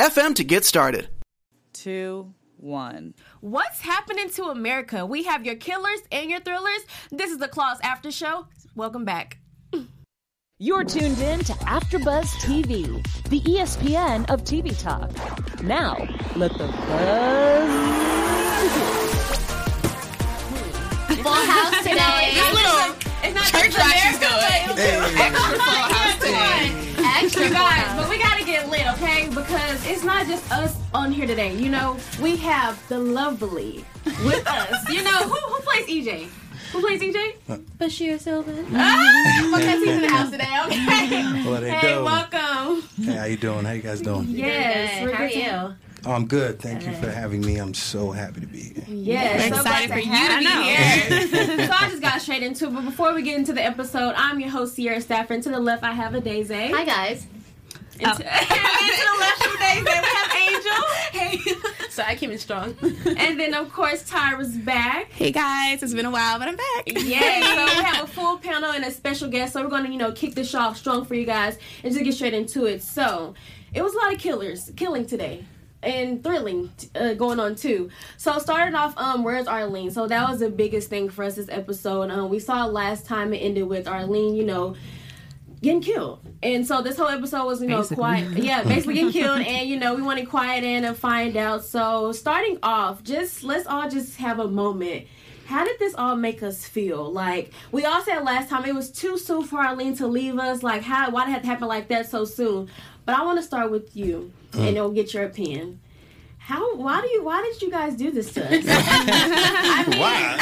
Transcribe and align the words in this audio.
FM 0.00 0.34
to 0.36 0.44
get 0.44 0.64
started. 0.64 1.08
Two, 1.74 2.32
one. 2.56 3.12
What's 3.42 3.82
happening 3.82 4.30
to 4.30 4.44
America? 4.44 5.04
We 5.04 5.24
have 5.24 5.44
your 5.44 5.56
killers 5.56 6.00
and 6.10 6.30
your 6.30 6.40
thrillers. 6.40 6.86
This 7.10 7.30
is 7.30 7.36
the 7.36 7.48
Claws 7.48 7.76
After 7.82 8.10
Show. 8.10 8.46
Welcome 8.74 9.04
back. 9.04 9.36
You're 10.58 10.84
tuned 10.84 11.18
in 11.18 11.40
to 11.40 11.52
AfterBuzz 11.52 12.28
TV, 12.40 12.86
the 13.28 13.42
ESPN 13.42 14.30
of 14.30 14.42
TV 14.44 14.72
talk. 14.82 15.10
Now, 15.62 15.96
let 16.34 16.52
the 16.52 16.66
buzz 16.66 17.68
begin. 21.10 21.22
Full 21.22 21.32
house 21.32 21.76
today. 21.82 22.30
This 22.32 22.52
little 22.54 22.96
it's 23.22 23.34
not 23.34 23.44
church 23.44 23.64
just 23.74 23.78
ride 23.78 23.98
she's 24.00 24.16
America, 24.16 24.64
doing. 24.64 24.64
but 24.66 25.20
Extra 25.20 25.58
full 25.58 25.60
house 25.60 25.99
today. 27.28 27.46
You 27.48 27.52
guys, 27.52 27.96
but 27.96 28.08
we 28.08 28.18
gotta 28.18 28.44
get 28.44 28.68
lit, 28.68 28.86
okay? 28.94 29.28
Because 29.28 29.86
it's 29.86 30.04
not 30.04 30.26
just 30.26 30.50
us 30.52 30.76
on 30.94 31.12
here 31.12 31.26
today. 31.26 31.54
You 31.54 31.68
know, 31.70 31.96
we 32.20 32.36
have 32.36 32.86
the 32.88 32.98
lovely 32.98 33.84
with 34.24 34.46
us. 34.46 34.88
You 34.90 35.02
know, 35.02 35.18
who, 35.18 35.34
who 35.54 35.60
plays 35.62 35.86
EJ? 35.86 36.28
Who 36.72 36.80
plays 36.80 37.00
EJ? 37.02 37.34
Bashir 37.78 38.18
Sylvan. 38.20 38.64
Ah, 38.74 39.50
because 39.56 39.80
he's 39.80 39.88
in 39.88 40.00
the 40.02 40.08
house 40.08 40.30
today, 40.30 40.44
okay? 40.66 41.42
What 41.50 41.60
they 41.60 41.70
Hey, 41.70 41.94
do? 41.94 42.04
welcome. 42.04 42.82
Hey, 43.02 43.12
how 43.16 43.24
you 43.24 43.36
doing? 43.36 43.64
How 43.64 43.72
you 43.72 43.82
guys 43.82 44.00
doing? 44.00 44.26
Yes, 44.28 45.00
Good. 45.00 45.08
we're 45.08 45.14
How 45.16 45.24
are 45.24 45.28
good 45.28 45.34
to- 45.34 45.40
you? 45.40 45.74
Oh, 46.06 46.12
I'm 46.12 46.26
good. 46.26 46.60
Thank 46.60 46.86
you 46.86 46.94
for 46.94 47.10
having 47.10 47.42
me. 47.42 47.58
I'm 47.58 47.74
so 47.74 48.10
happy 48.10 48.40
to 48.40 48.46
be 48.46 48.60
here. 48.60 48.84
Yes, 48.88 49.50
We're 49.50 49.56
so 49.56 49.60
excited 49.62 49.90
for 49.90 49.98
you 49.98 50.04
to 50.04 50.38
be 50.38 50.46
here. 50.46 51.66
so 51.66 51.72
I 51.72 51.88
just 51.90 52.02
got 52.02 52.20
straight 52.22 52.42
into 52.42 52.66
it. 52.68 52.74
But 52.74 52.84
before 52.84 53.12
we 53.14 53.22
get 53.22 53.38
into 53.38 53.52
the 53.52 53.62
episode, 53.62 54.14
I'm 54.16 54.40
your 54.40 54.50
host, 54.50 54.74
Sierra 54.74 55.00
Stafford. 55.00 55.42
To 55.42 55.50
the 55.50 55.60
left, 55.60 55.82
I 55.82 55.92
have 55.92 56.14
a 56.14 56.20
Daisy. 56.20 56.68
Hi 56.68 56.84
guys. 56.84 57.26
And 58.02 58.16
to, 58.16 58.32
and 58.32 58.48
to 58.48 59.04
the 59.04 59.16
left 59.20 59.46
of 59.46 59.58
Daisy, 59.58 59.82
we 59.84 59.90
have 59.90 60.36
Angel. 60.36 60.84
Hey. 61.12 61.60
So 61.90 62.02
I 62.04 62.14
came 62.14 62.30
in 62.30 62.38
strong. 62.38 62.76
And 62.82 63.38
then, 63.38 63.52
of 63.52 63.70
course, 63.72 64.08
Tyra's 64.08 64.56
back. 64.56 65.10
Hey 65.10 65.32
guys, 65.32 65.82
it's 65.82 65.92
been 65.92 66.06
a 66.06 66.10
while, 66.10 66.38
but 66.38 66.48
I'm 66.48 66.56
back. 66.56 66.84
Yes, 66.86 67.44
so 67.44 67.78
we 67.78 67.84
have 67.84 68.04
a 68.04 68.06
full 68.06 68.38
panel 68.38 68.70
and 68.70 68.84
a 68.84 68.90
special 68.90 69.28
guest. 69.28 69.52
So 69.52 69.62
we're 69.62 69.68
going 69.68 69.84
to, 69.84 69.90
you 69.90 69.98
know, 69.98 70.12
kick 70.12 70.34
this 70.34 70.54
off 70.54 70.78
strong 70.78 71.04
for 71.04 71.14
you 71.14 71.26
guys 71.26 71.58
and 71.82 71.92
just 71.92 72.02
get 72.04 72.14
straight 72.14 72.32
into 72.32 72.64
it. 72.64 72.82
So 72.82 73.34
it 73.74 73.82
was 73.82 73.92
a 73.92 73.98
lot 73.98 74.14
of 74.14 74.20
killers 74.20 74.70
killing 74.76 75.04
today. 75.04 75.44
And 75.82 76.22
thrilling 76.22 76.70
uh, 76.94 77.14
going 77.14 77.40
on 77.40 77.54
too. 77.54 77.88
So 78.18 78.38
starting 78.38 78.74
off, 78.74 78.92
um, 78.98 79.24
where's 79.24 79.46
Arlene? 79.46 79.90
So 79.90 80.06
that 80.06 80.28
was 80.28 80.40
the 80.40 80.50
biggest 80.50 80.90
thing 80.90 81.08
for 81.08 81.24
us 81.24 81.36
this 81.36 81.48
episode. 81.48 82.10
Um, 82.10 82.28
we 82.28 82.38
saw 82.38 82.66
last 82.66 83.06
time 83.06 83.32
it 83.32 83.38
ended 83.38 83.66
with 83.66 83.88
Arlene, 83.88 84.34
you 84.34 84.44
know, 84.44 84.76
getting 85.62 85.80
killed. 85.80 86.20
And 86.42 86.66
so 86.66 86.82
this 86.82 86.98
whole 86.98 87.08
episode 87.08 87.46
was, 87.46 87.62
you 87.62 87.68
know, 87.68 87.78
Basically. 87.78 87.96
quiet. 87.96 88.32
Yeah, 88.38 88.62
basically 88.64 88.94
getting 88.94 89.12
killed. 89.12 89.40
And, 89.40 89.68
you 89.68 89.78
know, 89.78 89.94
we 89.94 90.02
wanted 90.02 90.28
quiet 90.28 90.64
in 90.64 90.84
and 90.84 90.94
find 90.96 91.36
out. 91.36 91.64
So 91.64 92.12
starting 92.12 92.58
off, 92.62 93.02
just 93.02 93.42
let's 93.42 93.66
all 93.66 93.88
just 93.88 94.16
have 94.18 94.38
a 94.38 94.48
moment. 94.48 95.06
How 95.46 95.64
did 95.64 95.78
this 95.78 95.94
all 95.96 96.14
make 96.14 96.42
us 96.42 96.64
feel? 96.64 97.10
Like 97.10 97.52
we 97.72 97.84
all 97.84 98.00
said 98.02 98.20
last 98.22 98.48
time, 98.50 98.64
it 98.66 98.74
was 98.74 98.90
too 98.90 99.18
soon 99.18 99.42
for 99.44 99.58
Arlene 99.58 99.96
to 99.96 100.06
leave 100.06 100.38
us. 100.38 100.62
Like 100.62 100.82
how? 100.82 101.10
Why 101.10 101.24
did 101.24 101.30
it 101.30 101.32
have 101.32 101.42
to 101.42 101.48
happen 101.48 101.68
like 101.68 101.88
that 101.88 102.08
so 102.08 102.24
soon? 102.24 102.68
But 103.04 103.16
I 103.18 103.24
want 103.24 103.38
to 103.38 103.42
start 103.42 103.70
with 103.70 103.96
you, 103.96 104.32
Mm. 104.52 104.58
and 104.58 104.76
then 104.76 104.82
we'll 104.82 104.90
get 104.92 105.12
your 105.14 105.24
opinion. 105.24 105.80
How? 106.38 106.74
Why 106.74 107.00
do 107.00 107.06
you? 107.08 107.22
Why 107.22 107.42
did 107.42 107.62
you 107.62 107.70
guys 107.70 107.94
do 107.94 108.10
this 108.10 108.32
to 108.32 108.44
us? 108.44 108.50
I 108.68 109.84
mean, 109.88 110.00
Why? 110.00 110.36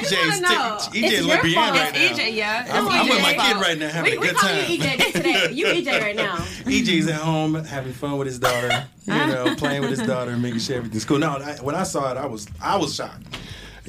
EJ's 0.00 0.42
wanna 0.42 0.54
know. 0.54 0.78
t- 0.92 1.02
EJ's 1.02 1.12
It's 1.12 1.20
with 1.22 1.26
your 1.28 1.40
Brienne 1.40 1.54
fault. 1.54 1.76
right 1.76 1.94
now. 1.94 2.00
EJ, 2.00 2.34
yeah. 2.34 2.66
I'm, 2.70 2.88
I'm 2.88 3.08
with 3.08 3.22
my 3.22 3.32
EJ's 3.34 3.42
kid 3.52 3.56
right 3.62 3.78
now 3.78 3.88
having 3.92 4.10
we, 4.12 4.16
a 4.16 4.20
we 4.20 4.28
call 4.36 4.50
time. 4.50 4.70
you 4.70 4.78
EJ 4.78 5.12
today. 5.12 5.48
You 5.52 5.66
EJ 5.66 6.00
right 6.02 6.16
now. 6.16 6.36
EJ's 6.36 7.06
at 7.08 7.14
home 7.20 7.54
having 7.54 7.92
fun 7.94 8.18
with 8.18 8.26
his 8.26 8.38
daughter, 8.38 8.86
you 9.06 9.14
know, 9.14 9.54
playing 9.56 9.80
with 9.82 9.90
his 9.90 10.06
daughter, 10.06 10.32
and 10.32 10.42
making 10.42 10.58
sure 10.60 10.76
everything's 10.76 11.04
cool. 11.06 11.18
No, 11.18 11.30
I, 11.36 11.54
when 11.62 11.76
I 11.76 11.84
saw 11.84 12.10
it, 12.10 12.18
I 12.18 12.26
was 12.26 12.46
I 12.60 12.76
was 12.76 12.94
shocked. 12.94 13.22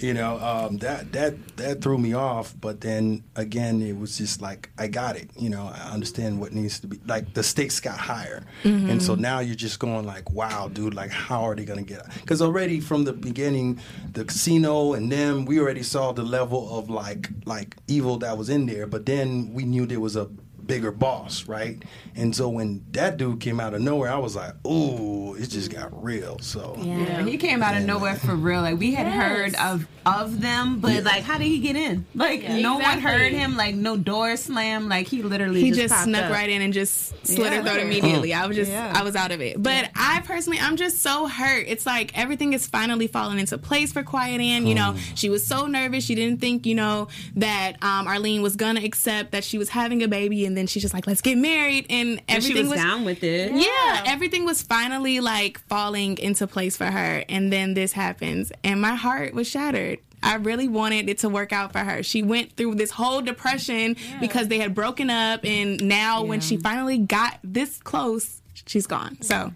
You 0.04 0.14
know, 0.14 0.38
um, 0.40 0.80
that 0.80 1.14
that 1.14 1.56
that 1.56 1.82
threw 1.82 1.98
me 1.98 2.12
off. 2.14 2.54
But 2.60 2.82
then 2.82 3.24
again, 3.38 3.82
it 3.82 3.98
was 3.98 4.18
just 4.18 4.42
like 4.42 4.70
I 4.78 4.88
got 4.88 5.16
it. 5.16 5.30
You 5.40 5.50
know, 5.50 5.72
I 5.74 5.92
understand 5.92 6.42
what 6.42 6.52
needs 6.52 6.82
to 6.82 6.88
be. 6.88 7.00
Like 7.08 7.34
the 7.34 7.42
stakes 7.42 7.80
got 7.80 7.98
higher, 7.98 8.44
and 8.66 9.02
so 9.02 9.16
now 9.16 9.40
you're 9.40 9.56
just 9.56 9.80
going 9.80 10.06
like, 10.06 10.30
wow, 10.32 10.68
dude, 10.68 10.94
like 10.94 11.10
how 11.10 11.44
are 11.48 11.56
they 11.56 11.64
gonna 11.64 11.84
get? 11.84 12.06
Because 12.16 12.42
already 12.42 12.82
from 12.82 13.06
the 13.06 13.14
beginning, 13.14 13.80
the 14.12 14.26
casino 14.26 14.92
and 14.92 15.10
them, 15.10 15.46
we 15.46 15.58
already 15.58 15.84
saw 15.84 16.12
the 16.12 16.24
level 16.24 16.78
of 16.78 16.90
like 16.90 17.30
like 17.46 17.78
evil 17.88 18.18
that 18.18 18.38
was 18.38 18.50
in 18.50 18.66
there. 18.66 18.86
But 18.88 19.06
then 19.06 19.54
we 19.54 19.64
knew 19.64 19.86
there 19.86 20.02
was 20.02 20.18
a 20.18 20.30
bigger 20.66 20.92
boss, 20.92 21.48
right? 21.48 21.82
And 22.16 22.36
so 22.36 22.50
when 22.50 22.84
that 22.92 23.18
dude 23.18 23.40
came 23.40 23.60
out 23.60 23.74
of 23.74 23.82
nowhere, 23.82 24.12
I 24.12 24.18
was 24.18 24.36
like, 24.36 24.54
ooh, 24.66 25.36
it 25.36 25.48
just 25.48 25.72
got 25.72 26.04
real. 26.04 26.40
So 26.40 26.76
Yeah, 26.80 27.24
he 27.24 27.38
came 27.38 27.62
out 27.64 27.76
of 27.76 27.84
nowhere 27.84 28.16
for 28.16 28.36
real. 28.36 28.62
Like 28.62 28.78
we 28.80 28.94
had 28.94 29.08
Yes. 29.08 29.16
heard 29.16 29.56
of 29.56 29.88
of 30.06 30.42
them, 30.42 30.82
but 30.82 31.02
like, 31.06 31.24
how 31.24 31.38
did 31.38 31.46
he 31.48 31.60
get 31.60 31.78
in? 31.78 32.06
Like 32.14 32.44
no 32.44 32.78
one 32.78 33.00
heard 33.00 33.32
him. 33.32 33.56
Like 33.56 33.74
no 33.74 33.96
door 33.96 34.36
slam. 34.36 34.90
Like 34.90 35.08
he 35.08 35.22
literally 35.24 35.62
he 35.62 35.70
just, 35.72 35.94
just, 35.94 36.04
snuck 36.04 36.26
up. 36.26 36.32
right 36.32 36.50
in 36.50 36.62
and 36.62 36.74
just 36.74 37.14
slit 37.26 37.52
Yeah. 37.54 37.62
her 37.62 37.64
throat 37.64 37.80
immediately. 37.80 38.34
I 38.34 38.46
was 38.46 38.58
just, 38.58 38.70
Yeah. 38.70 38.92
I 38.94 39.04
was 39.04 39.16
out 39.16 39.32
of 39.32 39.40
it. 39.40 39.62
But 39.64 39.90
I 39.96 40.22
personally, 40.26 40.60
I'm 40.60 40.76
just 40.76 41.02
so 41.02 41.28
hurt. 41.28 41.66
It's 41.70 41.86
like 41.86 42.18
everything 42.18 42.52
is 42.54 42.68
finally 42.68 43.08
falling 43.08 43.40
into 43.40 43.58
place 43.58 43.94
for 43.94 44.04
Quiet 44.04 44.42
Ann. 44.42 44.68
You 44.68 44.76
know, 44.76 44.96
she 45.16 45.30
was 45.30 45.48
so 45.48 45.68
nervous. 45.68 46.04
She 46.04 46.16
didn't 46.16 46.42
think, 46.42 46.66
you 46.66 46.76
know, 46.76 47.08
that 47.36 47.82
um, 47.82 48.06
Arlene 48.08 48.42
was 48.42 48.58
gonna 48.58 48.82
accept 48.84 49.32
that 49.32 49.46
she 49.46 49.58
was 49.58 49.70
having 49.70 50.04
a 50.04 50.08
baby, 50.10 50.46
and 50.46 50.53
then 50.58 50.68
she's 50.68 50.82
just 50.82 50.94
like, 50.94 51.08
let's 51.08 51.22
get 51.22 51.38
married, 51.38 51.86
and 51.90 52.22
And 52.28 52.44
she 52.44 52.52
everything 52.52 52.70
was, 52.70 52.80
down 52.80 53.06
with 53.06 53.24
it. 53.24 53.52
yeah, 53.54 54.04
everything 54.06 54.46
was 54.46 54.62
finally 54.62 55.20
like 55.20 55.60
falling 55.68 56.18
into 56.18 56.48
place 56.48 56.76
for 56.78 56.86
her. 56.86 57.24
And 57.30 57.52
then 57.52 57.74
this 57.74 57.92
happens, 57.94 58.52
and 58.64 58.82
my 58.82 58.96
heart 58.96 59.34
was 59.34 59.48
shattered. 59.48 60.00
I 60.26 60.36
really 60.36 60.70
wanted 60.70 61.10
it 61.10 61.18
to 61.20 61.28
work 61.30 61.52
out 61.52 61.74
for 61.74 61.80
her. 61.80 62.02
She 62.02 62.24
went 62.24 62.56
through 62.56 62.76
this 62.76 62.92
whole 62.92 63.22
depression 63.22 63.98
because 64.22 64.48
they 64.48 64.58
had 64.60 64.74
broken 64.74 65.10
up, 65.10 65.44
and 65.44 65.84
now 65.84 66.24
when 66.24 66.40
she 66.40 66.56
finally 66.56 66.98
got 66.98 67.40
this 67.44 67.80
close, 67.80 68.42
she's 68.66 68.88
gone. 68.88 69.22
So 69.22 69.52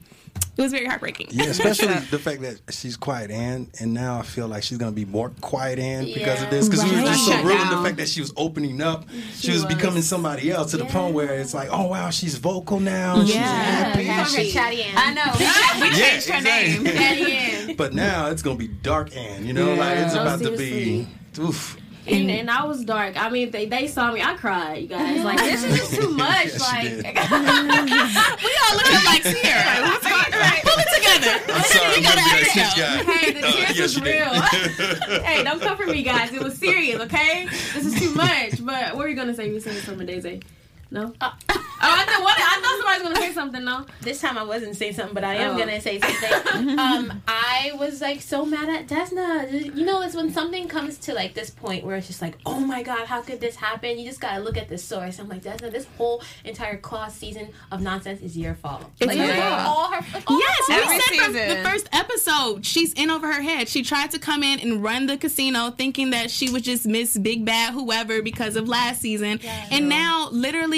it 0.57 0.62
was 0.62 0.72
very 0.72 0.85
heartbreaking. 0.85 1.28
yeah, 1.31 1.45
especially 1.45 1.94
the 2.09 2.18
fact 2.19 2.41
that 2.41 2.59
she's 2.72 2.97
quiet 2.97 3.29
and 3.31 3.68
and 3.79 3.94
now 3.94 4.19
I 4.19 4.23
feel 4.23 4.47
like 4.47 4.63
she's 4.63 4.78
gonna 4.78 4.91
be 4.91 5.06
more 5.06 5.29
quiet 5.41 5.78
and 5.79 6.06
because 6.07 6.41
of 6.41 6.50
this 6.50 6.68
because 6.68 6.84
we 6.84 6.91
were 6.95 7.01
just 7.03 7.25
so 7.25 7.34
Right. 7.34 7.44
rude 7.45 7.62
in 7.62 7.69
the 7.69 7.84
fact 7.84 7.97
that 7.97 8.09
she 8.09 8.22
was 8.22 8.34
opening 8.35 8.81
up, 8.81 9.06
she, 9.35 9.51
was, 9.51 9.63
was. 9.66 9.73
becoming 9.75 10.01
somebody 10.01 10.50
else 10.51 10.72
to 10.72 10.78
the 10.78 10.85
point 10.85 11.13
where 11.13 11.34
it's 11.40 11.53
like, 11.53 11.69
oh 11.72 11.88
wow, 11.88 12.09
she's 12.09 12.35
vocal 12.38 12.79
now, 12.79 13.22
she's 13.23 13.35
Yeah. 13.35 13.41
happy, 13.44 14.06
Call 14.06 14.16
her 14.16 14.25
she- 14.25 14.51
Chatty 14.51 14.84
Ann. 14.84 14.94
I 14.97 15.13
know. 15.13 15.34
We, 15.38 15.90
we 15.91 15.97
Yeah, 15.97 16.09
changed 16.09 16.29
her 16.29 16.38
exactly. 16.38 16.74
name. 16.74 16.84
Daddy 16.84 17.31
Ann. 17.34 17.75
But 17.75 17.94
now 17.94 18.28
it's 18.28 18.41
gonna 18.41 18.57
be 18.57 18.68
dark 18.68 19.16
Ann, 19.16 19.45
you 19.45 19.53
know, 19.53 19.74
like 19.75 19.97
it's 20.00 20.16
No, 20.16 20.22
about 20.24 20.39
to 20.41 20.57
be. 20.57 21.07
Oh, 21.39 21.50
oof. 21.50 21.78
And, 22.07 22.31
and 22.31 22.50
I 22.50 22.63
was 22.66 22.85
dark. 22.85 23.22
I 23.22 23.29
mean, 23.29 23.51
they, 23.51 23.66
they 23.66 23.88
saw 23.88 24.12
me. 24.12 24.22
I 24.22 24.34
cried, 24.35 24.81
you 24.81 24.88
guys. 24.88 25.23
Like 25.23 25.38
this 25.40 25.63
is 25.63 25.78
just 25.78 25.94
too 25.95 26.09
much. 26.25 26.45
Yes, 26.45 26.62
like 26.62 26.84
we 26.94 28.57
all 28.63 28.75
looked 28.75 28.94
up 28.95 29.06
like 29.06 29.23
Sierra. 29.23 29.81
What's 29.81 30.07
going 30.07 30.34
on? 30.34 30.53
Pull 30.63 30.79
it 30.79 30.88
together. 30.95 31.54
I'm 31.54 31.63
sorry, 31.63 31.95
I'm 31.95 32.04
gotta 32.04 32.18
gonna 32.18 32.42
act 32.42 32.57
out. 32.57 33.06
Hey, 33.06 33.31
the 33.33 33.39
Uh, 33.48 33.51
tears 33.51 33.77
yes, 33.77 33.95
was 33.95 34.01
real. 34.01 35.21
hey, 35.24 35.44
don't 35.44 35.62
come 35.62 35.77
for 35.77 35.86
me, 35.88 36.01
guys. 36.04 36.31
It 36.33 36.42
was 36.42 36.57
serious, 36.57 37.00
okay? 37.01 37.45
This 37.74 37.86
is 37.86 38.00
too 38.00 38.13
much. 38.15 38.63
But 38.65 38.88
what 38.95 38.98
were 38.98 39.07
you 39.10 39.15
gonna 39.15 39.33
say? 39.33 39.48
You 39.48 39.56
were 39.56 39.60
saying 39.60 39.81
something, 39.81 40.06
Daisy? 40.07 40.42
No. 40.89 41.13
oh, 41.22 41.34
I 41.80 42.06
thought 42.06 42.24
what? 42.24 42.38
I 42.39 42.62
thought 42.62 42.78
somebody 42.78 43.01
was 43.01 43.04
gonna 43.04 43.16
say 43.28 43.34
something. 43.34 43.63
No. 43.66 43.86
This 44.01 44.22
time 44.22 44.38
I 44.38 44.44
wasn't 44.44 44.75
saying 44.78 44.94
something, 44.94 45.13
but 45.13 45.24
I 45.24 45.36
am 45.36 45.56
Oh. 45.56 45.57
gonna 45.60 45.81
say 45.81 46.00
something. 46.00 46.80
um, 46.80 47.22
I 47.28 47.72
was 47.75 48.00
like 48.01 48.22
so 48.22 48.45
mad 48.45 48.69
at 48.69 48.88
Desna. 48.88 49.75
You 49.75 49.86
know, 49.86 50.01
it's 50.01 50.16
when 50.16 50.31
something 50.31 50.68
comes 50.68 50.98
to 51.00 51.13
like 51.13 51.34
this 51.34 51.50
point 51.50 51.86
where 51.86 51.98
it's 51.98 52.07
just 52.07 52.22
like, 52.22 52.38
oh 52.45 52.60
my 52.60 52.84
god, 52.84 53.07
how 53.07 53.22
could 53.22 53.39
this 53.42 53.56
happen? 53.57 54.00
You 54.00 54.06
just 54.07 54.22
gotta 54.22 54.42
look 54.42 54.56
at 54.57 54.69
the 54.69 54.78
source. 54.78 55.19
I'm 55.19 55.28
like, 55.28 55.44
Desna, 55.44 55.72
this 55.72 55.86
whole 55.98 56.22
entire 56.45 56.78
Claws 56.78 57.13
season 57.13 57.50
of 57.72 57.81
nonsense 57.81 58.22
is 58.22 58.38
your 58.38 58.56
fault. 58.56 58.86
It's 59.00 59.07
like, 59.07 59.18
her 59.18 59.24
it's 59.25 59.39
fault. 59.39 59.68
all 59.68 59.92
her. 59.92 60.06
Like, 60.13 60.24
all 60.31 60.39
Yes, 60.39 60.68
her 60.69 60.74
we 60.75 60.81
fault. 60.81 61.01
Every 61.12 61.18
from 61.18 61.34
season. 61.34 61.50
the 61.63 61.69
first 61.69 61.89
episode, 61.92 62.66
she's 62.66 62.94
in 62.94 63.10
over 63.12 63.28
her 63.31 63.42
head. 63.42 63.68
She 63.68 63.84
tried 63.84 64.12
to 64.12 64.19
come 64.19 64.42
in 64.42 64.60
and 64.62 64.81
run 64.84 65.06
the 65.07 65.18
casino 65.18 65.72
thinking 65.72 66.12
that 66.12 66.31
she 66.31 66.50
was 66.50 66.62
just 66.63 66.86
Miss 66.88 67.18
Big 67.18 67.44
Bad 67.45 67.74
whoever 67.74 68.22
because 68.22 68.56
of 68.56 68.68
last 68.69 69.01
season. 69.01 69.39
And 69.69 69.89
now, 69.89 70.30
literally, 70.31 70.76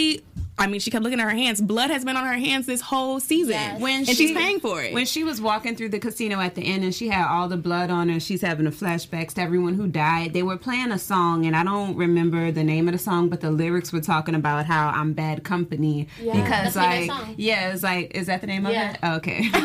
I 0.61 0.67
mean, 0.67 0.81
she 0.81 0.91
kept 0.91 1.03
looking 1.05 1.21
at 1.21 1.23
her 1.23 1.29
hands. 1.29 1.61
Blood 1.61 1.89
has 1.89 2.03
been 2.03 2.17
on 2.17 2.25
her 2.27 2.33
hands 2.37 2.65
this 2.65 2.81
whole 2.81 3.21
season, 3.21 3.53
Yes. 3.53 3.79
When 3.79 3.99
and 3.99 4.07
she- 4.07 4.13
she's 4.15 4.31
paying 4.33 4.59
for 4.59 4.83
it. 4.83 4.91
When 4.93 5.05
she 5.05 5.23
was 5.23 5.39
walking 5.39 5.77
through 5.77 5.87
the 5.89 5.99
casino 5.99 6.41
at 6.41 6.55
the 6.55 6.63
end 6.63 6.83
and 6.83 6.93
she 6.93 7.07
had 7.07 7.25
all 7.29 7.47
the 7.47 7.55
blood 7.55 7.89
on 7.89 8.09
her, 8.09 8.19
she's 8.19 8.41
having 8.41 8.67
a 8.67 8.71
flashbacks 8.71 9.35
to 9.35 9.41
everyone 9.41 9.75
who 9.75 9.87
died. 9.87 10.33
They 10.33 10.43
were 10.43 10.57
playing 10.57 10.91
a 10.91 10.99
song, 10.99 11.45
and 11.45 11.55
I 11.55 11.63
don't 11.63 11.95
remember 11.95 12.51
the 12.51 12.65
name 12.65 12.89
of 12.89 12.91
the 12.91 12.97
song, 12.99 13.29
but 13.29 13.39
the 13.39 13.51
lyrics 13.51 13.93
were 13.93 14.01
talking 14.01 14.35
about 14.35 14.65
how 14.65 14.89
I'm 14.89 15.13
bad 15.13 15.45
company 15.45 16.09
Yeah, 16.21 16.33
because 16.33 16.73
that's 16.73 16.75
like 16.75 17.09
song. 17.09 17.35
yeah, 17.37 17.71
it's 17.71 17.83
like 17.83 18.11
is 18.13 18.27
that 18.27 18.41
the 18.41 18.47
name 18.47 18.67
Yeah. 18.67 18.89
of 18.89 18.95
it? 18.95 19.05
Okay. 19.19 19.49
but 19.51 19.61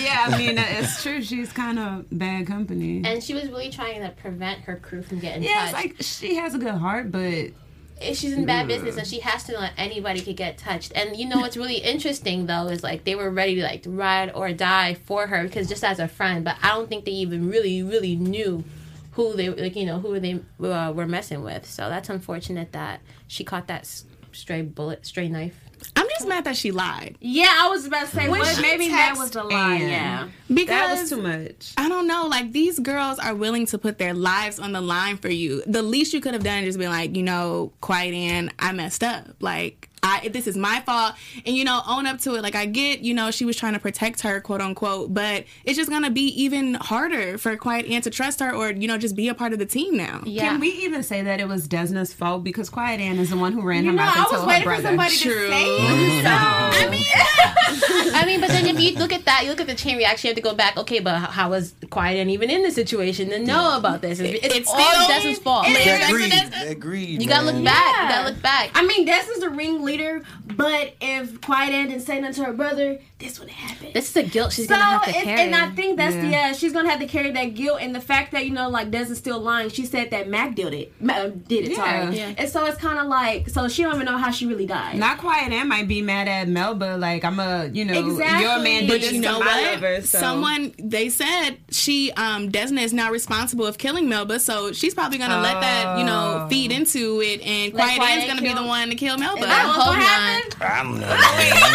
yeah, 0.00 0.26
I 0.28 0.36
mean 0.38 0.56
it's 0.58 1.02
true. 1.02 1.22
She's 1.22 1.52
kind 1.52 1.78
of 1.78 2.06
bad 2.16 2.46
company. 2.46 3.02
And 3.04 3.22
she 3.22 3.34
was 3.34 3.48
really 3.48 3.70
trying 3.70 4.00
to 4.02 4.10
prevent 4.10 4.60
her 4.60 4.76
crew 4.76 5.02
from 5.02 5.18
getting 5.18 5.42
yeah, 5.42 5.64
it's 5.64 5.72
like 5.72 5.96
she 6.00 6.36
has 6.36 6.54
a 6.54 6.58
good 6.58 6.74
heart, 6.74 7.10
but 7.10 7.22
if 7.22 7.52
she's 8.00 8.32
in 8.32 8.44
bad 8.44 8.68
business 8.68 8.96
and 8.96 9.06
she 9.06 9.20
has 9.20 9.44
to 9.44 9.58
let 9.58 9.72
anybody 9.76 10.20
could 10.20 10.36
get 10.36 10.58
touched. 10.58 10.92
And 10.94 11.16
you 11.16 11.28
know 11.28 11.38
what's 11.38 11.56
really 11.56 11.76
interesting 11.76 12.46
though 12.46 12.66
is 12.66 12.82
like 12.82 13.04
they 13.04 13.14
were 13.14 13.30
ready 13.30 13.54
to 13.56 13.62
like 13.62 13.84
ride 13.86 14.32
or 14.34 14.52
die 14.52 14.94
for 14.94 15.26
her 15.26 15.44
because 15.44 15.68
just 15.68 15.84
as 15.84 15.98
a 15.98 16.08
friend, 16.08 16.44
but 16.44 16.56
I 16.62 16.68
don't 16.68 16.88
think 16.88 17.04
they 17.04 17.12
even 17.12 17.48
really 17.48 17.82
really 17.82 18.16
knew 18.16 18.64
who 19.12 19.34
they 19.34 19.48
like 19.48 19.74
you 19.74 19.86
know 19.86 19.98
who 19.98 20.18
they 20.20 20.40
uh, 20.62 20.92
were 20.92 21.06
messing 21.06 21.42
with. 21.42 21.66
So 21.66 21.88
that's 21.88 22.08
unfortunate 22.08 22.72
that 22.72 23.00
she 23.26 23.44
caught 23.44 23.66
that 23.66 23.86
stray 24.32 24.62
bullet, 24.62 25.04
stray 25.06 25.28
knife. 25.28 25.58
I'm 25.96 26.07
just 26.18 26.28
mad 26.28 26.44
that 26.44 26.56
she 26.56 26.70
lied 26.70 27.16
Yeah, 27.20 27.52
I 27.58 27.68
was 27.68 27.86
about 27.86 28.08
to 28.08 28.14
say, 28.16 28.28
When 28.28 28.40
what, 28.40 28.58
maybe 28.60 28.88
that 28.88 29.14
was 29.16 29.30
the 29.30 29.44
lie. 29.44 29.74
Anne. 29.76 29.88
Yeah. 29.88 30.28
because 30.48 30.66
that 30.68 31.00
was 31.00 31.10
too 31.10 31.22
much. 31.22 31.72
I 31.76 31.88
don't 31.88 32.06
know. 32.06 32.26
Like 32.26 32.52
these 32.52 32.78
girls 32.78 33.18
are 33.18 33.34
willing 33.34 33.66
to 33.66 33.78
put 33.78 33.98
their 33.98 34.14
lives 34.14 34.58
on 34.58 34.72
the 34.72 34.80
line 34.80 35.16
for 35.16 35.28
you. 35.30 35.62
The 35.66 35.82
least 35.82 36.12
you 36.12 36.20
could 36.20 36.34
have 36.34 36.44
done 36.44 36.62
is 36.62 36.68
just 36.70 36.78
be 36.78 36.88
like, 36.88 37.16
you 37.16 37.22
know, 37.22 37.72
Quiet 37.80 38.14
Ann. 38.14 38.50
I 38.58 38.72
messed 38.72 39.02
up. 39.04 39.26
Like 39.40 39.88
I, 40.00 40.28
this 40.28 40.46
is 40.46 40.56
my 40.56 40.80
fault, 40.86 41.14
and 41.44 41.56
you 41.56 41.64
know, 41.64 41.80
own 41.88 42.06
up 42.06 42.20
to 42.20 42.36
it. 42.36 42.42
Like 42.42 42.54
I 42.54 42.66
get, 42.66 43.00
you 43.00 43.14
know, 43.14 43.32
she 43.32 43.44
was 43.44 43.56
trying 43.56 43.72
to 43.72 43.80
protect 43.80 44.20
her, 44.20 44.40
quote 44.40 44.60
unquote, 44.60 45.12
but 45.12 45.44
it's 45.64 45.76
just 45.76 45.90
gonna 45.90 46.08
be 46.10 46.26
even 46.40 46.74
harder 46.74 47.36
for 47.36 47.56
Quiet 47.56 47.84
Ann 47.86 48.00
to 48.02 48.10
trust 48.10 48.38
her, 48.38 48.54
or 48.54 48.70
you 48.70 48.86
know, 48.86 48.96
just 48.96 49.16
be 49.16 49.26
a 49.28 49.34
part 49.34 49.52
of 49.52 49.58
the 49.58 49.66
team 49.66 49.96
now. 49.96 50.22
Yeah. 50.24 50.50
Can 50.50 50.60
we 50.60 50.68
even 50.68 51.02
say 51.02 51.22
that 51.22 51.40
it 51.40 51.48
was 51.48 51.66
Desna's 51.66 52.12
fault 52.12 52.44
because 52.44 52.70
Quiet 52.70 53.00
Ann 53.00 53.18
is 53.18 53.30
the 53.30 53.36
one 53.36 53.52
who 53.52 53.60
ran 53.62 53.82
You 53.84 53.90
him 53.90 53.96
know, 53.96 54.02
out 54.02 54.16
I 54.16 54.20
and 54.20 54.22
was 54.30 54.32
told 54.36 54.46
waiting 54.46 54.68
for 54.68 54.82
somebody 54.82 55.16
True. 55.16 55.32
to 55.46 55.52
say 55.52 55.64
it. 55.64 56.07
So, 56.08 56.30
I 56.30 56.88
mean, 56.90 57.04
I 58.14 58.24
mean, 58.26 58.40
but 58.40 58.48
then 58.48 58.66
if 58.66 58.80
you 58.80 58.98
look 58.98 59.12
at 59.12 59.24
that, 59.26 59.42
you 59.44 59.50
look 59.50 59.60
at 59.60 59.66
the 59.66 59.74
chain 59.74 59.96
reaction, 59.96 60.28
you 60.28 60.30
have 60.30 60.36
to 60.36 60.42
go 60.42 60.54
back. 60.54 60.76
Okay, 60.76 60.98
but 61.00 61.16
how- 61.18 61.30
how 61.30 61.50
was 61.50 61.74
Quiet 61.90 62.18
Ann 62.18 62.30
even 62.30 62.50
in 62.50 62.62
the 62.62 62.70
situation 62.70 63.30
to 63.30 63.38
know 63.38 63.76
about 63.76 64.00
this? 64.02 64.18
It's, 64.18 64.44
it's, 64.44 64.54
It's 64.56 64.70
all 64.70 64.78
still- 64.80 65.08
Desmond's 65.08 65.38
fault. 65.40 65.66
it 65.68 65.72
is. 65.72 65.84
That 65.86 66.10
greed, 66.10 66.32
Desna- 66.32 66.50
that 66.68 66.80
greed. 66.80 67.22
You 67.22 67.28
gotta 67.28 67.44
man. 67.46 67.54
look 67.56 67.64
back. 67.64 68.02
You 68.02 68.08
gotta 68.16 68.28
look 68.32 68.42
back. 68.42 68.70
I 68.74 68.86
mean, 68.86 69.04
Des 69.06 69.24
is 69.34 69.40
the 69.40 69.50
ringleader, 69.50 70.22
but 70.56 70.94
if 71.00 71.40
Quiet 71.40 71.72
Ann 71.72 71.88
didn't 71.88 72.02
say 72.02 72.20
nothing 72.20 72.34
to 72.42 72.44
her 72.46 72.52
brother, 72.52 72.98
this 73.18 73.40
would 73.40 73.50
happen. 73.50 73.88
This 73.92 74.10
is 74.10 74.16
a 74.16 74.22
guilt 74.22 74.52
she's 74.52 74.68
so, 74.68 74.74
gonna 74.74 74.84
have 74.84 75.02
to 75.04 75.10
it's- 75.10 75.24
carry. 75.24 75.40
and 75.40 75.54
I 75.56 75.70
think 75.70 75.96
that's 75.96 76.14
Yeah. 76.14 76.20
the 76.22 76.28
yeah, 76.28 76.52
she's 76.52 76.72
gonna 76.72 76.88
have 76.88 77.00
to 77.00 77.06
carry 77.06 77.32
that 77.32 77.54
guilt 77.54 77.78
and 77.80 77.92
the 77.94 78.00
fact 78.00 78.30
that 78.30 78.44
you 78.46 78.52
know, 78.52 78.68
like 78.68 78.92
Des 78.92 79.10
is 79.10 79.18
still 79.18 79.40
lying. 79.40 79.70
She 79.70 79.86
said 79.86 80.10
that 80.12 80.28
Mac 80.28 80.54
did 80.54 80.72
it, 80.72 80.92
Ma- 81.00 81.14
uh, 81.14 81.30
did 81.48 81.64
it. 81.64 81.70
Yeah. 81.72 81.76
Sorry, 82.04 82.16
Yeah. 82.16 82.32
and 82.38 82.48
so 82.48 82.64
it's 82.66 82.78
kind 82.80 82.96
of 82.98 83.06
like, 83.08 83.48
so 83.48 83.66
she 83.68 83.82
don't 83.82 83.94
even 83.94 84.06
know 84.06 84.18
how 84.18 84.30
she 84.30 84.46
really 84.46 84.66
died. 84.66 84.96
Not 84.98 85.18
Quiet 85.18 85.52
Ann 85.52 85.66
might 85.68 85.88
be 85.88 86.00
mad 86.00 86.28
at 86.28 86.46
Melba, 86.48 86.96
like 86.96 87.24
I'm 87.24 87.40
a, 87.40 87.68
you 87.72 87.84
know, 87.84 87.98
Exactly. 87.98 88.42
your 88.44 88.58
man 88.60 88.82
did 88.82 88.88
But 88.88 89.00
this 89.00 89.12
you 89.12 89.20
know 89.20 89.38
to 89.40 89.44
my 89.44 89.62
what? 89.62 89.72
lover. 89.82 90.00
So. 90.02 90.18
Someone 90.18 90.72
they 90.78 91.08
said 91.08 91.58
she 91.70 92.12
um 92.12 92.50
Desna 92.52 92.82
is 92.84 92.92
now 92.92 93.10
responsible 93.10 93.66
of 93.66 93.78
killing 93.78 94.08
Melba, 94.08 94.38
so 94.38 94.70
she's 94.72 94.94
probably 94.94 95.18
gonna 95.18 95.40
let 95.40 95.60
that 95.60 95.98
you 95.98 96.04
know 96.04 96.44
Oh. 96.44 96.48
feed 96.48 96.70
into 96.70 97.20
it, 97.20 97.40
and 97.42 97.74
Let 97.74 97.84
Quiet 97.84 97.96
Quiet 97.98 98.18
Ann's 98.20 98.28
gonna 98.28 98.42
be 98.42 98.54
the 98.54 98.62
one 98.66 98.90
to 98.90 98.94
kill 98.94 99.18
Melba. 99.18 99.40
Is 99.40 99.46
that 99.46 99.64
I 99.64 99.66
what's 99.66 99.82
hope 99.82 99.94
gonna 99.94 100.04
not. 100.04 101.02
happen? 101.08 101.68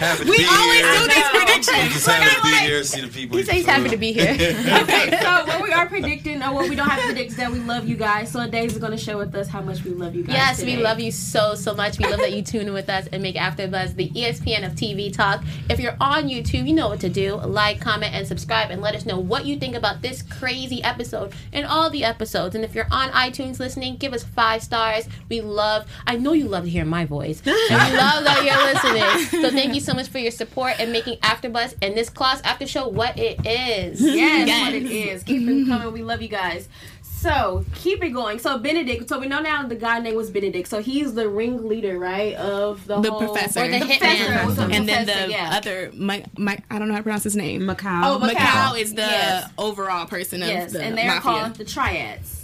I 0.00 0.24
don't 0.36 0.46
know. 0.46 0.54
Happy 0.54 0.74
to 0.74 0.78
we 0.78 0.78
be 0.78 0.80
always 0.80 0.80
here. 0.80 0.94
do 0.94 1.14
these 1.14 1.28
predictions. 1.28 1.92
Just 1.94 2.06
happy 2.06 2.34
to 2.34 2.42
be 2.42 2.66
here, 2.66 2.84
see 2.84 3.00
the 3.00 3.08
people. 3.08 3.36
He 3.38 3.44
said 3.44 3.54
he's 3.54 3.66
happy 3.66 3.88
to 3.88 3.96
be 3.96 4.12
here. 4.12 4.32
okay, 4.82 5.18
so 5.20 5.44
what 5.46 5.62
we 5.62 5.72
are 5.72 5.86
predicting, 5.86 6.42
or 6.42 6.52
what 6.52 6.68
we 6.68 6.76
don't 6.76 6.88
have 6.88 7.00
to 7.00 7.06
predict, 7.06 7.32
is 7.32 7.36
that 7.36 7.50
we 7.50 7.58
love 7.60 7.86
you 7.88 7.96
guys. 7.96 8.30
So 8.30 8.44
Days 8.48 8.72
is 8.74 8.78
gonna 8.78 8.98
share 8.98 9.16
with 9.16 9.34
us 9.34 9.48
how 9.48 9.60
much 9.62 9.84
we 9.84 9.90
love 9.90 10.14
you 10.14 10.22
guys. 10.22 10.34
Yes, 10.34 10.58
today. 10.58 10.76
we 10.76 10.82
love 10.82 11.00
you 11.00 11.10
so 11.10 11.54
so 11.54 11.74
much. 11.74 11.98
We 11.98 12.06
love 12.06 12.20
that 12.20 12.32
you 12.32 12.42
tune 12.42 12.68
in 12.68 12.72
with 12.72 12.88
us 12.88 13.06
and 13.08 13.22
make 13.22 13.36
AfterBuzz 13.36 13.96
the 13.96 14.10
ESPN 14.10 14.64
of 14.64 14.72
TV 14.72 15.12
talk. 15.12 15.42
If 15.68 15.80
you're 15.80 15.96
on 16.00 16.28
YouTube, 16.28 16.66
you 16.66 16.74
know 16.74 16.88
what 16.88 17.00
to 17.00 17.08
do: 17.08 17.36
like, 17.36 17.80
comment, 17.80 18.14
and 18.14 18.26
subscribe, 18.26 18.70
and 18.70 18.80
let 18.82 18.94
us 18.94 19.06
know 19.06 19.18
what 19.18 19.46
you 19.46 19.58
think 19.58 19.74
about 19.74 20.02
this 20.02 20.22
crazy 20.22 20.82
episode 20.82 21.32
and 21.52 21.66
all 21.66 21.90
the 21.90 22.04
episodes. 22.04 22.54
And 22.54 22.64
if 22.64 22.74
you're 22.74 22.88
on 22.90 23.10
iTunes 23.10 23.58
listening, 23.58 23.96
give 23.96 24.12
us 24.12 24.24
five 24.24 24.62
stars. 24.62 25.08
We 25.28 25.40
love. 25.40 25.86
I 26.06 26.16
know 26.16 26.32
you 26.32 26.48
love 26.48 26.64
to 26.64 26.70
hear 26.70 26.84
my 26.84 27.04
voice, 27.04 27.42
and 27.44 27.54
we 27.70 27.96
love 27.96 28.24
that 28.24 28.44
you're 28.44 28.62
listening. 28.72 29.42
So 29.42 29.50
thank 29.50 29.74
you 29.74 29.80
so 29.80 29.94
much 29.94 30.08
for 30.08 30.18
your 30.18 30.23
support 30.32 30.74
and 30.78 30.92
making 30.92 31.18
AfterBuzz 31.18 31.74
and 31.82 31.96
this 31.96 32.08
Claws 32.10 32.40
after 32.42 32.66
show 32.66 32.88
what 32.88 33.18
it 33.18 33.44
is. 33.46 34.00
Yes, 34.14 34.46
Yes. 34.48 34.60
what 34.66 34.74
it 34.74 34.86
is. 34.90 35.22
Keep 35.22 35.48
it 35.48 35.66
coming. 35.68 35.92
We 35.92 36.02
love 36.02 36.22
you 36.22 36.28
guys. 36.28 36.68
So 37.02 37.64
keep 37.74 38.04
it 38.04 38.10
going. 38.10 38.38
So 38.38 38.58
Benedict. 38.58 39.08
So 39.08 39.18
we 39.18 39.26
know 39.28 39.40
now 39.40 39.66
the 39.66 39.74
guy 39.76 39.98
name 39.98 40.14
was 40.14 40.30
Benedict. 40.30 40.68
So 40.68 40.82
he's 40.82 41.14
the 41.14 41.26
ringleader, 41.26 41.98
right, 41.98 42.34
of 42.34 42.86
the, 42.86 43.00
The 43.00 43.10
whole, 43.10 43.20
professor. 43.20 43.60
Or 43.60 43.68
the 43.68 43.78
The 43.78 43.84
hitman. 43.86 43.98
professor. 44.26 44.54
So 44.56 44.62
and 44.68 44.86
then 44.86 45.06
the 45.06 45.30
yeah. 45.30 45.52
other 45.54 45.90
Mike, 45.94 46.26
Mike, 46.36 46.64
I 46.70 46.78
don't 46.78 46.88
know 46.88 46.92
how 46.94 46.98
to 47.00 47.02
pronounce 47.02 47.24
his 47.24 47.34
name. 47.34 47.62
Macau. 47.62 48.02
Oh, 48.04 48.18
oh, 48.22 48.26
Macau. 48.26 48.34
Macau 48.34 48.78
is 48.78 48.92
the 48.94 49.00
Yes. 49.02 49.50
overall 49.56 50.04
person 50.06 50.42
of 50.42 50.48
yes, 50.48 50.72
the 50.72 50.82
and 50.82 50.98
they're 50.98 51.06
mafia. 51.06 51.20
called 51.22 51.54
the 51.54 51.64
triads. 51.64 52.42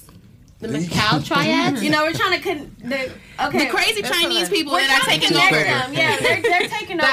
The 0.61 0.69
Macau 0.69 1.27
triads. 1.27 1.83
You 1.83 1.91
know, 1.91 2.05
we're 2.05 2.13
trying 2.15 2.41
to 2.41 2.49
con- 2.49 2.77
the 2.83 3.11
okay 3.47 3.65
the 3.67 3.71
crazy 3.71 4.01
That's 4.03 4.19
Chinese 4.19 4.49
people 4.49 4.73
We're 4.75 4.81
that 4.87 5.03
are 5.03 5.11
taking 5.11 5.37
over. 5.37 5.57
them. 5.63 5.93
Yeah, 5.95 6.17
they're 6.21 6.41
they're 6.43 6.69
taking 6.69 6.97
the 6.99 7.03
over. 7.05 7.13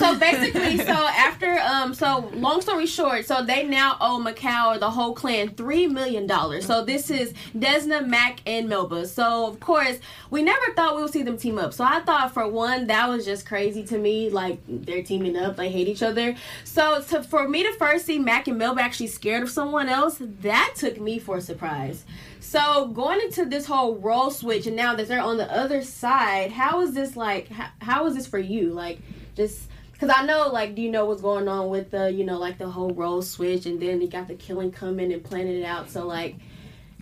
So 0.00 0.18
basically, 0.18 0.78
so 0.78 0.92
after 0.92 1.58
um, 1.58 1.92
so 1.92 2.30
long 2.32 2.62
story 2.62 2.86
short, 2.86 3.26
so 3.26 3.44
they 3.44 3.64
now 3.64 3.98
owe 4.00 4.18
Macau 4.18 4.74
or 4.74 4.78
the 4.78 4.90
whole 4.90 5.12
clan 5.12 5.50
three 5.50 5.86
million 5.86 6.26
dollars. 6.26 6.64
So 6.64 6.82
this 6.82 7.10
is 7.10 7.34
Desna, 7.54 8.06
Mac, 8.06 8.40
and 8.46 8.66
Melba. 8.66 9.06
So 9.06 9.46
of 9.46 9.60
course, 9.60 9.98
we 10.30 10.42
never 10.42 10.72
thought 10.74 10.96
we 10.96 11.02
would 11.02 11.12
see 11.12 11.22
them 11.22 11.36
team 11.36 11.58
up. 11.58 11.74
So 11.74 11.84
I 11.84 12.00
thought 12.00 12.32
for 12.32 12.48
one, 12.48 12.86
that 12.86 13.10
was 13.10 13.26
just 13.26 13.44
crazy 13.44 13.84
to 13.84 13.98
me. 13.98 14.30
Like 14.30 14.58
they're 14.66 15.02
teaming 15.02 15.36
up, 15.36 15.56
they 15.56 15.70
hate 15.70 15.86
each 15.86 16.02
other. 16.02 16.34
So 16.64 17.02
to, 17.02 17.22
for 17.22 17.46
me 17.46 17.62
to 17.62 17.72
first 17.74 18.06
see 18.06 18.18
Mac 18.18 18.48
and 18.48 18.56
Melba 18.56 18.80
actually 18.80 19.08
scared 19.08 19.42
of 19.42 19.50
someone 19.50 19.90
else, 19.90 20.16
that 20.18 20.72
took 20.76 20.98
me 20.98 21.18
for 21.18 21.36
a 21.36 21.40
surprise. 21.42 22.04
So 22.40 22.86
going 22.86 23.20
into 23.20 23.44
this 23.44 23.66
whole 23.66 23.96
role 23.96 24.30
switch, 24.30 24.66
and 24.66 24.74
now 24.74 24.94
that 24.94 25.08
they're 25.08 25.20
on 25.20 25.36
the 25.36 25.52
other 25.54 25.82
side, 25.82 26.52
how 26.52 26.80
is 26.80 26.94
this 26.94 27.16
like? 27.16 27.48
How, 27.48 27.68
how 27.82 28.06
is 28.06 28.14
this 28.14 28.26
for 28.26 28.38
you? 28.38 28.72
Like, 28.72 28.98
just 29.36 29.68
because 30.00 30.16
I 30.18 30.24
know, 30.24 30.48
like, 30.48 30.74
do 30.74 30.80
you 30.80 30.90
know 30.90 31.04
what's 31.04 31.20
going 31.20 31.46
on 31.46 31.68
with 31.68 31.90
the, 31.90 32.10
you 32.10 32.24
know, 32.24 32.38
like 32.38 32.56
the 32.56 32.70
whole 32.70 32.90
role 32.92 33.20
switch, 33.20 33.66
and 33.66 33.80
then 33.80 34.00
you 34.00 34.08
got 34.08 34.28
the 34.28 34.34
killing 34.34 34.72
coming 34.72 35.12
and 35.12 35.22
planning 35.22 35.58
it 35.58 35.64
out. 35.64 35.90
So 35.90 36.06
like, 36.06 36.36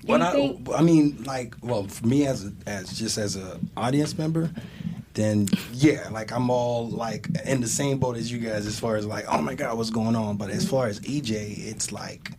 you 0.02 0.16
I, 0.16 0.32
think? 0.32 0.68
I 0.74 0.82
mean, 0.82 1.22
like, 1.22 1.54
well, 1.62 1.86
for 1.86 2.06
me 2.06 2.26
as 2.26 2.46
a, 2.46 2.52
as 2.66 2.98
just 2.98 3.16
as 3.16 3.36
a 3.36 3.60
audience 3.76 4.18
member, 4.18 4.50
then 5.14 5.46
yeah, 5.72 6.08
like 6.10 6.32
I'm 6.32 6.50
all 6.50 6.88
like 6.88 7.28
in 7.44 7.60
the 7.60 7.68
same 7.68 7.98
boat 7.98 8.16
as 8.16 8.32
you 8.32 8.38
guys 8.38 8.66
as 8.66 8.80
far 8.80 8.96
as 8.96 9.06
like, 9.06 9.26
oh 9.28 9.42
my 9.42 9.54
god, 9.54 9.76
what's 9.76 9.90
going 9.90 10.16
on? 10.16 10.36
But 10.36 10.50
as 10.50 10.68
far 10.68 10.88
as 10.88 10.98
EJ, 11.00 11.66
it's 11.68 11.92
like, 11.92 12.32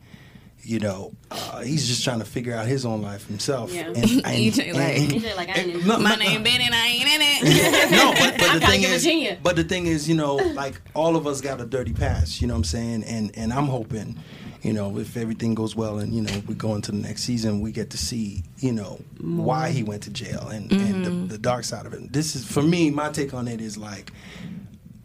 you 0.62 0.80
know, 0.80 1.14
uh, 1.32 1.62
he's 1.62 1.88
just 1.88 2.04
trying 2.04 2.20
to 2.20 2.26
figure 2.26 2.54
out 2.54 2.66
his 2.68 2.86
own 2.86 3.02
life 3.02 3.28
himself. 3.28 3.74
Yeah. 3.74 3.88
And, 3.88 3.96
EJ, 3.96 4.74
like- 4.74 4.96
EJ, 4.98 5.36
like, 5.36 5.50
I 5.50 5.62
ain't- 5.62 5.86
no, 5.86 5.98
My 6.00 6.12
no, 6.12 6.16
name 6.18 6.44
Ben 6.44 6.62
and 6.62 6.76
I 6.76 6.88
ain't 6.88 7.04
in 7.10 7.22
it. 7.22 7.92
no, 7.92 8.14
but, 8.18 8.38
but 8.40 8.54
the 8.60 8.66
thing 8.68 8.84
is, 8.84 9.04
Virginia. 9.04 9.38
but 9.42 9.56
the 9.56 9.64
thing 9.64 9.86
is, 9.88 10.08
you 10.10 10.16
know, 10.16 10.36
like 10.36 10.80
all 10.94 11.16
of 11.16 11.26
us 11.28 11.42
got 11.42 11.60
a 11.62 11.66
dirty 11.66 11.94
past. 11.94 12.42
You 12.42 12.48
know 12.48 12.54
what 12.54 12.60
I'm 12.60 12.64
saying? 12.66 13.04
And 13.06 13.32
and 13.38 13.54
I'm 13.54 13.68
hoping, 13.68 14.20
you 14.62 14.74
know, 14.74 14.98
if 15.00 15.16
everything 15.18 15.56
goes 15.56 15.76
well 15.76 16.00
and 16.00 16.14
you 16.14 16.22
know 16.22 16.42
we 16.48 16.56
go 16.56 16.76
into 16.76 16.92
the 16.92 16.98
next 16.98 17.24
season, 17.24 17.62
we 17.62 17.72
get 17.72 17.90
to 17.92 17.98
see, 17.98 18.44
you 18.58 18.72
know, 18.74 19.00
why 19.22 19.70
he 19.70 19.84
went 19.84 20.04
to 20.04 20.10
jail 20.10 20.50
and 20.50 20.72
and 20.72 21.06
the, 21.06 21.10
the 21.10 21.38
dark 21.38 21.64
side 21.64 21.86
of 21.86 21.94
it. 21.94 22.12
This 22.12 22.36
is 22.36 22.46
for 22.46 22.62
me. 22.64 22.90
My 22.92 23.10
take 23.10 23.34
on 23.34 23.48
it 23.48 23.62
is 23.62 23.78
like 23.78 24.12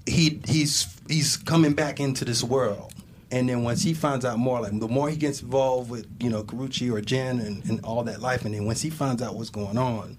he 0.07 0.41
he's 0.47 0.87
he's 1.09 1.37
coming 1.37 1.73
back 1.75 2.01
into 2.01 2.25
this 2.25 2.43
world. 2.43 2.93
And 3.35 3.49
then 3.49 3.65
once 3.65 3.83
he 3.83 3.95
finds 3.95 4.25
out 4.25 4.39
more, 4.39 4.61
like 4.61 4.79
the 4.79 4.87
more 4.87 5.11
he 5.11 5.17
gets 5.17 5.43
involved 5.43 5.91
with, 5.91 6.07
you 6.21 6.31
know, 6.31 6.45
Karuchi 6.45 6.93
or 6.93 7.01
Jen 7.01 7.41
and, 7.41 7.65
and 7.65 7.85
all 7.85 8.05
that 8.05 8.23
life, 8.23 8.45
and 8.45 8.55
then 8.55 8.65
once 8.65 8.81
he 8.81 8.91
finds 8.91 9.21
out 9.23 9.35
what's 9.35 9.51
going 9.51 9.77
on, 9.77 10.17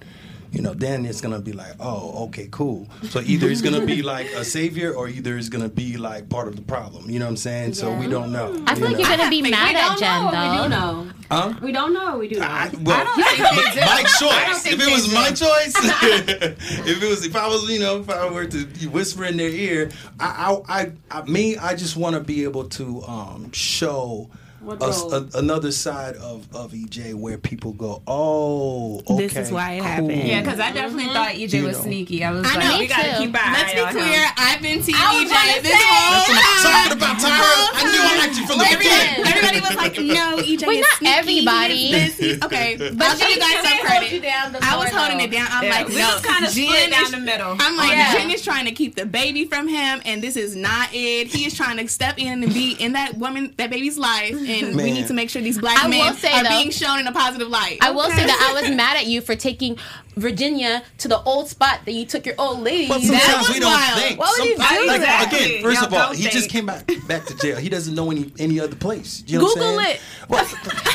you 0.51 0.61
know, 0.61 0.73
then 0.73 1.05
it's 1.05 1.21
gonna 1.21 1.39
be 1.39 1.53
like, 1.53 1.75
oh, 1.79 2.25
okay, 2.25 2.49
cool. 2.51 2.89
So 3.03 3.21
either 3.21 3.47
he's 3.47 3.61
gonna 3.61 3.85
be 3.85 4.01
like 4.01 4.27
a 4.33 4.43
savior, 4.43 4.93
or 4.93 5.07
either 5.07 5.37
he's 5.37 5.47
gonna 5.47 5.69
be 5.69 5.95
like 5.95 6.27
part 6.27 6.49
of 6.49 6.57
the 6.57 6.61
problem. 6.61 7.09
You 7.09 7.19
know 7.19 7.25
what 7.25 7.31
I'm 7.31 7.37
saying? 7.37 7.75
So 7.75 7.93
we 7.93 8.07
don't 8.07 8.33
know. 8.33 8.61
I 8.67 8.75
feel 8.75 8.89
you 8.89 8.97
like 8.97 9.03
know? 9.03 9.07
you're 9.07 9.17
gonna 9.17 9.29
be 9.29 9.41
mad 9.43 9.75
at 9.77 9.97
Jen 9.97 10.25
know. 10.25 10.31
though. 10.31 10.51
We 10.51 10.63
do 10.63 10.69
know. 10.69 11.14
Huh? 11.29 11.53
We 11.61 11.71
don't 11.71 11.93
know. 11.93 12.17
We 12.19 12.27
do 12.27 12.39
know. 12.39 12.45
I, 12.45 12.69
well, 12.81 13.03
my 13.17 14.03
choice. 14.19 14.65
If 14.65 14.79
it 14.79 14.91
was 14.91 15.13
my 15.13 15.29
choice, 15.29 15.73
if 16.87 17.03
it 17.03 17.09
was, 17.09 17.25
if 17.25 17.35
I 17.35 17.47
was, 17.47 17.67
you 17.69 17.79
know, 17.79 17.99
if 17.99 18.09
I 18.09 18.29
were 18.29 18.45
to 18.45 18.65
whisper 18.89 19.25
in 19.25 19.37
their 19.37 19.49
ear, 19.49 19.91
I, 20.19 20.61
I, 20.67 20.81
I, 20.81 20.91
I 21.11 21.23
me, 21.25 21.57
I 21.57 21.75
just 21.75 21.95
want 21.97 22.15
to 22.15 22.21
be 22.21 22.43
able 22.43 22.69
to 22.69 23.01
um, 23.03 23.51
show 23.51 24.29
a- 24.67 25.15
a- 25.17 25.39
another 25.39 25.71
side 25.71 26.15
of 26.17 26.47
of 26.53 26.73
EJ 26.73 27.13
where 27.13 27.37
people 27.37 27.71
go, 27.73 28.01
oh, 28.07 29.01
okay, 29.07 29.27
This 29.27 29.35
is 29.35 29.51
why 29.51 29.73
it 29.73 29.79
cool. 29.79 29.87
happened. 29.87 30.23
Yeah, 30.27 30.41
because 30.41 30.59
I 30.59 30.71
definitely 30.71 31.13
thought 31.13 31.29
EJ 31.35 31.53
You 31.59 31.63
was 31.65 31.77
know. 31.77 31.83
sneaky. 31.83 32.23
I 32.23 32.31
was 32.31 32.45
I 32.45 32.55
like, 32.55 32.67
know, 32.69 32.79
we 32.79 32.87
gotta 32.87 33.11
too. 33.17 33.25
keep 33.25 33.35
our 33.45 33.51
Let's 33.53 33.71
eye 33.71 33.75
be 33.75 33.81
on 33.81 33.87
him. 33.87 33.93
clear. 34.03 34.25
I've 34.37 34.61
been 34.61 34.81
team 34.83 34.95
I 34.97 35.21
was 35.21 35.31
EJ 35.31 35.61
this 35.61 35.73
whole 35.75 36.11
That's 36.15 36.29
what 36.29 36.41
I'm 36.41 36.63
time. 36.63 36.73
talking 36.73 36.97
about, 36.97 37.15
Tyra. 37.17 37.51
I 37.75 37.83
knew 37.91 38.01
I 38.01 38.17
liked 38.25 38.37
you 38.39 38.47
from 38.47 38.57
the 38.59 38.65
Everybody, 38.65 38.89
beginning. 38.89 39.31
everybody 39.31 39.59
was 39.61 39.75
like, 39.75 39.95
"No, 39.99 40.37
EJ 40.43 40.67
Wait, 40.67 40.79
is 40.79 40.85
not 40.87 40.97
sneaky. 40.97 41.13
everybody. 41.15 41.75
He 41.75 41.95
is 41.95 42.17
this. 42.17 42.43
Okay, 42.43 42.75
but 42.93 43.07
I'll 43.07 43.17
give 43.17 43.29
you 43.29 43.39
guys 43.39 43.53
some 43.55 43.63
They 43.63 43.77
hold 43.85 44.01
credit. 44.01 44.21
down 44.23 44.55
I 44.61 44.77
was 44.77 44.89
holding 44.89 45.19
it 45.21 45.31
down. 45.31 45.47
I'm 45.51 45.63
Yeah, 45.65 45.69
like, 45.71 45.87
we 45.89 45.97
no, 45.99 46.07
was 46.13 46.21
kinda 46.25 46.49
Jen 46.51 46.67
split 46.67 46.91
down 46.91 47.11
the 47.11 47.17
middle. 47.19 47.55
I'm 47.59 47.77
like, 47.77 47.91
Yeah. 47.91 48.13
Jen 48.13 48.31
is 48.31 48.41
trying 48.43 48.65
to 48.65 48.71
keep 48.71 48.95
the 48.95 49.05
baby 49.05 49.45
from 49.45 49.67
him, 49.67 50.01
and 50.05 50.21
this 50.21 50.35
is 50.37 50.55
not 50.55 50.89
it. 50.93 51.27
He 51.27 51.45
is 51.45 51.53
trying 51.55 51.77
to 51.77 51.87
step 51.87 52.15
in 52.17 52.43
and 52.43 52.53
be 52.53 52.71
in 52.73 52.93
that 52.93 53.17
woman, 53.17 53.53
that 53.57 53.69
baby's 53.69 53.97
life, 53.97 54.33
and 54.63 54.75
we 54.75 54.91
need 54.91 55.07
to 55.07 55.13
make 55.13 55.29
sure 55.29 55.41
these 55.41 55.57
black 55.59 55.83
I 55.83 55.87
men 55.87 56.13
say, 56.15 56.31
are 56.31 56.43
though- 56.43 56.49
being 56.49 56.71
shown 56.71 56.99
in 56.99 57.07
a 57.07 57.11
positive 57.11 57.47
light. 57.49 57.77
I 57.81 57.91
will 57.91 58.09
say 58.09 58.25
that 58.25 58.49
I 58.55 58.61
was 58.61 58.69
mad 58.75 58.97
at 58.97 59.05
you 59.07 59.21
for 59.21 59.35
taking 59.35 59.77
Virginia 60.15 60.81
to 60.99 61.07
the 61.09 61.21
old 61.23 61.49
spot 61.49 61.81
that 61.85 61.91
you 61.91 62.05
took 62.05 62.25
your 62.25 62.35
old 62.37 62.59
lady. 62.61 62.87
But 62.87 63.01
That 63.01 63.07
sometimes 63.21 63.47
was 63.47 63.53
we 63.53 63.59
don't 63.59 63.71
wild. 63.73 63.99
think. 63.99 64.19
Why 64.19 64.35
would 64.39 64.45
you 64.47 64.55
do 64.55 64.87
like, 64.87 65.01
that? 65.01 65.27
Again, 65.33 65.61
first 65.61 65.75
Y'all 65.81 65.87
of 65.87 65.93
all, 65.93 66.07
don't 66.07 66.17
he 66.17 66.29
just 66.29 66.49
came 66.49 66.65
back 66.65 66.89
back 67.07 67.25
to 67.25 67.35
jail. 67.35 67.57
He 67.57 67.67
doesn't 67.69 67.93
know 67.93 68.11
any 68.11 68.31
any 68.39 68.59
other 68.59 68.75
place. 68.77 69.23
You 69.27 69.39
know 69.39 69.45
Google 69.47 69.75
what 69.75 69.79
I'm 69.79 69.83
saying? 69.85 69.95
it. 69.97 70.29
Well, 70.29 70.45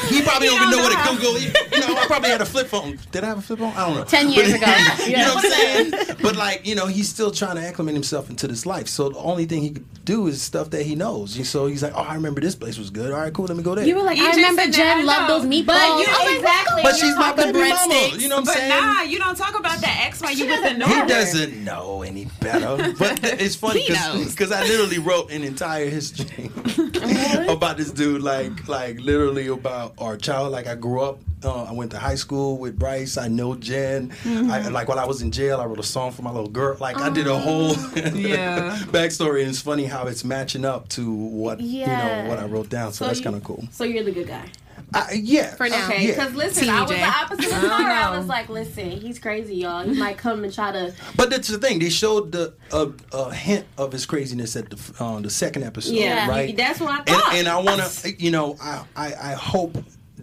he 0.09 0.23
probably 0.25 0.47
don't 0.49 0.57
even 0.57 0.71
don't 0.71 0.71
know 0.71 0.83
what 0.83 1.05
know 1.05 1.13
a 1.13 1.17
Google. 1.17 1.37
is. 1.37 1.45
You 1.45 1.81
know, 1.81 2.01
I 2.01 2.07
probably 2.07 2.31
had 2.31 2.41
a 2.41 2.47
flip 2.47 2.69
phone. 2.69 2.99
Did 3.13 3.25
I 3.25 3.27
have 3.29 3.39
a 3.39 3.43
flip 3.43 3.59
phone? 3.59 3.73
I 3.75 3.87
don't 3.87 3.97
know. 3.97 4.05
10 4.05 4.31
years 4.31 4.53
But- 4.53 4.63
ago. 4.63 5.05
you 5.07 5.17
know 5.19 5.35
what 5.35 5.45
I'm 5.45 5.51
saying? 5.51 6.17
But 6.23 6.37
like, 6.37 6.67
you 6.67 6.75
know, 6.75 6.87
he's 6.87 7.09
still 7.09 7.31
trying 7.31 7.57
to 7.57 7.63
acclimate 7.63 7.95
himself 7.95 8.31
into 8.31 8.49
this 8.49 8.65
life. 8.65 8.89
So 8.89 9.11
the 9.11 9.19
only 9.19 9.45
thing 9.45 9.61
he 9.63 9.71
could 9.71 10.05
do 10.07 10.27
is 10.29 10.41
stuff 10.41 10.71
that 10.71 10.85
he 10.85 10.95
knows. 10.95 11.37
And 11.37 11.47
so 11.47 11.67
he's 11.67 11.83
like, 11.83 11.93
oh, 11.95 12.01
I 12.03 12.15
remember 12.15 12.41
this 12.41 12.55
place 12.55 12.79
was 12.79 12.89
good. 12.91 13.13
All 13.13 13.21
right, 13.21 13.33
cool. 13.33 13.50
Let 13.51 13.57
me 13.57 13.63
go 13.65 13.75
there. 13.75 13.85
You 13.85 13.97
were 13.97 14.03
like, 14.03 14.17
You 14.17 14.27
I 14.27 14.31
remember 14.37 14.63
said 14.63 14.69
I 14.69 14.77
Jen 14.97 15.07
loved 15.07 15.29
those 15.29 15.43
meatballs. 15.45 15.67
But 15.67 15.75
you 15.99 16.07
I 16.07 16.23
was 16.25 16.25
like, 16.25 16.37
exactly. 16.39 16.83
but 16.85 16.95
she's 16.97 17.17
my 17.17 17.33
the 17.33 17.43
baby 17.47 17.59
mama. 17.59 17.75
breadsticks. 17.75 18.21
You 18.21 18.29
know 18.29 18.37
what 18.37 18.41
I'm 18.41 18.45
But 18.45 18.55
saying? 18.55 18.69
nah, 18.71 19.03
you 19.03 19.19
don't 19.19 19.37
talk 19.37 19.59
about 19.59 19.79
that 19.81 20.03
ex 20.07 20.23
while 20.23 20.33
you 20.33 20.47
with 20.47 20.63
the 20.63 20.71
He 20.71 20.77
normal. 20.79 21.07
doesn't 21.09 21.65
know 21.65 22.03
any 22.03 22.27
better. 22.41 22.95
But 22.99 23.19
it's 23.25 23.57
funny 23.57 23.85
because 23.89 24.53
I 24.53 24.63
literally 24.63 24.99
wrote 24.99 25.33
an 25.33 25.43
entire 25.43 25.89
history 25.91 26.51
about 27.49 27.77
this 27.77 27.91
dude, 27.91 28.23
like 28.23 28.69
like 28.69 29.01
literally 29.01 29.49
about 29.49 29.95
our 29.99 30.17
child. 30.17 30.53
Like 30.53 30.67
I 30.69 30.77
grew 30.77 31.01
up, 31.01 31.19
uh, 31.45 31.65
I 31.65 31.73
went 31.73 31.91
to 31.93 31.99
high 31.99 32.15
school 32.17 32.59
with 32.59 32.79
Bryce. 32.79 33.17
I 33.17 33.29
know 33.29 33.55
Jen. 33.55 34.13
I, 34.27 34.69
like 34.69 34.89
while 34.89 34.99
I 34.99 35.05
was 35.07 35.23
in 35.23 35.31
jail, 35.31 35.61
I 35.61 35.65
wrote 35.65 35.79
a 35.79 35.83
song 35.85 36.13
for 36.13 36.23
my 36.23 36.31
little 36.31 36.49
girl. 36.51 36.77
Like 36.81 36.97
I 36.99 37.09
did 37.11 37.27
a 37.27 37.39
whole 37.39 37.75
Yeah. 38.15 38.79
backstory, 38.89 39.41
and 39.41 39.51
it's 39.51 39.61
funny 39.61 39.85
how 39.85 40.07
it's 40.07 40.25
matching 40.25 40.65
up 40.65 40.89
to 40.91 41.11
what 41.13 41.61
you 41.61 41.81
Yeah. 41.81 42.23
know 42.25 42.29
what 42.29 42.39
I 42.39 42.47
wrote 42.47 42.69
down. 42.69 42.93
So, 42.93 43.05
So 43.05 43.07
that's 43.07 43.21
kind 43.21 43.37
of 43.37 43.45
cool. 43.45 43.65
So 43.73 43.85
you're 43.85 44.05
the 44.05 44.13
good 44.13 44.27
guy. 44.29 44.47
I, 44.93 45.13
yeah, 45.23 45.55
For 45.55 45.69
now. 45.69 45.87
Okay, 45.87 46.07
Yeah. 46.09 46.15
because 46.15 46.35
listen, 46.35 46.69
I 46.69 46.81
was 46.83 46.91
the 46.91 47.01
opposite 47.05 47.53
of 47.53 47.71
I 47.71 48.09
I 48.13 48.17
was 48.19 48.27
like, 48.27 48.49
listen, 48.49 48.91
he's 48.91 49.21
crazy, 49.21 49.55
y'all. 49.57 49.85
He 49.85 49.97
might 49.97 50.19
come 50.19 50.43
and 50.43 50.53
try 50.53 50.73
to. 50.73 50.93
But 51.17 51.31
that's 51.31 51.47
the 51.47 51.59
thing. 51.59 51.79
They 51.79 51.91
showed 51.91 52.33
the 52.33 52.55
a, 52.73 52.91
a 53.13 53.33
hint 53.33 53.67
of 53.79 53.93
his 53.93 54.05
craziness 54.05 54.57
at 54.57 54.69
the 54.71 54.79
uh, 55.05 55.21
the 55.21 55.31
second 55.31 55.63
episode, 55.63 55.93
Yeah, 55.95 56.29
right? 56.29 56.57
that's 56.57 56.81
what 56.81 56.91
I 56.91 56.97
and, 56.99 57.07
thought. 57.09 57.35
and 57.35 57.47
I 57.49 57.59
want 57.59 57.83
to, 57.83 58.21
you 58.21 58.33
know, 58.33 58.57
I, 58.61 58.85
I 58.97 59.07
I 59.07 59.33
hope 59.35 59.77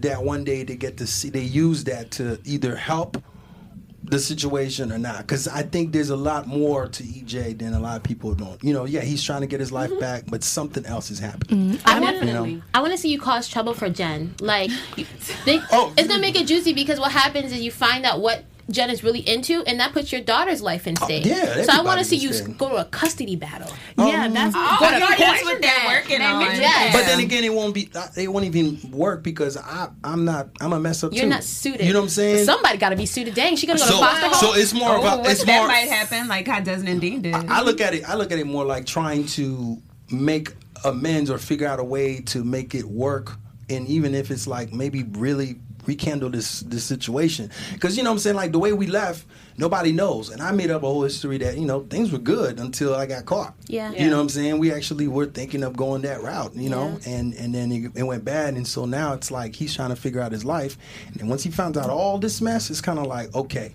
that 0.04 0.24
one 0.24 0.44
day 0.44 0.64
they 0.64 0.76
get 0.76 0.98
to 0.98 1.08
see 1.08 1.30
they 1.30 1.42
use 1.42 1.84
that 1.86 2.12
to 2.12 2.40
either 2.46 2.76
help 2.76 3.22
the 4.10 4.20
situation 4.20 4.92
or 4.92 4.98
not, 4.98 5.20
because 5.20 5.48
I 5.48 5.64
think 5.64 5.92
there's 5.92 6.10
a 6.10 6.16
lot 6.16 6.48
more 6.48 6.88
to 6.88 7.04
EJ 7.04 7.60
than 7.60 7.74
a 7.74 7.80
lot 7.80 7.98
of 7.98 8.04
people 8.04 8.34
don't. 8.34 8.62
You 8.64 8.74
know, 8.74 8.86
yeah, 8.86 9.02
he's 9.02 9.22
trying 9.22 9.42
to 9.42 9.48
get 9.48 9.60
his 9.60 9.72
life 9.72 9.90
mm-hmm. 9.90 10.00
back, 10.00 10.24
but 10.28 10.44
something 10.44 10.86
else 10.86 11.12
is 11.12 11.20
happening. 11.20 11.72
Mm-hmm. 11.72 11.88
I 11.88 12.00
want, 12.00 12.24
You 12.24 12.34
know? 12.34 12.62
I 12.74 12.82
want 12.82 12.94
to 12.94 12.98
see 12.98 13.10
you 13.10 13.20
cause 13.20 13.48
trouble 13.50 13.74
for 13.74 13.90
Jen. 13.90 14.36
Like, 14.40 14.72
they, 15.46 15.60
Oh. 15.72 15.94
it's 15.98 16.08
gonna 16.08 16.22
make 16.22 16.40
it 16.40 16.48
juicy 16.48 16.74
because 16.74 17.00
what 17.00 17.12
happens 17.12 17.52
is 17.52 17.62
you 17.62 17.72
find 17.72 18.06
out 18.06 18.22
what 18.22 18.46
Jen 18.70 18.90
is 18.90 19.02
really 19.04 19.20
into, 19.22 19.64
and 19.66 19.80
that 19.80 19.94
puts 19.94 20.12
your 20.12 20.20
daughter's 20.22 20.62
life 20.62 20.88
in 20.88 20.96
stake. 20.98 21.24
Oh, 21.26 21.30
yeah, 21.30 21.64
so 21.64 21.72
I 21.72 21.82
want 21.82 22.00
to 22.00 22.06
see 22.06 22.18
you 22.18 22.34
stake. 22.34 22.58
go 22.58 22.68
to 22.70 22.76
a 22.76 22.86
custody 22.86 23.36
battle. 23.38 23.72
Yeah, 23.98 24.28
that's 24.28 24.54
Oh, 24.58 24.78
Go 24.80 24.90
to 24.90 24.96
I 24.96 25.00
know 25.00 25.06
court 25.08 25.18
that's 25.20 25.44
what 25.44 25.62
they're 25.62 25.88
working 25.88 26.20
They 26.20 26.26
on. 26.26 26.40
mentioned 26.40 26.62
Yes. 26.62 26.94
But 26.94 27.06
then 27.06 27.20
again, 27.22 27.44
it 27.46 27.54
won't 27.54 27.74
be. 27.74 27.90
uh, 27.96 28.08
It 28.18 28.28
won't 28.28 28.46
even 28.46 28.78
work 28.92 29.24
because 29.24 29.56
I 29.58 29.88
I'm 30.04 30.26
not. 30.26 30.50
I'm 30.60 30.74
a 30.74 30.80
mess 30.80 31.04
up 31.04 31.14
You're 31.14 31.24
too. 31.24 31.30
not 31.30 31.44
suited. 31.44 31.86
You 31.88 31.94
know 31.94 32.00
what 32.00 32.04
I'm 32.06 32.10
saying? 32.10 32.46
Somebody 32.46 32.78
got 32.78 32.90
to 32.90 32.96
be 32.98 33.06
suited. 33.06 33.36
Dang, 33.36 33.56
she 33.56 33.68
gonna 33.68 33.80
go 33.80 33.86
so, 33.86 33.92
to 33.94 34.00
foster 34.00 34.28
home. 34.28 34.34
so 34.54 34.60
it's 34.60 34.74
more 34.74 34.96
Oh, 34.96 35.00
about 35.00 35.20
what- 35.20 35.32
it's 35.32 35.44
that 35.46 35.58
more 35.60 35.68
might 35.68 35.88
happen, 35.90 36.28
like 36.28 36.46
how 36.48 36.60
Desmond 36.60 36.90
and 36.90 37.00
Dean 37.02 37.22
did. 37.22 37.36
I 37.36 37.62
look 37.62 37.80
at 37.80 37.94
it. 37.94 38.08
I 38.08 38.16
look 38.16 38.32
at 38.34 38.38
it 38.40 38.48
more 38.48 38.66
like 38.66 38.86
trying 38.86 39.26
to 39.28 39.82
make 40.12 40.52
amends 40.84 41.30
or 41.30 41.38
figure 41.38 41.68
out 41.68 41.80
a 41.80 41.84
way 41.84 42.20
to 42.28 42.44
make 42.44 42.76
it 42.76 42.86
work. 42.86 43.38
And 43.70 43.88
even 43.88 44.14
if 44.16 44.30
it's 44.32 44.46
like 44.48 44.72
maybe 44.74 45.04
really 45.04 45.60
rekindle 45.88 46.30
this 46.30 46.60
this 46.62 46.84
situation, 46.84 47.50
because 47.74 47.98
you 47.98 48.04
know 48.04 48.12
what 48.12 48.16
I'm 48.16 48.20
saying, 48.20 48.36
like 48.36 48.52
the 48.52 48.60
way 48.60 48.74
we 48.74 48.88
left, 48.88 49.26
nobody 49.58 49.92
knows. 49.92 50.30
And 50.30 50.42
I 50.42 50.52
made 50.52 50.70
up 50.70 50.84
a 50.84 50.86
whole 50.86 51.04
history 51.04 51.38
that 51.40 51.58
you 51.58 51.66
know 51.66 51.82
things 51.90 52.12
were 52.12 52.20
good 52.20 52.60
until 52.60 52.96
I 52.96 53.06
got 53.06 53.26
caught. 53.26 53.56
Yeah. 53.68 53.92
You 53.92 54.10
know 54.10 54.18
what 54.18 54.24
I'm 54.24 54.30
saying? 54.30 54.60
We 54.60 54.72
actually 54.72 55.08
were 55.08 55.26
thinking 55.26 55.64
of 55.64 55.76
going 55.76 56.02
that 56.04 56.22
route. 56.22 56.56
You 56.56 56.70
know, 56.70 57.00
and 57.06 57.34
and 57.34 57.56
then 57.56 57.72
it, 57.72 57.92
it 57.96 58.04
went 58.04 58.26
bad, 58.26 58.56
and 58.56 58.68
so 58.68 58.86
now 58.86 59.14
it's 59.14 59.32
like 59.32 59.56
he's 59.56 59.76
trying 59.76 59.90
to 59.90 59.96
figure 59.96 60.22
out 60.22 60.32
his 60.32 60.46
life. 60.46 60.78
And 61.20 61.30
once 61.30 61.44
he 61.44 61.52
found 61.52 61.78
out 61.78 61.90
all 61.90 62.18
this 62.18 62.42
mess, 62.42 62.70
it's 62.70 62.82
kind 62.82 63.00
of 63.00 63.08
like 63.08 63.34
okay 63.34 63.74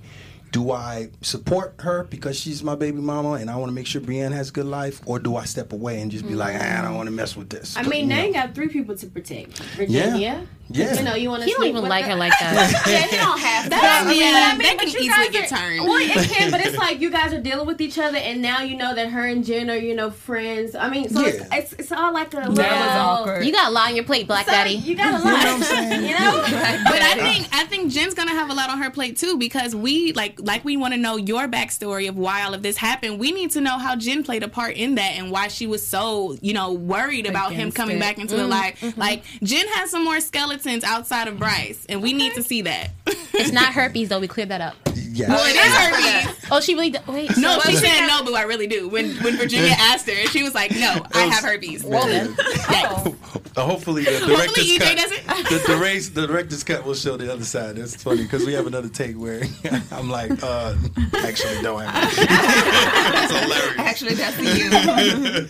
do 0.53 0.71
I 0.71 1.09
support 1.23 1.75
her 1.81 2.05
because 2.05 2.39
she's 2.39 2.63
my 2.63 2.75
baby 2.75 3.01
mama 3.01 3.33
and 3.33 3.51
I 3.51 3.57
want 3.57 3.71
to 3.71 3.75
make 3.75 3.87
sure 3.87 4.03
Brienne 4.03 4.33
has 4.33 4.51
a 4.51 4.53
good 4.53 4.67
life, 4.67 5.01
or 5.07 5.19
do 5.19 5.35
I 5.35 5.45
step 5.47 5.73
away 5.73 6.01
and 6.01 6.11
just 6.11 6.29
be 6.29 6.35
like, 6.35 6.55
ah, 6.61 6.79
I 6.79 6.83
don't 6.83 6.95
want 6.95 7.07
to 7.07 7.11
mess 7.11 7.35
with 7.35 7.49
this? 7.49 7.75
I 7.75 7.83
But, 7.83 7.91
mean, 7.91 8.03
you 8.03 8.07
now 8.09 8.17
know. 8.17 8.27
you 8.27 8.33
got 8.35 8.55
three 8.55 8.69
people 8.69 8.95
to 8.95 9.07
protect. 9.07 9.59
Virginia. 9.77 10.17
Yeah. 10.17 10.43
You 10.71 11.03
know, 11.03 11.15
you 11.15 11.29
want 11.29 11.43
to. 11.43 11.47
he 11.47 11.53
don't 11.53 11.67
even 11.67 11.85
like 11.85 12.07
her 12.07 12.15
like 12.15 12.33
that. 12.41 12.85
yeah, 12.87 13.03
he 13.03 13.17
don't 13.17 13.39
have 13.39 13.69
that. 13.71 13.81
That- 13.83 14.03
I 14.07 14.09
mean, 14.09 14.21
yeah, 14.21 14.33
but 14.33 14.39
I 14.39 14.57
mean, 14.57 14.59
that 14.67 14.77
but 14.79 14.87
can 14.87 15.03
you 15.03 15.11
easily 15.11 15.27
guys 15.27 15.31
get 15.31 15.53
are- 15.53 15.59
turned. 15.59 15.81
Well, 15.85 15.99
it 16.01 16.31
can, 16.31 16.51
but 16.51 16.61
it's 16.65 16.77
like 16.79 17.01
you 17.01 17.11
guys 17.11 17.33
are 17.35 17.41
dealing 17.41 17.67
with 17.67 17.81
each 17.81 17.99
other, 17.99 18.17
and 18.17 18.41
now 18.41 18.63
you 18.63 18.77
know 18.77 18.95
that 18.95 19.11
her 19.11 19.27
and 19.27 19.45
Jen 19.45 19.69
are, 19.69 19.77
you 19.77 19.95
know, 19.95 20.11
friends. 20.11 20.75
I 20.75 20.89
mean, 20.89 21.11
so 21.11 21.21
it's, 21.27 21.39
Yeah. 21.39 21.49
it's 21.59 21.73
it's 21.75 21.93
all 21.93 22.13
like 22.15 22.33
a 22.33 22.37
little. 22.39 22.55
That 22.55 22.71
was 22.73 22.97
awkward. 22.97 23.45
You 23.45 23.53
got 23.53 23.69
a 23.69 23.71
lot 23.71 23.89
on 23.89 23.97
your 23.97 24.05
plate, 24.05 24.27
Black 24.27 24.47
So, 24.47 24.53
Daddy. 24.53 24.71
You 24.73 24.95
got 24.97 25.21
a 25.21 25.25
lot. 25.25 25.25
You 25.25 25.31
know 25.31 25.37
what 25.37 25.47
I'm 25.47 25.63
saying? 25.63 26.05
You 26.05 26.19
know. 26.19 26.43
But 26.85 27.03
I 27.03 27.15
think 27.17 27.49
I 27.53 27.65
think 27.67 27.93
Jen's 27.93 28.15
gonna 28.15 28.31
have 28.31 28.49
a 28.51 28.55
lot 28.55 28.71
on 28.71 28.79
her 28.81 28.91
plate 28.91 29.19
too 29.19 29.37
because 29.37 29.75
we 29.77 30.13
like 30.15 30.41
like 30.41 30.65
we 30.65 30.79
want 30.79 30.95
to 30.95 30.99
know 30.99 31.17
your 31.17 31.49
backstory 31.49 32.09
of 32.09 32.17
why 32.17 32.45
all 32.45 32.55
of 32.55 32.63
this 32.63 32.79
happened. 32.79 33.19
We 33.19 33.33
need 33.33 33.51
to 33.53 33.61
know 33.61 33.77
how 33.79 33.95
Jen 33.97 34.23
played 34.25 34.43
a 34.43 34.49
part 34.49 34.77
in 34.77 34.95
that 34.95 35.19
and 35.19 35.31
why 35.31 35.49
she 35.49 35.67
was 35.67 35.87
so 35.87 36.37
you 36.41 36.55
know 36.55 36.73
worried 36.73 37.27
about 37.27 37.53
him 37.53 37.73
coming 37.73 37.97
it. 37.97 38.01
back 38.01 38.19
into 38.19 38.37
the 38.37 38.43
mm-hmm, 38.43 38.51
life. 38.53 38.81
Mm-hmm. 38.81 38.99
Like 39.01 39.25
Jen 39.43 39.67
has 39.69 39.91
some 39.91 40.05
more 40.05 40.21
skeletons 40.21 40.52
outside 40.85 41.29
of 41.29 41.39
Bryce, 41.39 41.85
and 41.89 42.03
we 42.03 42.13
need 42.13 42.35
to 42.35 42.43
see 42.43 42.63
that. 42.63 42.91
It's 43.07 43.53
not 43.53 43.67
herpes 43.75 44.09
though. 44.09 44.21
We 44.21 44.29
cleared 44.29 44.49
that 44.51 44.61
up. 44.61 44.77
Yes. 45.15 45.29
well, 45.29 45.45
it 45.45 45.55
is 45.57 46.27
herpes. 46.35 46.49
Oh, 46.51 46.61
she 46.61 46.75
really. 46.75 46.91
Do- 46.91 46.99
Wait. 47.09 47.31
No, 47.37 47.59
so- 47.61 47.71
she 47.71 47.77
said 47.77 48.07
no, 48.07 48.23
but 48.25 48.35
I 48.35 48.43
really 48.45 48.67
do. 48.67 48.89
When 48.89 49.11
when 49.17 49.37
Virginia 49.37 49.73
asked 49.79 50.09
her, 50.09 50.15
she 50.29 50.43
was 50.43 50.55
like, 50.55 50.71
"No, 50.73 51.05
I 51.13 51.23
have 51.25 51.45
herpes." 51.45 51.85
Well 51.85 52.07
then. 52.07 52.33
Yikes. 52.35 53.17
Uh, 53.55 53.61
hopefully, 53.67 54.05
the 54.05 54.25
director's 54.27 54.67
EJ 54.67 54.79
cut. 54.79 54.97
doesn't. 54.97 55.27
The, 55.67 55.73
the, 55.75 55.79
race, 55.79 56.09
the 56.09 56.27
director's 56.27 56.65
cut 56.65 56.87
will 56.87 56.95
show 56.95 57.19
the 57.19 57.31
other 57.31 57.45
side. 57.45 57.77
That's 57.77 57.95
funny 58.03 58.23
because 58.23 58.47
we 58.47 58.55
have 58.55 58.67
another 58.67 58.89
take 58.89 59.19
where 59.19 59.43
I'm 59.93 60.09
like, 60.09 60.31
uh, 60.43 60.75
actually, 61.19 61.61
don't 61.61 61.83
have 61.83 62.13
it. 62.17 62.29
That's 62.29 63.33
hilarious. 63.45 63.79
Actually, 63.79 64.15
that's 64.15 64.39
you. 64.41 65.49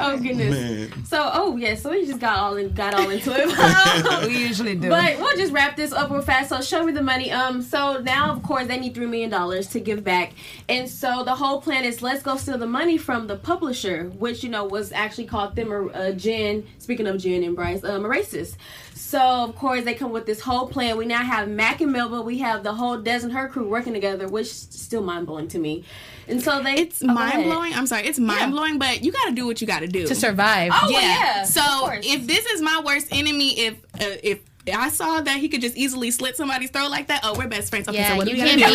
Oh 0.00 0.16
goodness. 0.22 0.90
Man. 0.90 1.04
So 1.04 1.30
oh 1.32 1.56
yeah, 1.56 1.74
so 1.74 1.90
we 1.90 2.06
just 2.06 2.20
got 2.20 2.38
all 2.38 2.56
in, 2.56 2.72
got 2.72 2.94
all 2.94 3.10
into 3.10 3.32
it. 3.34 4.26
we 4.28 4.38
usually 4.38 4.74
do. 4.74 4.88
But 4.88 5.18
we'll 5.18 5.36
just 5.36 5.52
wrap 5.52 5.76
this 5.76 5.92
up 5.92 6.10
real 6.10 6.22
fast. 6.22 6.48
So 6.48 6.60
show 6.60 6.84
me 6.84 6.92
the 6.92 7.02
money. 7.02 7.30
Um. 7.30 7.62
So 7.62 8.00
now, 8.00 8.32
of 8.32 8.42
course, 8.42 8.66
they 8.66 8.78
need 8.78 8.94
three 8.94 9.06
million 9.06 9.30
dollars 9.30 9.66
to 9.68 9.80
give 9.80 10.02
back, 10.04 10.32
and 10.68 10.88
so 10.88 11.24
the 11.24 11.34
whole 11.34 11.60
plan 11.60 11.84
is 11.84 12.02
let's 12.02 12.22
go 12.22 12.36
steal 12.36 12.58
the 12.58 12.66
money 12.66 12.98
from 12.98 13.26
the 13.26 13.36
publisher, 13.36 14.04
which 14.18 14.42
you 14.42 14.50
know 14.50 14.64
was 14.64 14.92
actually 14.92 15.26
called 15.26 15.56
them 15.56 15.90
uh, 15.94 16.12
Jen. 16.12 16.66
Speaking 16.78 17.06
of 17.06 17.18
Jen 17.18 17.42
and 17.44 17.54
Bryce, 17.54 17.84
um, 17.84 18.02
racist. 18.02 18.56
So 18.94 19.18
of 19.18 19.56
course 19.56 19.84
they 19.84 19.94
come 19.94 20.12
with 20.12 20.26
this 20.26 20.40
whole 20.40 20.68
plan. 20.68 20.96
We 20.96 21.04
now 21.04 21.22
have 21.22 21.48
Mac 21.48 21.80
and 21.80 21.92
Melba. 21.92 22.22
We 22.22 22.38
have 22.38 22.62
the 22.62 22.72
whole 22.72 22.96
Des 22.96 23.22
and 23.22 23.32
her 23.32 23.48
crew 23.48 23.68
working 23.68 23.92
together, 23.92 24.28
which 24.28 24.46
is 24.46 24.68
still 24.70 25.02
mind 25.02 25.26
blowing 25.26 25.48
to 25.48 25.58
me. 25.58 25.84
And 26.28 26.40
so 26.40 26.62
they 26.62 26.74
It's 26.74 27.02
oh, 27.02 27.06
mind 27.06 27.44
blowing. 27.44 27.74
I'm 27.74 27.86
sorry, 27.86 28.06
it's 28.06 28.18
mind 28.18 28.52
blowing, 28.52 28.78
but 28.78 29.02
you 29.02 29.10
got 29.10 29.26
to 29.26 29.32
do 29.32 29.46
what 29.46 29.60
you 29.60 29.66
got 29.66 29.80
to 29.80 29.88
do 29.90 30.06
To 30.06 30.14
survive. 30.14 30.72
Oh 30.74 30.88
well, 30.90 31.00
yeah. 31.02 31.44
So 31.44 31.62
if 31.92 32.26
this 32.26 32.46
is 32.46 32.62
my 32.62 32.82
worst 32.84 33.08
enemy, 33.10 33.58
if 33.58 33.74
uh, 33.94 34.16
if 34.22 34.40
I 34.72 34.90
saw 34.90 35.20
that 35.22 35.38
he 35.40 35.48
could 35.48 35.62
just 35.62 35.76
easily 35.76 36.10
slit 36.10 36.36
somebody's 36.36 36.70
throat 36.70 36.90
like 36.90 37.08
that, 37.08 37.20
oh, 37.24 37.36
we're 37.36 37.48
best 37.48 37.70
friends. 37.70 37.88
Okay, 37.88 37.98
Yeah, 37.98 38.10
so 38.10 38.16
what 38.16 38.26
do 38.28 38.36
you 38.36 38.42
we 38.44 38.60
gotta 38.60 38.74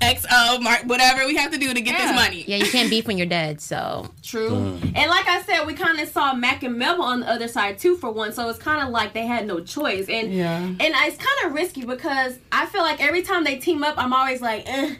do? 0.00 0.06
XO, 0.28 0.60
Mark, 0.62 0.82
whatever 0.86 1.26
we 1.26 1.36
have 1.36 1.52
to 1.52 1.58
do 1.58 1.72
to 1.74 1.80
get 1.80 1.94
Yeah. 1.94 2.06
this 2.12 2.16
money. 2.16 2.44
Yeah, 2.48 2.56
you 2.56 2.66
can't 2.70 2.88
beef 2.88 3.06
when 3.06 3.18
you're 3.18 3.26
dead. 3.26 3.60
So 3.60 4.10
True. 4.22 4.48
Mm. 4.50 4.92
And 4.96 5.10
like 5.10 5.28
I 5.28 5.42
said, 5.42 5.66
we 5.66 5.74
kind 5.74 6.00
of 6.00 6.08
saw 6.08 6.34
Mac 6.34 6.62
and 6.62 6.76
Melba 6.78 7.02
on 7.02 7.20
the 7.20 7.28
other 7.30 7.48
side 7.48 7.78
too 7.78 7.96
for 7.96 8.10
one. 8.10 8.32
So 8.32 8.48
it's 8.48 8.58
kind 8.58 8.82
of 8.82 8.88
like 8.88 9.12
they 9.12 9.26
had 9.26 9.46
no 9.46 9.60
choice. 9.60 10.08
And 10.08 10.32
Yeah. 10.32 10.56
and 10.58 10.78
it's 10.80 11.16
kind 11.18 11.46
of 11.46 11.52
risky 11.52 11.84
because 11.84 12.38
I 12.50 12.66
feel 12.66 12.82
like 12.82 13.00
every 13.02 13.22
time 13.22 13.44
they 13.44 13.56
team 13.58 13.84
up, 13.84 13.96
I'm 13.98 14.12
always 14.14 14.40
like, 14.40 14.64
eh. 14.66 14.94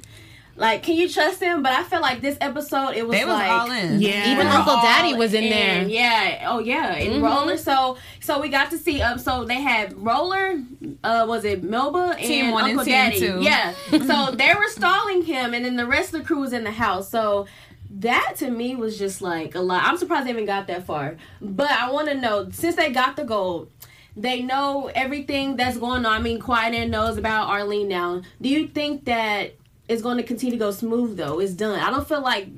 Like, 0.61 0.83
can 0.83 0.95
you 0.95 1.09
trust 1.09 1.41
him? 1.43 1.63
But 1.63 1.73
I 1.73 1.83
feel 1.85 2.03
like 2.03 2.21
this 2.21 2.37
episode, 2.41 2.91
it 2.91 3.07
was 3.09 3.17
They 3.17 3.25
was 3.25 3.33
like 3.35 3.51
all 3.51 3.71
in. 3.71 3.99
Yeah. 4.01 4.31
Even 4.33 4.47
We're 4.47 4.53
Uncle 4.53 4.75
Daddy 4.77 5.15
was 5.15 5.33
in 5.33 5.45
in. 5.45 5.51
there. 5.51 5.89
Yeah. 5.89 6.47
Oh 6.51 6.59
yeah. 6.59 6.97
In 6.97 7.21
Mhm. 7.21 7.25
Roller. 7.25 7.57
So 7.57 7.97
so 8.21 8.41
we 8.41 8.51
got 8.51 8.71
to 8.71 8.79
see. 8.79 9.01
Um. 9.01 9.19
So 9.19 9.45
they 9.45 9.61
had 9.61 9.97
Roller. 9.97 10.61
Uh. 11.03 11.25
Was 11.27 11.45
it 11.47 11.63
Melba 11.65 12.15
and 12.19 12.27
Team 12.27 12.51
one 12.51 12.65
and 12.65 12.73
Uncle 12.73 12.85
team 12.85 12.93
Daddy? 12.93 13.19
two. 13.19 13.39
Yeah. 13.41 13.73
so 13.91 14.33
they 14.37 14.53
were 14.55 14.69
stalling 14.69 15.23
him, 15.23 15.55
and 15.55 15.65
then 15.65 15.77
the 15.77 15.87
rest 15.87 16.13
of 16.13 16.21
the 16.21 16.27
crew 16.27 16.41
was 16.41 16.53
in 16.53 16.63
the 16.65 16.71
house. 16.73 17.09
So. 17.11 17.47
That 17.93 18.35
to 18.37 18.49
me 18.49 18.77
was 18.77 18.97
just 19.01 19.21
like 19.21 19.57
a 19.57 19.61
lot. 19.61 19.83
I'm 19.83 19.97
surprised 19.97 20.25
they 20.29 20.31
even 20.31 20.47
got 20.47 20.69
that 20.69 20.87
far. 20.87 21.17
But 21.43 21.73
I 21.73 21.91
want 21.91 22.07
to 22.07 22.15
know 22.15 22.49
since 22.53 22.77
they 22.77 22.93
got 22.93 23.17
the 23.17 23.25
gold, 23.25 23.69
they 24.17 24.43
know 24.43 24.93
everything 24.95 25.57
that's 25.57 25.77
going 25.77 26.07
on. 26.07 26.13
I 26.13 26.21
mean, 26.21 26.39
Quiet 26.39 26.89
knows 26.89 27.17
about 27.19 27.49
Arlene 27.49 27.89
now. 27.89 28.23
Do 28.41 28.49
you 28.49 28.69
think 28.69 29.07
that 29.07 29.55
it's 29.91 30.03
going 30.03 30.19
to 30.19 30.23
continue 30.23 30.53
to 30.53 30.59
go 30.59 30.71
smooth 30.71 31.17
though? 31.17 31.41
It's 31.41 31.53
done. 31.53 31.79
I 31.81 31.91
don't 31.91 32.07
feel 32.07 32.23
like 32.23 32.49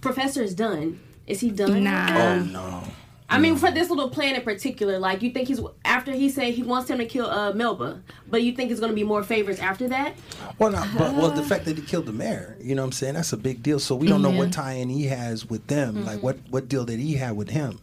Professor 0.00 0.42
is 0.42 0.52
done. 0.54 1.00
Is 1.28 1.40
he 1.40 1.50
done? 1.50 1.84
Nah. 1.84 2.08
Oh 2.10 2.42
no. 2.42 2.82
I 3.28 3.38
mean, 3.38 3.56
for 3.56 3.70
this 3.70 3.88
little 3.88 4.10
plan 4.10 4.34
in 4.34 4.42
particular, 4.42 4.98
like 4.98 5.22
you 5.22 5.30
think 5.30 5.48
he's 5.48 5.60
after 5.86 6.12
he 6.12 6.28
said 6.28 6.52
he 6.52 6.62
wants 6.62 6.90
him 6.90 6.98
to 6.98 7.06
kill 7.06 7.30
uh, 7.30 7.54
Melba, 7.54 8.02
but 8.28 8.42
you 8.42 8.52
think 8.52 8.70
it's 8.70 8.80
going 8.80 8.90
to 8.90 8.96
be 8.96 9.04
more 9.04 9.22
favors 9.22 9.58
after 9.58 9.88
that? 9.88 10.16
Well, 10.58 10.70
not, 10.70 10.88
but 10.98 11.14
well, 11.14 11.30
the 11.30 11.42
fact 11.42 11.64
that 11.64 11.78
he 11.78 11.82
killed 11.82 12.04
the 12.06 12.12
mayor, 12.12 12.58
you 12.60 12.74
know 12.74 12.82
what 12.82 12.86
I'm 12.88 12.92
saying? 12.92 13.14
That's 13.14 13.32
a 13.32 13.38
big 13.38 13.62
deal. 13.62 13.78
So 13.78 13.94
we 13.94 14.06
don't 14.08 14.20
know 14.20 14.30
what 14.30 14.52
tie-in 14.52 14.90
he 14.90 15.04
has 15.06 15.48
with 15.48 15.66
them. 15.68 16.04
Like 16.04 16.22
what 16.22 16.36
what 16.50 16.68
deal 16.68 16.84
did 16.84 16.98
he 16.98 17.14
have 17.14 17.36
with 17.36 17.50
him? 17.50 17.78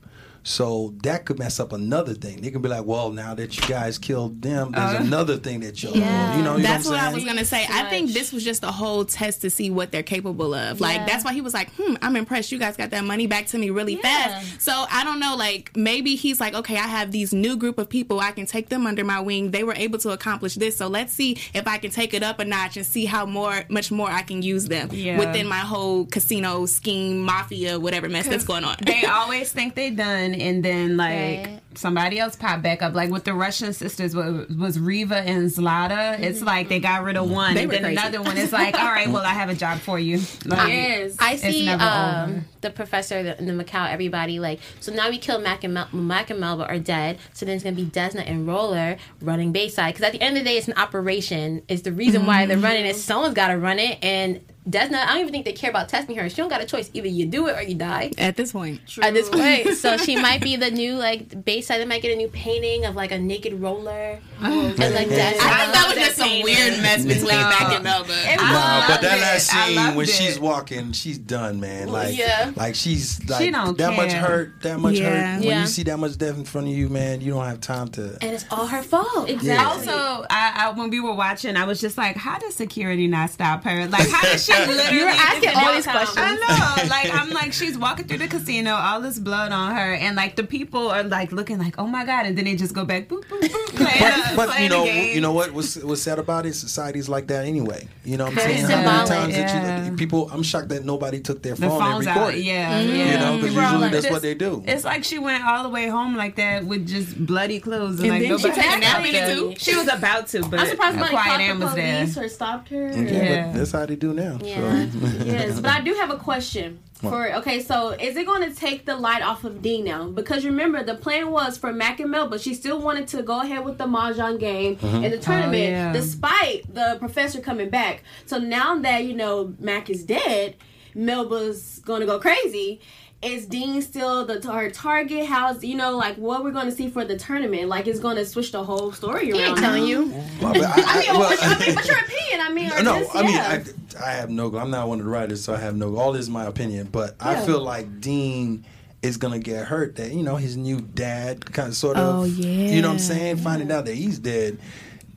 So 0.50 0.96
that 1.04 1.26
could 1.26 1.38
mess 1.38 1.60
up 1.60 1.74
another 1.74 2.16
thing. 2.16 2.42
They 2.42 2.50
can 2.50 2.64
be 2.64 2.70
like, 2.70 2.84
well, 2.84 3.12
now 3.12 3.36
that 3.36 3.56
you 3.56 3.68
guys 3.68 4.00
killed 4.00 4.42
them, 4.42 4.72
there's 4.72 5.00
another 5.06 5.38
thing 5.38 5.60
that 5.60 5.84
you'll, 5.84 5.96
Yeah. 5.96 6.36
you 6.38 6.42
know, 6.44 6.56
you 6.58 6.64
That's 6.64 6.86
know 6.86 6.92
what, 6.94 7.04
what, 7.04 7.12
I 7.12 7.14
was 7.14 7.24
gonna 7.24 7.46
say. 7.46 7.68
Too 7.68 7.74
I 7.74 7.88
think 7.92 8.14
this 8.14 8.34
was 8.34 8.44
just 8.44 8.64
a 8.64 8.72
whole 8.72 9.06
test 9.06 9.42
to 9.42 9.52
see 9.52 9.70
what 9.70 9.92
they're 9.92 10.02
capable 10.02 10.56
of. 10.56 10.82
Like 10.82 10.98
Yeah. 10.98 11.06
that's 11.06 11.24
why 11.24 11.34
he 11.34 11.42
was 11.42 11.54
like, 11.54 11.70
"Hmm, 11.76 11.94
I'm 12.02 12.16
impressed. 12.16 12.52
You 12.52 12.58
guys 12.58 12.76
got 12.76 12.90
that 12.90 13.04
money 13.04 13.28
back 13.28 13.46
to 13.50 13.60
me 13.60 13.70
really 13.70 13.94
Yeah. 13.94 14.02
fast." 14.42 14.60
So 14.64 14.86
I 14.90 15.04
don't 15.04 15.20
know. 15.20 15.36
Like 15.38 15.70
maybe 15.78 16.16
he's 16.16 16.40
like, 16.40 16.56
"Okay, 16.56 16.78
I 16.78 16.88
have 16.88 17.12
these 17.12 17.32
new 17.32 17.56
group 17.56 17.78
of 17.78 17.88
people. 17.88 18.20
I 18.20 18.32
can 18.32 18.48
take 18.48 18.70
them 18.70 18.88
under 18.88 19.04
my 19.04 19.20
wing. 19.20 19.52
They 19.52 19.64
were 19.64 19.76
able 19.76 20.00
to 20.00 20.10
accomplish 20.10 20.56
this. 20.56 20.76
So 20.76 20.88
let's 20.88 21.14
see 21.14 21.38
if 21.54 21.68
I 21.68 21.78
can 21.78 21.92
take 21.92 22.16
it 22.16 22.24
up 22.24 22.40
a 22.40 22.46
notch 22.46 22.76
and 22.76 22.86
see 22.88 23.06
how 23.06 23.28
more, 23.28 23.66
much 23.70 23.92
more 23.92 24.10
I 24.10 24.24
can 24.24 24.42
use 24.42 24.66
them 24.66 24.90
Yeah. 24.92 25.20
within 25.20 25.48
my 25.48 25.60
whole 25.60 26.06
casino 26.08 26.66
scheme, 26.66 27.20
mafia, 27.20 27.80
whatever 27.80 28.10
mess 28.10 28.28
that's 28.28 28.46
going 28.46 28.64
on." 28.64 28.78
They 28.84 29.04
always 29.20 29.52
think 29.52 29.76
they 29.76 29.92
done, 29.92 30.39
and 30.42 30.64
then 30.64 30.98
like 30.98 31.10
Right. 31.46 31.60
somebody 31.76 32.20
else 32.20 32.36
popped 32.36 32.64
back 32.64 32.82
up. 32.82 32.94
Like 32.94 33.10
with 33.10 33.24
the 33.24 33.34
Russian 33.34 33.74
sisters, 33.74 34.16
was, 34.16 34.48
was 34.50 34.80
Riva 34.80 35.18
and 35.18 35.50
Zlata. 35.50 36.20
It's 36.20 36.42
like 36.42 36.70
they 36.70 36.80
got 36.80 37.04
rid 37.04 37.18
of 37.18 37.30
one, 37.30 37.54
They 37.56 37.64
and 37.64 37.72
then 37.72 37.82
crazy. 37.82 37.98
another 37.98 38.22
one 38.22 38.38
is 38.38 38.52
like, 38.52 38.78
all 38.80 38.86
right, 38.92 39.10
well, 39.10 39.24
I 39.24 39.34
have 39.34 39.50
a 39.50 39.56
job 39.56 39.80
for 39.80 39.98
you. 40.00 40.20
Like, 40.46 40.70
Yes. 40.70 41.16
I 41.20 41.36
see 41.36 41.68
um, 41.70 42.46
the 42.62 42.70
professor 42.70 43.22
the, 43.24 43.38
and 43.38 43.48
the 43.48 43.64
Macau, 43.64 43.90
everybody 43.92 44.40
like. 44.40 44.60
So 44.80 44.92
now 44.94 45.10
we 45.10 45.18
kill 45.18 45.40
Mac 45.40 45.64
and 45.64 45.74
Mel- 45.74 45.90
Mac 45.94 46.30
and 46.30 46.40
Melba 46.40 46.66
are 46.68 46.80
dead. 46.80 47.18
So 47.34 47.46
then 47.46 47.56
it's 47.56 47.64
gonna 47.64 47.76
be 47.76 47.86
Desna 47.86 48.24
and 48.30 48.48
Roller 48.48 48.98
running 49.22 49.52
Bayside 49.52 49.94
because 49.94 50.06
at 50.06 50.12
the 50.12 50.22
end 50.22 50.38
of 50.38 50.44
the 50.44 50.50
day, 50.50 50.58
it's 50.58 50.68
an 50.68 50.74
operation. 50.78 51.62
It's 51.68 51.84
the 51.84 51.92
reason 51.92 52.26
why 52.26 52.46
they're 52.46 52.58
running 52.58 52.86
it. 52.86 52.96
Someone's 52.96 53.34
got 53.34 53.48
to 53.50 53.58
run 53.58 53.80
it, 53.80 53.98
and 54.04 54.42
Desna, 54.70 54.96
I 55.04 55.08
don't 55.14 55.20
even 55.22 55.32
think 55.32 55.46
they 55.46 55.54
care 55.54 55.70
about 55.70 55.90
testing 55.90 56.16
her. 56.18 56.30
She 56.30 56.36
don't 56.38 56.50
got 56.50 56.62
a 56.62 56.66
choice. 56.66 56.90
Either 56.94 57.08
you 57.08 57.26
do 57.26 57.48
it 57.48 57.58
or 57.58 57.62
you 57.62 57.76
die. 57.76 58.12
At 58.18 58.36
this 58.36 58.52
point, 58.52 58.82
At 59.02 59.14
this 59.14 59.30
point, 59.32 59.76
so 59.78 59.98
she 59.98 60.16
might 60.16 60.42
be 60.42 60.56
the 60.56 60.70
new 60.72 60.94
like 60.96 61.44
Bayside. 61.46 61.80
They 61.82 61.86
might 61.86 62.02
get 62.02 62.12
a 62.12 62.16
new 62.16 62.28
painting 62.30 62.86
of 62.86 62.96
like 62.96 63.12
a 63.12 63.18
naked 63.20 63.54
roller 63.62 64.20
and 64.42 64.78
like 64.78 65.08
Desna. 65.08 65.40
I 65.40 65.66
thought 65.66 65.74
that 65.74 65.84
was 65.88 65.96
that 65.96 66.06
just 66.06 66.18
some 66.18 66.28
painting. 66.28 66.44
weird 66.46 66.82
mess 66.82 67.06
between 67.06 67.26
No. 67.28 67.50
Mac 67.50 67.74
and 67.74 67.84
Melba. 67.84 68.08
Nah, 68.10 68.44
loved 68.54 68.88
but 68.88 69.02
that 69.02 69.20
last 69.20 69.48
scene 69.48 69.96
when 69.96 70.06
it. 70.06 70.10
she's 70.10 70.40
walking, 70.40 70.92
she's 70.94 71.18
done, 71.18 71.60
man. 71.60 71.90
Like, 71.90 72.18
Yeah. 72.18 72.52
like 72.56 72.76
she's 72.76 73.20
like 73.30 73.52
don't 73.52 73.78
that 73.78 73.96
much 73.96 74.12
hurt, 74.14 74.62
that 74.62 74.80
much 74.80 74.96
Yeah. 75.00 75.10
hurt. 75.36 75.40
When 75.40 75.48
Yeah. 75.50 75.62
you 75.62 75.68
see 75.68 75.84
that 75.84 75.98
much 75.98 76.18
death 76.18 76.38
in 76.38 76.46
front 76.46 76.68
of 76.68 76.74
you, 76.74 76.90
man, 76.90 77.22
you 77.22 77.32
don't 77.34 77.46
have 77.46 77.62
time 77.62 77.88
to. 77.90 78.18
and 78.22 78.32
it's 78.34 78.46
all 78.52 78.68
her 78.68 78.82
fault. 78.84 79.30
Exactly. 79.30 79.58
Also, 79.90 80.26
I, 80.30 80.54
I, 80.56 80.70
when 80.78 80.90
we 80.90 81.00
were 81.00 81.14
watching, 81.14 81.56
I 81.58 81.66
was 81.66 81.82
just 81.82 81.98
like, 81.98 82.16
how 82.16 82.38
does 82.40 82.56
security 82.56 83.08
not 83.08 83.30
stop 83.30 83.64
her? 83.64 83.88
Like, 83.88 84.08
how 84.10 84.22
does 84.22 84.46
she 84.46 84.54
literally? 84.68 84.98
You 84.98 85.06
were 85.06 85.12
asking 85.12 85.50
all 85.56 85.69
these 85.86 85.92
questions. 85.92 86.18
I 86.20 86.36
know. 86.36 86.66
Like, 86.90 87.14
I'm 87.14 87.30
like, 87.30 87.54
she's 87.54 87.78
walking 87.78 88.08
through 88.08 88.18
the 88.20 88.28
casino, 88.28 88.74
all 88.74 89.00
this 89.02 89.20
blood 89.20 89.52
on 89.52 89.76
her, 89.76 89.94
and 89.94 90.16
like 90.16 90.36
the 90.36 90.44
people 90.44 90.90
are 90.90 91.04
like 91.04 91.32
looking 91.32 91.60
like, 91.60 91.76
oh 91.78 91.86
my 91.88 92.04
god, 92.06 92.26
and 92.26 92.38
then 92.38 92.46
they 92.46 92.56
just 92.56 92.74
go 92.74 92.84
back, 92.86 93.08
boop, 93.08 93.24
boop, 93.26 93.40
boop, 93.42 93.76
playing, 93.76 94.00
But, 94.00 94.36
but 94.36 94.50
playing 94.50 94.64
you 94.64 94.70
know, 94.70 94.84
you 94.86 95.22
know 95.22 95.32
what 95.34 95.52
was 95.54 95.76
was 95.78 96.02
said 96.02 96.18
about 96.20 96.46
it. 96.46 96.54
Society's 96.56 97.08
like 97.08 97.28
that 97.28 97.46
anyway. 97.46 97.88
You 98.04 98.18
know 98.18 98.26
what 98.26 98.32
I'm 98.32 98.36
Very 98.40 98.56
saying? 98.58 98.66
How 98.66 98.76
many 98.78 99.08
symbolic. 99.08 99.08
times 99.10 99.36
that 99.36 99.50
Yeah. 99.64 99.90
you, 99.92 99.96
people? 99.98 100.30
I'm 100.32 100.42
shocked 100.44 100.70
that 100.70 100.84
nobody 100.84 101.20
took 101.20 101.42
their 101.44 101.56
the 101.56 101.68
phone 101.70 101.82
and 101.82 101.92
phone's 101.94 102.06
recorded. 102.08 102.36
out. 102.40 102.44
Yeah, 102.44 102.80
Mm-hmm. 102.82 102.96
yeah. 102.96 103.12
You 103.14 103.20
know, 103.20 103.36
because 103.38 103.56
usually 103.56 103.82
like, 103.82 103.92
that's 103.92 104.04
this- 104.06 104.12
what 104.12 104.22
they 104.22 104.34
do. 104.34 104.64
It's 104.68 104.84
like 104.86 105.04
she 105.04 105.20
went 105.20 105.44
all 105.46 105.64
the 105.64 105.70
way 105.70 105.88
home 105.88 106.16
like 106.18 106.36
that 106.38 106.66
with 106.66 106.88
just 106.88 107.24
bloody 107.26 107.60
clothes, 107.60 108.00
and, 108.00 108.10
And 108.12 108.12
like 108.12 108.22
then 108.30 108.38
she 108.40 108.48
nobody 108.48 108.62
took 108.62 108.74
a 108.76 108.80
nap 108.80 108.90
stopped 108.90 109.08
in 109.08 109.16
it, 109.16 109.24
her. 109.30 109.36
too? 109.36 109.56
She 109.60 109.76
was 109.76 109.88
about 109.88 110.28
to, 110.28 110.42
but 110.48 110.60
I'm 110.60 110.68
surprised 110.68 110.98
nobody 110.98 111.16
called 111.48 111.62
the 111.62 111.66
was 111.66 111.76
there. 111.76 111.98
police 112.06 112.18
or 112.18 112.30
stopped 112.30 112.70
her. 112.70 112.90
Yeah, 112.92 113.02
Yeah. 113.24 113.52
that's 113.54 113.72
how 113.72 113.86
they 113.86 113.96
do 113.96 114.14
now. 114.14 114.40
Yeah. 114.42 114.90
So. 114.90 115.00
yes, 115.26 115.60
but 115.70 115.82
I 115.82 115.84
do 115.84 115.94
have 115.96 116.10
a 116.10 116.18
question 116.18 116.80
for. 116.96 117.32
Okay, 117.36 117.62
so 117.62 117.90
is 117.92 118.18
it 118.18 118.26
going 118.26 118.48
to 118.50 118.56
take 118.56 118.86
the 118.86 118.96
light 118.96 119.22
off 119.22 119.44
of 119.44 119.62
Dean 119.62 119.86
now? 119.86 120.08
Because 120.08 120.46
remember, 120.46 120.84
the 120.84 120.96
plan 120.96 121.32
was 121.32 121.58
for 121.58 121.72
Mac 121.72 122.00
and 122.00 122.12
Mel, 122.12 122.28
but 122.28 122.42
she 122.42 122.54
still 122.54 122.80
wanted 122.82 123.08
to 123.10 123.22
go 123.24 123.42
ahead 123.42 123.64
with 123.64 123.78
the 123.78 123.86
mahjong 123.86 124.40
game 124.40 124.76
Mm-hmm. 124.78 125.04
and 125.04 125.14
the 125.14 125.18
tournament, 125.20 125.72
yeah. 125.72 125.94
despite 125.94 126.74
the 126.74 126.98
professor 127.00 127.40
coming 127.42 127.70
back. 127.70 128.04
So 128.26 128.38
now 128.38 128.78
that 128.80 129.06
you 129.06 129.14
know 129.14 129.54
Mac 129.60 129.90
is 129.90 130.04
dead, 130.04 130.56
Melba's 130.96 131.80
going 131.86 132.02
to 132.02 132.06
go 132.06 132.20
crazy. 132.20 132.82
Is 133.22 133.46
Dean 133.48 133.82
still 133.82 134.26
the 134.26 134.40
her 134.50 134.70
target? 134.70 135.26
How's 135.26 135.62
you 135.62 135.76
know 135.76 135.98
like 135.98 136.16
what 136.16 136.42
we're 136.44 136.52
going 136.52 136.68
to 136.68 136.72
see 136.72 136.90
for 136.90 137.04
the 137.04 137.18
tournament? 137.18 137.68
Like 137.68 137.86
it's 137.86 138.00
going 138.00 138.16
to 138.16 138.26
switch 138.26 138.54
the 138.54 138.64
whole 138.64 138.94
story 138.94 139.26
He 139.26 139.32
around. 139.34 139.42
ain't 139.42 139.58
telling 139.58 139.86
you. 139.86 140.06
Well, 140.42 140.54
but 140.54 140.64
I, 140.64 140.72
I 140.74 141.00
mean, 141.00 141.10
I- 141.10 141.12
well, 141.12 141.20
what's, 141.20 141.44
I 141.44 141.60
mean, 141.60 141.76
what's 141.76 141.88
your 141.90 141.98
opinion? 142.06 142.42
I 142.42 142.54
mean, 142.54 142.70
no, 142.86 143.00
just, 143.00 143.16
I 143.16 143.22
mean, 143.24 143.32
yeah. 143.34 143.64
I, 144.02 144.10
I 144.10 144.12
have 144.14 144.30
no. 144.30 144.56
I'm 144.58 144.72
not 144.72 144.88
one 144.88 145.00
of 145.00 145.06
the 145.06 145.12
writers, 145.12 145.44
so 145.44 145.54
I 145.54 145.58
have 145.60 145.76
no. 145.76 145.98
All 145.98 146.14
this 146.14 146.22
is 146.22 146.30
my 146.30 146.46
opinion, 146.46 146.88
but 146.92 147.16
I 147.20 147.46
feel 147.46 147.62
like 147.62 148.00
Dean 148.00 148.64
is 149.02 149.18
gonna 149.18 149.40
get 149.40 149.66
hurt. 149.66 149.98
That 149.98 150.12
you 150.14 150.24
know 150.24 150.38
his 150.38 150.56
new 150.56 150.80
dad, 150.80 151.52
kind 151.52 151.68
of 151.68 151.76
sort 151.76 151.98
of. 151.98 152.20
Oh, 152.20 152.24
yeah. 152.24 152.72
You 152.74 152.82
know 152.82 152.88
what 152.88 152.94
I'm 152.94 153.00
yeah. 153.00 153.04
saying? 153.04 153.38
Finding 153.38 153.70
out 153.70 153.84
that 153.86 153.96
he's 153.96 154.18
dead, 154.18 154.60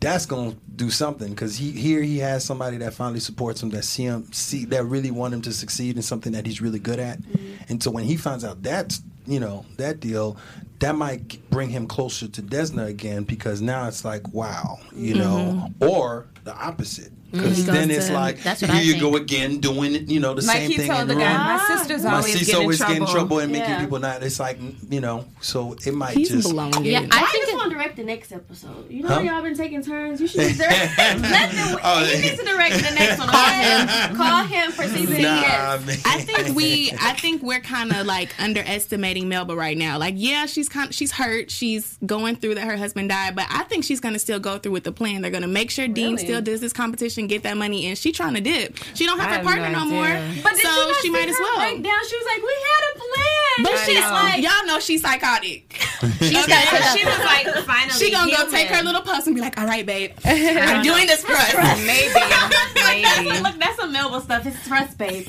that's 0.02 0.26
gonna 0.26 0.54
do 0.76 0.90
something 0.90 1.30
because 1.30 1.56
he 1.56 1.70
here 1.70 2.02
he 2.02 2.18
has 2.18 2.44
somebody 2.44 2.76
that 2.78 2.92
finally 2.92 3.20
supports 3.20 3.62
him, 3.62 3.70
that 3.70 3.84
see 3.84 4.04
him, 4.04 4.30
see 4.32 4.64
that 4.66 4.84
really 4.84 5.10
want 5.10 5.32
him 5.32 5.42
to 5.42 5.52
succeed 5.52 5.96
in 5.96 6.02
something 6.02 6.32
that 6.32 6.46
he's 6.46 6.60
really 6.60 6.78
good 6.78 6.98
at, 6.98 7.22
mm-hmm. 7.22 7.62
and 7.68 7.82
so 7.82 7.90
when 7.90 8.04
he 8.04 8.16
finds 8.16 8.44
out 8.44 8.62
that's 8.62 9.02
you 9.26 9.40
know 9.40 9.64
that 9.76 10.00
deal. 10.00 10.36
That 10.80 10.96
might 10.96 11.48
bring 11.48 11.68
him 11.68 11.86
closer 11.86 12.26
to 12.26 12.42
Desna 12.42 12.88
again 12.88 13.22
because 13.22 13.62
now 13.62 13.86
it's 13.86 14.04
like, 14.04 14.26
wow, 14.34 14.80
you 14.92 15.14
know, 15.14 15.70
mm-hmm. 15.78 15.88
or 15.88 16.26
the 16.42 16.52
opposite. 16.52 17.12
Mm-hmm. 17.32 17.42
Because 17.42 17.56
He 17.56 17.62
then 17.64 17.90
it's 17.90 18.06
to- 18.08 18.12
like, 18.12 18.38
here 18.38 18.56
I 18.70 18.80
you 18.82 18.92
think. 18.92 19.02
go 19.02 19.16
again 19.16 19.58
doing 19.58 20.08
you 20.08 20.20
know, 20.20 20.34
the 20.34 20.42
Like 20.42 20.56
same 20.58 20.70
he 20.70 20.76
thing 20.76 20.88
told 20.90 21.08
the 21.08 21.14
the 21.14 21.20
guy, 21.20 21.56
my 21.56 21.64
sister's 21.66 22.04
My 22.04 22.16
always 22.16 22.32
sis 22.32 22.40
getting 22.40 22.54
in 22.56 22.60
always 22.62 22.78
trouble. 22.78 22.92
getting 22.94 23.06
in 23.08 23.12
trouble 23.14 23.38
and 23.38 23.52
making 23.52 23.70
Yeah. 23.70 23.80
people 23.80 23.98
not. 24.00 24.22
It's 24.22 24.38
like, 24.38 24.58
you 24.90 25.00
know, 25.00 25.24
so 25.40 25.74
it 25.86 25.94
might 25.94 26.16
He's 26.16 26.28
just. 26.30 26.50
blowing 26.50 26.74
it. 26.74 26.82
Yeah, 26.84 27.00
Why 27.00 27.08
I 27.12 27.26
think 27.32 27.44
just 27.46 27.54
want 27.56 27.70
to 27.70 27.76
direct 27.76 27.96
the 27.96 28.04
next 28.04 28.32
episode? 28.32 28.90
You 28.90 29.02
know 29.02 29.08
Huh? 29.08 29.14
how 29.14 29.20
y'all 29.22 29.42
been 29.42 29.56
taking 29.56 29.82
turns. 29.82 30.20
You 30.20 30.26
should 30.26 30.40
just 30.42 30.58
direct. 30.58 30.98
let 30.98 31.50
them, 31.52 31.78
Oh, 31.82 32.04
he 32.04 32.20
needs 32.20 32.38
to 32.38 32.44
direct 32.44 32.74
the 32.76 32.94
next 32.94 33.18
one. 33.18 33.28
Call 33.28 33.48
him. 33.50 34.16
Call 34.16 34.44
him 34.44 34.72
for 34.72 34.82
season 34.84 35.22
Nah, 35.22 35.40
yes. 35.40 35.86
man. 35.86 35.96
I 36.04 36.20
think 36.20 36.54
we, 36.56 36.92
I 37.00 37.14
think 37.14 37.42
we're 37.42 37.60
kind 37.60 37.92
of 37.92 38.06
like 38.06 38.34
underestimating 38.40 39.28
Melba 39.28 39.54
right 39.56 39.76
now. 39.76 39.98
Like, 39.98 40.14
yeah, 40.16 40.46
she's 40.46 40.68
kind, 40.68 40.88
of, 40.90 40.94
she's 40.94 41.12
hurt. 41.12 41.50
She's 41.50 41.98
going 42.04 42.36
through 42.36 42.56
that 42.56 42.66
her 42.66 42.76
husband 42.76 43.08
died, 43.08 43.34
but 43.34 43.46
I 43.48 43.62
think 43.64 43.84
she's 43.84 44.00
gonna 44.00 44.18
still 44.18 44.38
go 44.40 44.58
through 44.58 44.72
with 44.72 44.84
the 44.84 44.92
plan. 44.92 45.22
They're 45.22 45.30
gonna 45.30 45.46
make 45.48 45.70
sure 45.70 45.88
Dean 45.88 46.12
Really? 46.14 46.18
still 46.24 46.42
does 46.42 46.60
this 46.60 46.72
competition, 46.72 47.21
get 47.28 47.42
that 47.44 47.56
money, 47.56 47.86
and 47.86 47.96
she 47.98 48.12
trying 48.12 48.34
to 48.34 48.40
dip. 48.40 48.78
She 48.94 49.06
don't 49.06 49.18
have 49.18 49.28
I 49.28 49.30
her 49.30 49.36
have 49.38 49.44
partner 49.46 49.70
no 49.70 49.84
no, 49.84 49.90
more, 49.90 50.06
But 50.42 50.54
did 50.54 50.62
so 50.66 50.88
you 50.88 50.94
she 51.02 51.10
might 51.10 51.28
as 51.28 51.36
her 51.36 51.42
well. 51.42 51.58
breakdown? 51.58 52.00
She 52.08 52.16
was 52.16 52.26
like, 52.26 52.42
"We 52.42 52.54
had 52.68 52.82
a 52.88 52.98
plan." 52.98 53.28
But 53.64 53.72
And 53.72 53.80
she's 53.80 53.98
it's 53.98 54.10
like, 54.10 54.42
y'all 54.42 54.66
know 54.66 54.80
she's 54.80 55.02
psychotic. 55.02 55.72
She's 56.18 56.36
Okay. 56.36 56.64
got 56.64 56.98
she 56.98 57.04
was 57.04 57.18
like, 57.18 57.46
finally, 57.64 57.90
She 57.98 58.10
gonna 58.10 58.30
go 58.30 58.36
human. 58.38 58.50
take 58.52 58.68
her 58.68 58.82
little 58.82 59.02
puss 59.02 59.26
and 59.26 59.34
be 59.36 59.40
like, 59.42 59.58
"All 59.60 59.66
right, 59.66 59.84
babe, 59.86 60.12
I'm 60.24 60.82
doing 60.82 61.06
this 61.06 61.22
for 61.22 61.32
us." 61.32 61.52
Maybe, 61.86 62.12
That's 62.12 63.24
maybe. 63.24 63.40
look, 63.40 63.58
that's 63.60 63.76
some 63.76 63.92
Melba 63.92 64.20
stuff. 64.20 64.46
It's 64.46 64.58
thrust, 64.66 64.98
babe. 64.98 65.26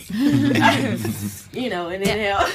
you 1.53 1.69
know, 1.69 1.89
and 1.89 2.03
then 2.03 2.17
hell. 2.19 2.47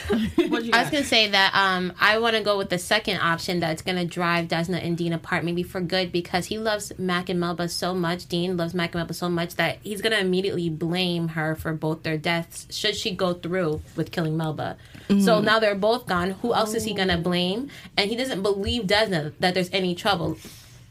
what 0.48 0.64
you 0.64 0.72
I 0.72 0.82
was 0.82 0.90
gonna 0.90 1.04
say 1.04 1.28
that 1.28 1.54
um, 1.54 1.92
I 2.00 2.18
want 2.18 2.36
to 2.36 2.42
go 2.42 2.56
with 2.58 2.70
the 2.70 2.78
second 2.78 3.18
option 3.18 3.60
that's 3.60 3.82
gonna 3.82 4.04
drive 4.04 4.48
Desna 4.48 4.84
and 4.84 4.96
Dean 4.96 5.12
apart, 5.12 5.44
maybe 5.44 5.62
for 5.62 5.80
good, 5.80 6.10
because 6.12 6.46
he 6.46 6.58
loves 6.58 6.92
Mac 6.98 7.28
and 7.28 7.38
Melba 7.38 7.68
so 7.68 7.94
much. 7.94 8.26
Dean 8.26 8.56
loves 8.56 8.74
Mac 8.74 8.94
and 8.94 9.00
Melba 9.00 9.14
so 9.14 9.27
much 9.28 9.56
that 9.56 9.78
he's 9.82 10.00
gonna 10.00 10.18
immediately 10.18 10.68
blame 10.68 11.28
her 11.28 11.54
for 11.54 11.72
both 11.72 12.02
their 12.02 12.16
deaths 12.16 12.66
should 12.70 12.96
she 12.96 13.10
go 13.10 13.34
through 13.34 13.80
with 13.96 14.10
killing 14.10 14.36
Melba. 14.36 14.76
So 15.08 15.14
mm. 15.40 15.44
now 15.44 15.58
they're 15.58 15.74
both 15.74 16.06
gone. 16.06 16.32
Who 16.42 16.52
else 16.52 16.74
is 16.74 16.84
he 16.84 16.92
gonna 16.94 17.18
blame? 17.18 17.70
And 17.96 18.10
he 18.10 18.16
doesn't 18.16 18.42
believe 18.42 18.84
Desna 18.84 19.32
that 19.40 19.54
there's 19.54 19.70
any 19.72 19.94
trouble. 19.94 20.36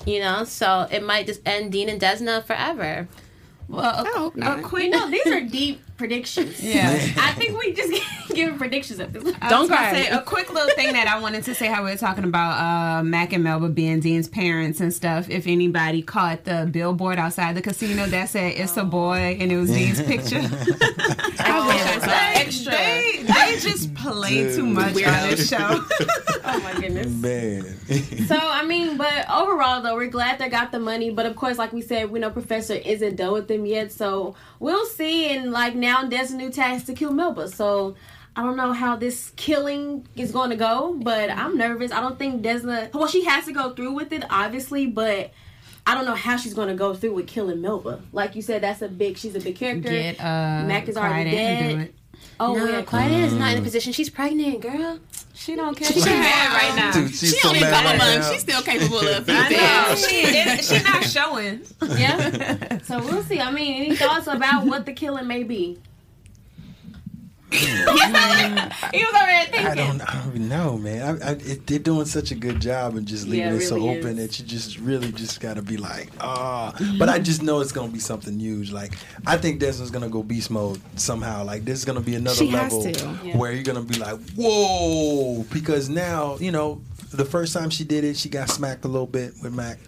You 0.05 0.21
know, 0.21 0.43
so 0.45 0.87
it 0.89 1.03
might 1.03 1.25
just 1.25 1.41
end 1.45 1.71
Dean 1.71 1.89
and 1.89 1.99
Desna 1.99 2.43
forever. 2.43 3.07
Well, 3.67 4.05
a, 4.05 4.07
hope 4.17 4.35
not. 4.35 4.59
a 4.59 4.61
quick 4.61 4.85
You 4.85 4.89
know, 4.91 5.09
these 5.11 5.27
are 5.27 5.41
deep 5.41 5.81
predictions. 5.97 6.63
Yeah. 6.67 6.91
I 7.17 7.33
think 7.33 7.57
we 7.59 7.73
just 7.73 8.03
giving 8.33 8.57
predictions 8.57 8.99
at 8.99 9.11
this. 9.13 9.33
I 9.41 9.49
Don't 9.49 9.61
was 9.61 9.69
cry. 9.69 9.91
Say, 9.93 10.07
a 10.09 10.21
quick 10.21 10.51
little 10.53 10.69
thing 10.75 10.93
that 10.93 11.07
I 11.07 11.19
wanted 11.19 11.43
to 11.45 11.55
say 11.55 11.67
how 11.67 11.83
we 11.83 11.91
were 11.91 11.97
talking 11.97 12.23
about 12.23 12.59
uh, 12.99 13.03
Mac 13.03 13.33
and 13.33 13.43
Melba 13.43 13.69
being 13.69 13.99
Dean's 13.99 14.27
parents 14.27 14.79
and 14.79 14.93
stuff. 14.93 15.29
If 15.29 15.47
anybody 15.47 16.01
caught 16.01 16.43
the 16.43 16.67
billboard 16.71 17.17
outside 17.17 17.55
the 17.55 17.61
casino 17.61 18.05
that 18.07 18.29
said 18.29 18.53
"It's 18.57 18.75
a 18.77 18.83
boy" 18.83 19.37
and 19.39 19.51
it 19.51 19.57
was 19.57 19.71
Dean's 19.71 20.01
picture, 20.01 20.37
I 21.39 21.67
wish 21.67 21.81
I 21.81 21.99
saw 21.99 22.05
they, 22.05 22.41
extra. 22.41 22.71
they 22.71 23.23
they 23.23 23.59
just 23.59 23.93
play 23.95 24.53
too 24.55 24.65
much 24.65 24.95
on 25.03 25.29
this 25.29 25.49
show. 25.49 25.57
oh 25.59 26.59
my 26.63 26.76
goodness. 27.03 27.89
Man. 27.89 28.27
So 28.27 28.37
I 28.37 28.65
mean, 28.65 28.97
but 28.97 29.29
overall 29.29 29.81
though, 29.81 29.95
we're 29.95 30.07
glad 30.07 30.39
they 30.39 30.49
got 30.49 30.71
the 30.71 30.79
money. 30.79 31.09
But 31.09 31.25
of 31.25 31.35
course, 31.35 31.57
like 31.57 31.73
we 31.73 31.81
said, 31.81 32.11
we 32.11 32.19
know 32.19 32.29
Professor 32.29 32.73
isn't 32.73 33.15
done 33.15 33.33
with 33.33 33.47
them 33.47 33.65
yet. 33.65 33.91
So 33.91 34.35
we'll 34.59 34.85
see. 34.85 35.35
And 35.35 35.51
like 35.51 35.75
now, 35.75 36.07
there's 36.07 36.31
a 36.31 36.37
new 36.37 36.49
task 36.49 36.85
to 36.87 36.93
kill 36.93 37.11
Melba. 37.11 37.49
So 37.49 37.95
I 38.35 38.43
don't 38.43 38.57
know 38.57 38.73
how 38.73 38.95
this 38.95 39.31
killing 39.35 40.07
is 40.15 40.31
going 40.31 40.49
to 40.51 40.55
go, 40.55 40.93
but 41.01 41.29
I'm 41.29 41.57
nervous. 41.57 41.91
I 41.91 42.01
don't 42.01 42.19
think 42.19 42.43
Desna. 42.43 42.93
Well, 42.93 43.07
she 43.07 43.23
has 43.25 43.45
to 43.45 43.53
go 43.53 43.73
through 43.73 43.93
with 43.93 44.11
it, 44.11 44.23
obviously, 44.29 44.87
but. 44.87 45.31
I 45.89 45.95
don't 45.95 46.03
know 46.03 46.15
how 46.15 46.35
she's 46.35 46.53
going 46.53 46.67
to 46.67 46.73
go 46.73 46.93
through 46.93 47.13
with 47.13 47.27
killing 47.27 47.61
Melba. 47.61 48.01
Like 48.11 48.35
you 48.35 48.41
said, 48.41 48.61
that's 48.61 48.81
a 48.81 48.89
big. 48.89 49.17
She's 49.17 49.35
a 49.35 49.39
big 49.39 49.55
character. 49.55 49.87
Get 49.87 50.19
uh, 50.19 50.65
Mac 50.67 50.89
is 50.89 50.97
already 50.97 51.29
Quiet 51.29 51.59
do 51.59 51.77
dead. 51.77 51.87
it. 51.87 51.95
Oh, 52.41 52.55
no, 52.55 52.65
yeah, 52.65 52.81
Quiet 52.81 53.09
Ann 53.09 53.23
is 53.23 53.33
not 53.33 53.53
in 53.53 53.59
a 53.59 53.61
position. 53.61 53.93
She's 53.93 54.09
pregnant, 54.09 54.59
girl. 54.59 54.99
She 55.37 55.55
don't 55.55 55.75
care. 55.77 55.87
She's 55.91 56.03
mad 56.05 56.53
right 56.53 56.75
now. 56.75 56.91
Dude, 56.91 57.09
she's 57.11 57.29
She 57.29 57.39
so 57.39 57.49
only 57.49 57.59
a 57.59 57.63
mad 57.63 57.73
couple 57.73 57.89
right 57.91 58.15
months. 58.15 58.31
She's 58.31 58.41
still 58.41 58.61
capable 58.63 58.99
of 58.99 59.25
I 59.29 59.49
know. 59.49 59.95
things. 59.95 60.67
She 60.67 60.75
she 60.77 60.83
not 60.83 61.03
showing. 61.03 61.61
Yeah. 61.97 62.79
so 62.83 62.99
we'll 62.99 63.23
see. 63.23 63.39
I 63.39 63.51
mean, 63.51 63.85
any 63.85 63.95
thoughts 63.95 64.27
about 64.27 64.65
what 64.65 64.85
the 64.85 64.93
killing 64.93 65.27
may 65.27 65.43
be? 65.43 65.77
He 67.51 69.03
was 69.03 69.13
already 69.15 69.51
thinking. 69.51 69.65
I 69.67 69.75
don't, 69.75 70.01
I 70.01 70.21
don't 70.21 70.49
know, 70.49 70.77
man. 70.77 71.21
I, 71.23 71.29
I, 71.29 71.31
it, 71.33 71.65
they're 71.65 71.79
doing 71.79 72.05
such 72.05 72.31
a 72.31 72.35
good 72.35 72.59
job 72.59 72.95
and 72.95 73.07
just 73.07 73.25
leaving 73.25 73.39
Yeah, 73.47 73.53
it 73.53 73.61
it 73.61 73.67
so 73.67 73.75
really 73.75 73.99
open 73.99 74.17
is. 74.19 74.27
that 74.27 74.39
you 74.39 74.45
just 74.45 74.77
really 74.79 75.11
just 75.13 75.39
got 75.39 75.55
to 75.55 75.61
be 75.61 75.77
like, 75.77 76.09
ah. 76.19 76.75
But 76.99 77.07
I 77.09 77.19
just 77.19 77.41
know 77.43 77.61
it's 77.61 77.71
gonna 77.71 77.91
be 77.91 77.99
something 77.99 78.37
huge. 78.39 78.71
Like 78.71 78.93
I 79.25 79.37
think 79.37 79.59
Desmond's 79.61 79.91
gonna 79.91 80.09
go 80.09 80.23
beast 80.23 80.51
mode 80.51 80.81
somehow. 80.99 81.43
Like 81.45 81.63
this 81.63 81.79
is 81.79 81.85
gonna 81.85 82.01
be 82.01 82.15
another 82.15 82.35
She 82.35 82.51
level 82.51 82.83
to. 82.83 83.19
Yeah. 83.23 83.37
where 83.37 83.51
you're 83.53 83.63
gonna 83.63 83.81
be 83.81 83.97
like, 83.97 84.19
whoa, 84.35 85.43
because 85.51 85.87
now 85.89 86.37
you 86.39 86.51
know 86.51 86.81
the 87.13 87.25
first 87.25 87.53
time 87.53 87.69
she 87.69 87.83
did 87.85 88.03
it, 88.03 88.17
she 88.17 88.27
got 88.29 88.49
smacked 88.49 88.83
a 88.83 88.89
little 88.89 89.07
bit 89.07 89.33
with 89.41 89.53
Mac. 89.53 89.79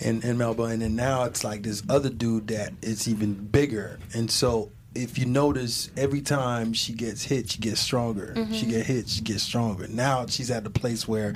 And, 0.00 0.24
and 0.24 0.36
Melba, 0.36 0.64
and 0.64 0.82
then 0.82 0.96
now 0.96 1.24
it's 1.24 1.44
like 1.44 1.62
this 1.62 1.82
other 1.88 2.08
dude 2.08 2.48
that 2.48 2.72
is 2.82 3.06
even 3.06 3.34
bigger, 3.34 4.00
and 4.14 4.28
so 4.28 4.72
if 4.94 5.18
you 5.18 5.26
notice, 5.26 5.90
every 5.96 6.20
time 6.20 6.72
she 6.72 6.92
gets 6.92 7.24
hit, 7.24 7.50
she 7.50 7.58
gets 7.58 7.80
stronger. 7.80 8.32
She 8.34 8.42
mm-hmm. 8.42 8.70
get 8.70 8.86
hit, 8.86 9.08
she 9.08 9.22
gets 9.22 9.42
stronger. 9.42 9.88
Now 9.88 10.26
she's 10.26 10.50
at 10.50 10.64
the 10.64 10.70
place 10.70 11.08
where 11.08 11.34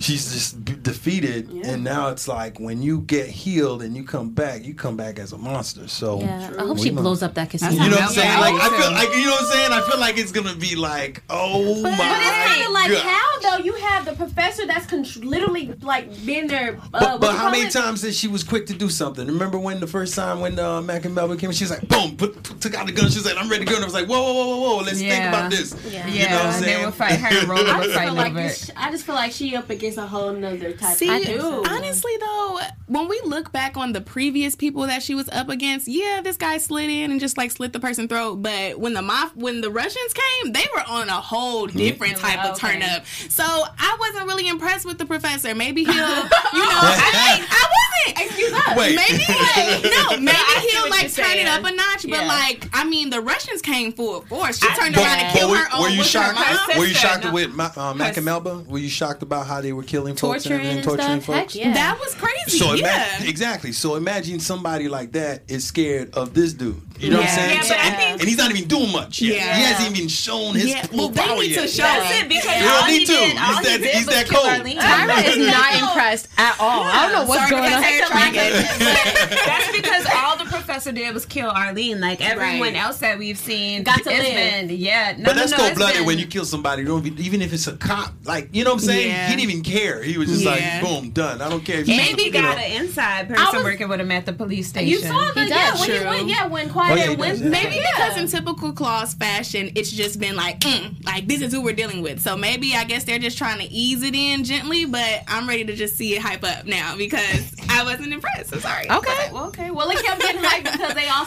she's 0.00 0.32
just 0.32 0.64
b- 0.64 0.76
defeated, 0.80 1.48
and 1.50 1.82
now 1.84 2.08
it's 2.08 2.28
like 2.28 2.58
when 2.60 2.82
you 2.82 3.00
get 3.02 3.26
healed 3.28 3.82
and 3.82 3.96
you 3.96 4.04
come 4.04 4.30
back, 4.30 4.64
you 4.64 4.74
come 4.74 4.96
back 4.96 5.18
as 5.18 5.32
a 5.32 5.38
monster. 5.38 5.88
So 5.88 6.20
Yeah, 6.20 6.52
I 6.58 6.62
hope 6.66 6.78
she 6.78 6.90
know- 6.90 7.02
blows 7.02 7.22
up 7.22 7.34
that 7.34 7.50
casino. 7.50 7.72
You 7.72 7.90
know 7.90 7.96
what 7.96 8.02
I'm 8.04 8.08
saying? 8.10 8.30
I 8.30 8.40
Like 8.40 8.54
I 8.54 8.68
feel 8.80 8.92
like 8.92 9.16
you 9.16 9.24
know 9.26 9.30
what 9.32 9.40
I'm 9.42 9.46
saying. 9.52 9.72
I 9.72 9.80
feel 9.90 10.00
like 10.00 10.18
it's 10.18 10.32
gonna 10.32 10.54
be 10.56 10.76
like, 10.76 11.22
oh 11.30 11.82
my. 11.82 11.90
But 11.90 12.06
it's 12.20 12.46
kind 12.46 12.66
of 12.66 12.72
like 12.72 12.90
God. 12.92 13.02
how 13.02 13.40
though 13.58 13.64
you 13.64 13.72
have 13.74 14.04
the 14.04 14.12
professor 14.14 14.66
that's 14.66 14.86
con- 14.86 15.06
literally 15.22 15.72
like 15.82 16.08
been 16.24 16.46
there. 16.46 16.78
Uh, 16.94 17.00
But, 17.00 17.20
but 17.20 17.36
how 17.36 17.50
many 17.50 17.64
it? 17.64 17.72
times 17.72 18.02
that 18.02 18.14
she 18.14 18.28
was 18.28 18.42
quick 18.44 18.66
to 18.66 18.74
do 18.74 18.88
something? 18.88 19.26
Remember 19.26 19.58
when 19.58 19.80
the 19.80 19.86
first 19.86 20.14
time 20.14 20.40
when 20.40 20.58
uh, 20.58 20.80
Mac 20.82 21.04
and 21.04 21.14
Melvin 21.14 21.36
came, 21.38 21.52
she 21.52 21.64
was 21.64 21.70
like, 21.70 21.86
boom, 21.88 22.16
put, 22.16 22.42
put- 22.42 22.60
took 22.60 22.74
out 22.74 22.86
the 22.86 22.92
gun. 22.92 23.08
She 23.10 23.18
was 23.18 23.26
like, 23.26 23.36
I'm 23.38 23.48
ready 23.48 23.64
to 23.64 23.70
go. 23.70 23.76
And 23.76 23.84
I 23.84 23.86
was 23.86 23.94
like, 23.94 24.06
whoa, 24.08 24.20
whoa, 24.22 24.32
whoa, 24.34 24.46
whoa, 24.56 24.76
whoa, 24.76 24.82
let's 24.82 24.98
think 24.98 25.24
about 25.28 25.50
this. 25.50 25.74
Yeah. 25.90 26.06
You 26.06 26.28
know 26.28 26.36
what 26.36 26.46
I'm 26.46 26.62
saying? 26.62 26.78
they 26.80 26.84
would 26.86 26.94
fight 26.94 27.12
her 27.20 27.38
and 27.38 27.48
Roller 27.48 27.70
I 27.70 27.84
just 27.84 27.98
feel 27.98 28.14
like 28.14 28.34
this. 28.34 28.70
I 28.76 28.90
just 28.90 29.04
feel 29.06 29.14
like 29.14 29.32
she 29.32 29.54
up 29.56 29.70
against 29.70 29.85
a 29.96 30.06
whole 30.06 30.32
nother 30.32 30.72
type. 30.72 30.96
See, 30.96 31.08
I 31.08 31.22
do. 31.22 31.64
honestly 31.68 32.12
though, 32.18 32.60
when 32.86 33.08
we 33.08 33.20
look 33.24 33.52
back 33.52 33.76
on 33.76 33.92
the 33.92 34.00
previous 34.00 34.54
people 34.54 34.82
that 34.86 35.02
she 35.02 35.14
was 35.14 35.28
up 35.28 35.48
against, 35.48 35.88
yeah, 35.88 36.20
this 36.22 36.36
guy 36.36 36.58
slid 36.58 36.90
in 36.90 37.10
and 37.10 37.20
just 37.20 37.38
like 37.38 37.50
slit 37.52 37.72
the 37.72 37.80
person's 37.80 38.08
throat. 38.08 38.42
But 38.42 38.78
when 38.78 38.92
the 38.94 39.00
mof- 39.00 39.36
when 39.36 39.60
the 39.60 39.70
Russians 39.70 40.12
came, 40.12 40.52
they 40.52 40.64
were 40.74 40.82
on 40.88 41.08
a 41.08 41.20
whole 41.20 41.68
mm-hmm. 41.68 41.78
different 41.78 42.16
type 42.16 42.44
of 42.44 42.58
turn 42.58 42.82
up. 42.82 43.06
So 43.28 43.44
I 43.44 43.96
wasn't 44.00 44.26
really 44.26 44.48
impressed 44.48 44.84
with 44.84 44.98
the 44.98 45.06
professor. 45.06 45.54
Maybe 45.54 45.84
he'll, 45.84 45.92
you 45.94 45.96
know, 46.02 46.20
I, 46.20 47.46
I 47.48 47.85
wasn't. 48.06 48.26
Excuse 48.26 48.52
us. 48.52 48.76
Wait. 48.76 48.96
Maybe 48.96 49.18
no, 49.90 50.16
maybe 50.18 50.36
I 50.36 50.68
he'll 50.72 50.90
like 50.90 51.02
you're 51.16 51.26
turn 51.26 51.36
it 51.38 51.46
up 51.46 51.60
a 51.64 51.70
notch. 51.74 52.02
But 52.02 52.10
Yeah. 52.22 52.26
like, 52.26 52.68
I 52.72 52.84
mean, 52.84 53.10
the 53.10 53.20
Russians 53.20 53.62
came 53.62 53.92
full 53.92 54.20
force. 54.22 54.58
She 54.58 54.68
turned 54.74 54.94
But, 54.94 55.04
around 55.04 55.18
and 55.18 55.38
killed 55.38 55.50
were, 55.50 55.56
her 55.58 55.68
own. 55.74 55.82
were 55.82 55.88
you 55.88 55.98
with 55.98 56.06
her 56.06 56.10
shocked? 56.34 56.68
mom. 56.68 56.78
Were 56.78 56.84
you 56.84 56.94
shocked 56.94 57.24
no. 57.24 57.32
with 57.32 57.54
Ma- 57.54 57.70
uh, 57.76 57.94
Mac 57.94 58.16
and 58.16 58.24
Melba? 58.26 58.64
Were 58.68 58.78
you 58.78 58.88
shocked 58.88 59.22
about 59.22 59.46
how 59.46 59.60
they 59.60 59.72
were 59.72 59.82
killing 59.82 60.14
folks 60.16 60.44
Torturing 60.44 60.60
and 60.60 60.68
and 60.78 60.78
everything, 60.80 60.96
torturing 60.98 61.20
stuff. 61.22 61.34
Heck 61.34 61.44
folks? 61.44 61.56
yeah. 61.56 61.72
That 61.74 61.98
was 62.00 62.14
crazy. 62.14 62.58
So 62.58 62.74
yeah. 62.74 62.84
imagine 63.06 63.28
exactly. 63.28 63.72
So 63.72 63.94
imagine 63.96 64.40
somebody 64.40 64.88
like 64.88 65.12
that 65.12 65.42
is 65.48 65.64
scared 65.64 66.14
of 66.14 66.34
this 66.34 66.52
dude. 66.52 66.80
You 66.98 67.10
know 67.10 67.18
what 67.18 67.28
I'm 67.28 67.34
saying? 67.36 67.56
Yeah, 67.56 67.62
So- 67.62 67.68
but 67.74 67.78
I 67.78 67.86
and, 67.88 67.96
think- 67.96 68.20
and 68.20 68.28
he's 68.28 68.38
not 68.38 68.50
even 68.50 68.68
doing 68.68 68.90
much 68.92 69.20
yet. 69.20 69.36
Yeah. 69.36 69.56
He 69.56 69.62
hasn't 69.64 69.96
even 69.96 70.08
shown 70.08 70.54
his 70.54 70.66
Yeah, 70.70 70.86
full 70.86 70.98
well, 70.98 71.08
they 71.10 71.20
power 71.22 71.36
need 71.40 71.54
to 71.54 71.60
yet. 71.60 71.70
show 71.70 71.82
That's 71.82 72.20
it 72.22 72.28
because 72.28 72.56
You 72.56 72.62
don't 72.64 72.72
all 72.82 72.84
he 72.88 72.98
need 72.98 73.06
to. 73.06 73.12
did, 73.12 73.30
He's 73.32 73.40
all 73.40 73.56
he 73.58 73.64
that- 73.64 73.80
did 73.80 73.94
he's 73.96 74.06
was 74.06 74.14
that 74.14 74.28
cold. 74.28 74.46
Tyra 74.46 75.28
is 75.36 75.46
not 75.46 75.74
impressed 75.76 76.28
at 76.38 76.56
all. 76.58 76.82
I 76.84 77.02
don't 77.04 77.12
know 77.12 77.24
what's 77.28 77.48
Sorry, 77.48 77.50
going 77.62 77.72
on. 77.72 77.82
That's 79.46 79.70
because 79.72 80.06
all 80.14 80.35
professor 80.66 80.92
did 80.92 81.14
was 81.14 81.24
kill 81.24 81.48
Arlene. 81.50 82.00
Like 82.00 82.20
everyone 82.20 82.60
Right. 82.60 82.76
else 82.76 82.98
that 82.98 83.18
we've 83.18 83.38
seen, 83.38 83.84
Got 83.84 84.02
to 84.02 84.10
it's 84.10 84.24
live. 84.24 84.68
been 84.68 84.76
yeah. 84.78 85.14
No, 85.16 85.24
But 85.24 85.32
no, 85.34 85.38
that's 85.40 85.52
no, 85.52 85.58
cold 85.58 85.74
blooded 85.76 85.96
been- 85.98 86.06
when 86.06 86.18
you 86.18 86.26
kill 86.26 86.44
somebody. 86.44 86.82
You 86.82 86.88
don't 86.88 87.06
even, 87.06 87.24
even 87.24 87.42
if 87.42 87.52
it's 87.52 87.66
a 87.66 87.76
cop. 87.76 88.12
Like 88.24 88.48
you 88.52 88.64
know 88.64 88.70
what 88.74 88.80
I'm 88.82 88.86
saying? 88.86 89.08
Yeah. 89.08 89.28
He 89.28 89.36
didn't 89.36 89.50
even 89.50 89.62
care. 89.62 90.02
He 90.02 90.18
was 90.18 90.28
just 90.28 90.42
Yeah. 90.42 90.50
like, 90.50 90.82
boom, 90.82 91.10
done. 91.10 91.40
I 91.40 91.48
don't 91.48 91.64
care 91.64 91.80
if 91.80 91.88
you 91.88 91.96
Maybe 91.96 92.24
you 92.24 92.32
know. 92.32 92.42
got 92.42 92.58
an 92.58 92.72
inside 92.82 93.28
person 93.28 93.44
was- 93.54 93.64
working 93.64 93.88
with 93.88 94.00
him 94.00 94.10
at 94.10 94.26
the 94.26 94.32
police 94.32 94.68
station. 94.68 94.88
You 94.88 94.98
saw 94.98 95.32
the 95.34 95.44
He 95.44 95.48
yeah 95.50 95.70
does, 95.70 95.80
when 95.80 95.90
he 96.00 96.04
went 96.06 96.28
yeah 96.28 96.46
when 96.46 96.68
Quiet 96.70 96.92
Oh, 96.92 97.10
yeah, 97.12 97.16
went 97.16 97.38
does. 97.40 97.50
Maybe 97.50 97.76
yeah. 97.76 97.82
because 97.96 98.16
in 98.18 98.26
typical 98.28 98.72
Claws 98.72 99.14
fashion, 99.14 99.70
it's 99.76 99.90
just 99.92 100.18
been 100.18 100.34
like, 100.36 100.60
mm, 100.60 101.04
like 101.06 101.28
this 101.28 101.40
is 101.42 101.52
who 101.52 101.62
we're 101.62 101.72
dealing 101.74 102.02
with. 102.02 102.20
So 102.20 102.36
maybe 102.36 102.74
I 102.74 102.84
guess 102.84 103.04
they're 103.04 103.18
just 103.20 103.38
trying 103.38 103.58
to 103.60 103.70
ease 103.72 104.02
it 104.02 104.14
in 104.14 104.42
gently. 104.44 104.84
But 104.84 105.22
I'm 105.28 105.48
ready 105.48 105.64
to 105.64 105.76
just 105.76 105.96
see 105.96 106.14
it 106.16 106.22
hype 106.22 106.42
up 106.44 106.66
now 106.66 106.96
because 106.96 107.54
I 107.68 107.82
wasn't 107.84 108.12
impressed. 108.12 108.52
I'm 108.52 108.60
sorry. 108.60 108.90
Okay. 108.90 109.30
Well, 109.32 109.46
okay. 109.48 109.70
Well, 109.70 109.88
it 109.90 110.02
kept 110.02 110.20
getting 110.20 110.40
hyped 110.42 110.55
because 110.55 110.55
they 110.55 110.55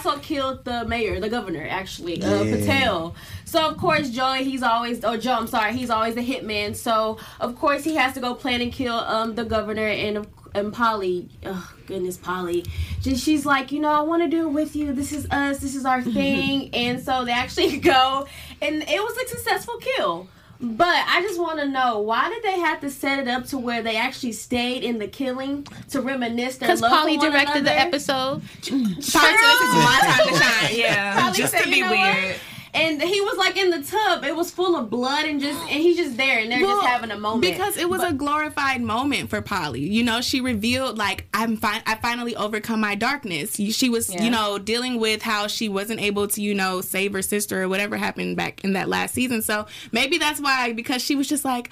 also 0.06 0.20
killed 0.20 0.64
the 0.66 0.86
mayor, 0.86 1.20
the 1.20 1.30
governor, 1.30 1.66
actually, 1.70 2.22
uh, 2.24 2.44
Yeah. 2.44 2.56
Patel. 2.56 3.16
So 3.46 3.68
of 3.70 3.78
course, 3.78 4.10
Joey, 4.10 4.44
he's 4.44 4.64
always, 4.64 5.04
or 5.04 5.18
Joe, 5.18 5.34
I'm 5.34 5.48
sorry, 5.48 5.74
he's 5.74 5.90
always 5.90 6.16
the 6.16 6.22
hitman. 6.26 6.76
So 6.76 7.18
of 7.40 7.58
course, 7.58 7.84
he 7.84 7.96
has 7.96 8.14
to 8.14 8.20
go 8.20 8.34
plan 8.36 8.62
and 8.62 8.72
kill 8.72 8.96
um 8.96 9.36
the 9.36 9.44
governor 9.46 9.88
and 9.88 10.18
of 10.18 10.28
and 10.56 10.74
Polly. 10.74 11.30
Oh 11.46 11.72
goodness, 11.86 12.18
Polly. 12.18 12.66
Just 13.02 13.24
she's 13.24 13.46
like, 13.46 13.72
you 13.72 13.80
know, 13.80 13.90
I 13.92 14.02
want 14.02 14.24
to 14.24 14.30
do 14.30 14.48
it 14.48 14.52
with 14.52 14.76
you. 14.76 14.94
This 14.94 15.12
is 15.12 15.28
us. 15.30 15.60
This 15.60 15.76
is 15.76 15.86
our 15.86 16.02
thing. 16.20 16.74
and 16.74 17.00
so 17.04 17.26
they 17.26 17.32
actually 17.32 17.78
go, 17.96 18.28
and 18.62 18.82
it 18.84 19.02
was 19.02 19.18
a 19.18 19.28
successful 19.28 19.78
kill. 19.80 20.28
But 20.62 20.88
I 21.08 21.22
just 21.22 21.40
want 21.40 21.60
to 21.60 21.68
know 21.70 22.00
why 22.00 22.28
did 22.30 22.44
they 22.44 22.60
have 22.60 22.82
to 22.82 22.90
set 22.90 23.20
it 23.20 23.30
up 23.30 23.46
to 23.48 23.58
where 23.58 23.82
they 23.82 23.96
actually 23.96 24.34
stayed 24.34 24.84
in 24.84 25.00
the 25.00 25.08
killing 25.08 25.66
to 25.92 26.02
reminisce 26.02 26.58
their 26.58 26.68
Because 26.68 26.82
love 26.82 26.92
Polly 26.92 27.16
for 27.16 27.22
one 27.24 27.32
directed 27.32 27.66
the 27.66 27.80
episode. 27.80 28.42
Polly 28.42 29.02
said, 29.02 29.22
this 29.22 29.62
is 29.62 29.74
my 29.74 30.00
time 30.02 30.28
to 30.28 30.36
shine. 30.36 30.70
yeah, 30.78 31.14
Probably 31.14 31.38
just 31.38 31.54
said, 31.54 31.64
to 31.64 31.70
be 31.70 31.78
"You 31.78 31.86
know 31.86 31.92
what?" 31.92 32.36
Weird. 32.74 32.86
And 32.92 33.02
he 33.02 33.22
was 33.22 33.38
like 33.38 33.58
in 33.58 33.70
the 33.70 33.82
tub. 33.84 34.24
It 34.24 34.36
was 34.36 34.52
full 34.52 34.76
of 34.76 34.90
blood 34.90 35.26
and 35.26 35.40
just 35.40 35.60
and 35.62 35.70
he's 35.82 35.98
just 35.98 36.18
there 36.18 36.40
and 36.40 36.52
they're 36.52 36.62
Well, 36.62 36.78
just 36.78 36.88
having 36.88 37.12
a 37.12 37.20
moment. 37.20 37.42
because 37.42 37.78
it 37.78 37.90
was 37.90 38.04
a 38.04 38.14
glorified 38.14 38.82
moment 38.82 39.30
for 39.30 39.42
Polly. 39.42 39.82
You 39.82 40.04
know, 40.04 40.22
she 40.22 40.42
revealed 40.42 40.98
like 40.98 41.28
I'm 41.34 41.58
fine. 41.58 41.82
I 41.86 41.96
finally 41.96 42.36
overcome 42.36 42.80
my 42.82 42.96
darkness. 42.96 43.56
She 43.56 43.90
was, 43.90 44.14
Yeah. 44.14 44.24
you 44.24 44.30
know, 44.30 44.58
dealing 44.58 45.00
with 45.00 45.22
how 45.22 45.48
she 45.48 45.70
wasn't 45.70 46.02
able 46.02 46.28
to, 46.30 46.42
you 46.42 46.54
know, 46.56 46.82
save 46.82 47.14
her 47.14 47.22
sister 47.22 47.64
or 47.64 47.70
whatever 47.70 47.98
happened 47.98 48.36
back 48.38 48.64
in 48.64 48.74
that 48.74 48.90
last 48.90 49.14
season. 49.14 49.42
So 49.42 49.66
maybe 49.92 50.18
that's 50.18 50.40
why 50.40 50.74
because 50.74 51.02
she 51.02 51.16
was 51.16 51.28
just 51.28 51.46
like, 51.46 51.70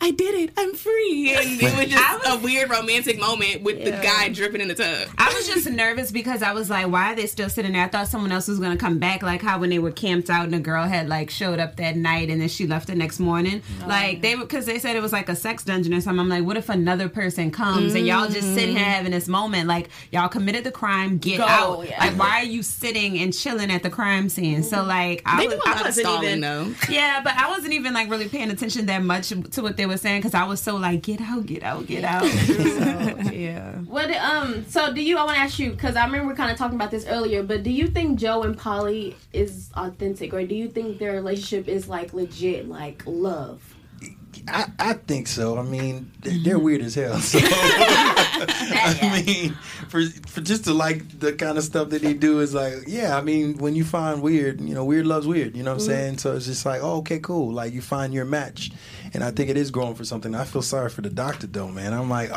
I 0.00 0.10
did 0.10 0.34
it. 0.34 0.50
I'm 0.56 0.74
free, 0.74 1.34
and 1.34 1.60
it 1.62 1.76
was 1.76 1.86
just 1.94 2.26
a 2.26 2.38
weird 2.38 2.70
romantic 2.70 3.18
moment 3.20 3.62
with 3.62 3.84
the 3.84 3.90
guy 3.92 4.28
dripping 4.28 4.60
in 4.60 4.68
the 4.68 4.74
tub. 4.74 5.08
I 5.18 5.32
was 5.34 5.46
just 5.46 5.68
nervous 5.68 6.10
because 6.10 6.42
I 6.42 6.52
was 6.52 6.70
like, 6.70 6.88
why 6.88 7.12
are 7.12 7.16
they 7.16 7.26
still 7.26 7.48
sitting 7.50 7.72
there? 7.72 7.84
I 7.84 7.88
thought 7.88 8.08
someone 8.08 8.32
else 8.32 8.48
was 8.48 8.58
going 8.58 8.72
to 8.72 8.78
come 8.78 8.98
back, 8.98 9.22
like 9.22 9.42
how 9.42 9.58
when 9.58 9.70
they 9.70 9.78
were 9.78 9.90
camped 9.92 10.30
out 10.30 10.39
out 10.40 10.44
and 10.44 10.54
the 10.54 10.60
girl 10.60 10.84
had 10.84 11.08
like 11.08 11.30
showed 11.30 11.58
up 11.58 11.76
that 11.76 11.96
night 11.96 12.30
and 12.30 12.40
then 12.40 12.48
she 12.48 12.66
left 12.66 12.86
the 12.86 12.94
next 12.94 13.20
morning. 13.20 13.62
like 13.86 14.22
they 14.22 14.34
because 14.34 14.66
they 14.66 14.78
said 14.78 14.96
it 14.96 15.02
was 15.02 15.12
like 15.12 15.28
a 15.28 15.36
sex 15.36 15.64
dungeon 15.64 15.94
or 15.94 16.00
something. 16.00 16.20
I'm 16.20 16.28
like, 16.28 16.44
what 16.44 16.56
if 16.56 16.68
another 16.68 17.08
person 17.08 17.50
comes 17.50 17.94
and 17.94 18.06
y'all 18.06 18.28
just 18.28 18.54
sitting 18.54 18.76
here 18.76 18.84
having 18.84 19.12
this 19.12 19.28
moment? 19.28 19.68
Like 19.68 19.88
y'all 20.10 20.28
committed 20.28 20.64
the 20.64 20.72
crime, 20.72 21.18
get 21.18 21.38
Go, 21.38 21.44
out. 21.44 21.88
yeah. 21.88 21.98
Like 22.04 22.18
why 22.18 22.40
are 22.40 22.44
you 22.44 22.62
sitting 22.62 23.18
and 23.18 23.32
chilling 23.32 23.70
at 23.70 23.82
the 23.82 23.90
crime 23.90 24.28
scene? 24.28 24.62
So 24.62 24.82
like 24.82 25.22
I 25.26 25.44
was, 25.44 25.54
a 25.54 25.60
I 25.66 25.72
wasn't 25.74 25.94
stalling, 25.94 26.28
even 26.28 26.40
though. 26.40 26.74
yeah, 26.88 27.20
but 27.22 27.34
I 27.36 27.50
wasn't 27.50 27.72
even 27.74 27.92
like 27.94 28.10
really 28.10 28.28
paying 28.28 28.50
attention 28.50 28.86
that 28.86 29.02
much 29.02 29.28
to 29.28 29.62
what 29.62 29.76
they 29.76 29.86
were 29.86 29.96
saying 29.96 30.20
because 30.20 30.34
I 30.34 30.44
was 30.44 30.60
so 30.60 30.76
like, 30.76 31.02
get 31.02 31.20
out, 31.20 31.46
get 31.46 31.62
out, 31.62 31.86
get 31.86 32.04
out. 32.04 32.24
So, 32.50 33.30
yeah. 33.32 33.72
What 33.80 34.10
um 34.12 34.64
so 34.68 34.92
do 34.92 35.02
you 35.02 35.18
I 35.18 35.24
want 35.24 35.36
to 35.36 35.42
ask 35.42 35.58
you 35.58 35.72
cuz 35.72 35.96
I 35.96 36.04
remember 36.04 36.34
kind 36.34 36.50
of 36.50 36.56
talking 36.58 36.76
about 36.76 36.90
this 36.90 37.04
earlier 37.06 37.42
but 37.42 37.62
do 37.62 37.70
you 37.70 37.88
think 37.88 38.18
Joe 38.18 38.42
and 38.42 38.56
Polly 38.56 39.16
is 39.32 39.70
authentic 39.76 40.29
or 40.32 40.44
do 40.44 40.54
you 40.54 40.68
think 40.68 40.98
their 40.98 41.12
relationship 41.12 41.68
is 41.68 41.88
like 41.88 42.12
legit 42.12 42.68
like 42.68 43.02
love? 43.06 43.74
I, 44.48 44.66
I 44.78 44.92
think 44.94 45.26
so. 45.26 45.58
I 45.58 45.62
mean, 45.62 46.10
they're, 46.20 46.38
they're 46.38 46.58
weird 46.58 46.82
as 46.82 46.94
hell. 46.94 47.18
So, 47.18 47.38
I 47.42 49.22
mean, 49.26 49.52
for 49.88 50.02
for 50.28 50.40
just 50.40 50.64
to 50.64 50.72
like 50.72 51.18
the 51.18 51.32
kind 51.32 51.58
of 51.58 51.64
stuff 51.64 51.90
that 51.90 52.02
they 52.02 52.14
do 52.14 52.40
is 52.40 52.54
like, 52.54 52.74
yeah. 52.86 53.16
I 53.16 53.22
mean, 53.22 53.58
when 53.58 53.74
you 53.74 53.84
find 53.84 54.22
weird, 54.22 54.60
you 54.60 54.74
know, 54.74 54.84
weird 54.84 55.06
loves 55.06 55.26
weird. 55.26 55.56
You 55.56 55.62
know 55.62 55.72
what 55.72 55.82
I'm 55.82 55.88
mm-hmm. 55.88 55.90
saying? 55.90 56.18
So 56.18 56.36
it's 56.36 56.46
just 56.46 56.64
like, 56.64 56.80
oh, 56.82 56.98
okay, 56.98 57.18
cool. 57.18 57.52
Like 57.52 57.72
you 57.72 57.82
find 57.82 58.14
your 58.14 58.24
match, 58.24 58.70
and 59.12 59.22
I 59.24 59.30
think 59.30 59.50
it 59.50 59.56
is 59.56 59.70
growing 59.70 59.94
for 59.94 60.04
something. 60.04 60.34
I 60.34 60.44
feel 60.44 60.62
sorry 60.62 60.90
for 60.90 61.02
the 61.02 61.10
doctor 61.10 61.46
though, 61.46 61.68
man. 61.68 61.92
I'm 61.92 62.08
like, 62.10 62.30
oh, 62.32 62.36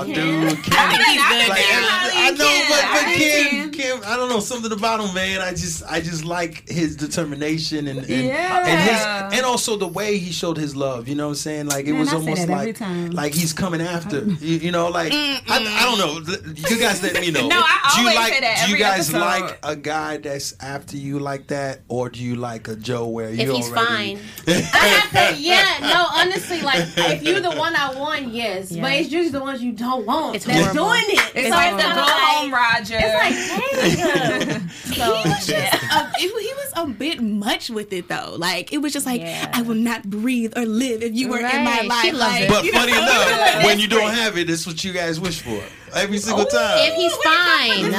Oh, 0.00 0.04
dude, 0.04 0.16
Kim. 0.16 0.56
Kim. 0.56 0.72
I 0.76 0.96
think 0.96 1.08
he's 1.08 1.22
good 1.28 1.48
Like, 1.48 1.60
now. 1.60 1.80
I, 1.82 2.10
I 2.14 2.30
know, 2.30 2.64
but, 2.68 2.82
but 2.92 3.14
Kim, 3.16 3.70
Kim, 3.70 4.00
I 4.10 4.16
don't 4.16 4.28
know 4.28 4.40
something 4.40 4.72
about 4.72 5.00
him, 5.00 5.14
man. 5.14 5.40
I 5.40 5.50
just, 5.50 5.82
I 5.84 6.00
just 6.00 6.24
like 6.24 6.68
his 6.68 6.96
determination 6.96 7.86
and 7.88 7.98
and, 8.00 8.08
Yeah. 8.08 8.66
and 8.66 9.30
his, 9.30 9.38
and 9.38 9.46
also 9.46 9.76
the 9.76 9.86
way 9.88 10.18
he 10.18 10.32
showed 10.32 10.56
his 10.56 10.74
love. 10.76 11.08
You 11.08 11.14
know 11.14 11.26
what 11.26 11.30
I'm 11.30 11.36
saying? 11.36 11.66
Like 11.66 11.86
it 11.86 11.92
Man, 11.92 12.00
was 12.00 12.12
I 12.12 12.16
almost 12.16 12.48
like, 12.48 12.76
time. 12.76 13.10
like 13.10 13.34
he's 13.34 13.52
coming 13.52 13.80
after. 13.80 14.20
You, 14.24 14.58
you 14.58 14.70
know, 14.70 14.88
like 14.88 15.12
I, 15.12 15.40
I 15.48 15.84
don't 15.84 15.98
know. 15.98 16.34
You 16.68 16.78
guys 16.78 17.02
let 17.02 17.20
me 17.20 17.30
know. 17.30 17.40
No, 17.50 17.60
I 17.64 17.92
do 17.96 18.02
you 18.02 18.08
always 18.08 18.16
like, 18.18 18.32
say 18.34 18.40
that 18.40 18.54
Do 18.56 18.60
you 18.70 18.74
every 18.76 18.78
guys 18.78 19.12
episode. 19.14 19.18
like 19.18 19.58
a 19.64 19.74
guy 19.76 20.16
that's 20.18 20.54
after 20.60 20.96
you 20.96 21.18
like 21.18 21.48
that, 21.48 21.80
or 21.88 22.08
do 22.08 22.22
you 22.22 22.36
like 22.36 22.68
a 22.68 22.76
Joe 22.76 23.08
where 23.08 23.30
you 23.30 23.42
If 23.50 23.56
he's 23.56 23.70
already? 23.72 24.16
fine. 24.16 24.18
I 24.46 24.86
have 24.86 25.34
to 25.34 25.40
yeah, 25.40 25.78
no, 25.80 26.06
honestly 26.14 26.60
like 26.62 26.86
if 26.96 27.22
you're 27.22 27.40
the 27.40 27.50
one 27.52 27.74
I 27.76 27.94
want, 27.94 28.28
yes, 28.28 28.70
but 28.74 28.92
it's 28.92 29.10
usually 29.10 29.30
the 29.30 29.40
ones 29.40 29.62
you 29.62 29.72
don't 29.72 30.06
want 30.06 30.36
It's 30.36 30.44
that's 30.44 30.58
horrible. 30.76 30.84
doing 30.90 31.04
it. 31.08 31.32
It's 31.34 31.48
so 31.48 31.54
like 31.54 31.76
the 31.76 31.82
go 31.82 32.04
home, 32.06 32.52
Roger. 32.52 32.98
It's 33.00 33.14
like, 33.22 34.48
damn. 34.48 34.68
so, 34.94 35.14
Uh, 35.14 36.10
it, 36.18 36.42
he 36.42 36.54
was 36.54 36.72
a 36.76 36.86
bit 36.86 37.20
much 37.20 37.70
with 37.70 37.92
it 37.92 38.08
though. 38.08 38.34
Like 38.36 38.72
it 38.72 38.78
was 38.78 38.92
just 38.92 39.06
like 39.06 39.20
Yeah. 39.20 39.50
I 39.52 39.62
will 39.62 39.74
not 39.74 40.08
breathe 40.08 40.56
or 40.56 40.66
live 40.66 41.02
if 41.02 41.14
you 41.14 41.28
were 41.28 41.38
in 41.38 41.64
my 41.64 41.80
life. 41.82 42.02
She 42.04 42.12
like. 42.12 42.48
But 42.48 42.64
you 42.64 42.72
know? 42.72 42.78
funny 42.80 42.92
enough, 42.96 43.64
when 43.64 43.78
you 43.78 43.88
don't 43.88 44.12
have 44.12 44.36
it, 44.38 44.48
it's 44.50 44.66
what 44.66 44.82
you 44.84 44.92
guys 44.92 45.20
wish 45.20 45.40
for 45.42 45.62
every 45.94 46.18
single 46.18 46.44
time. 46.44 46.78
If 46.78 46.94
he's 46.94 47.14
fine. 47.16 47.90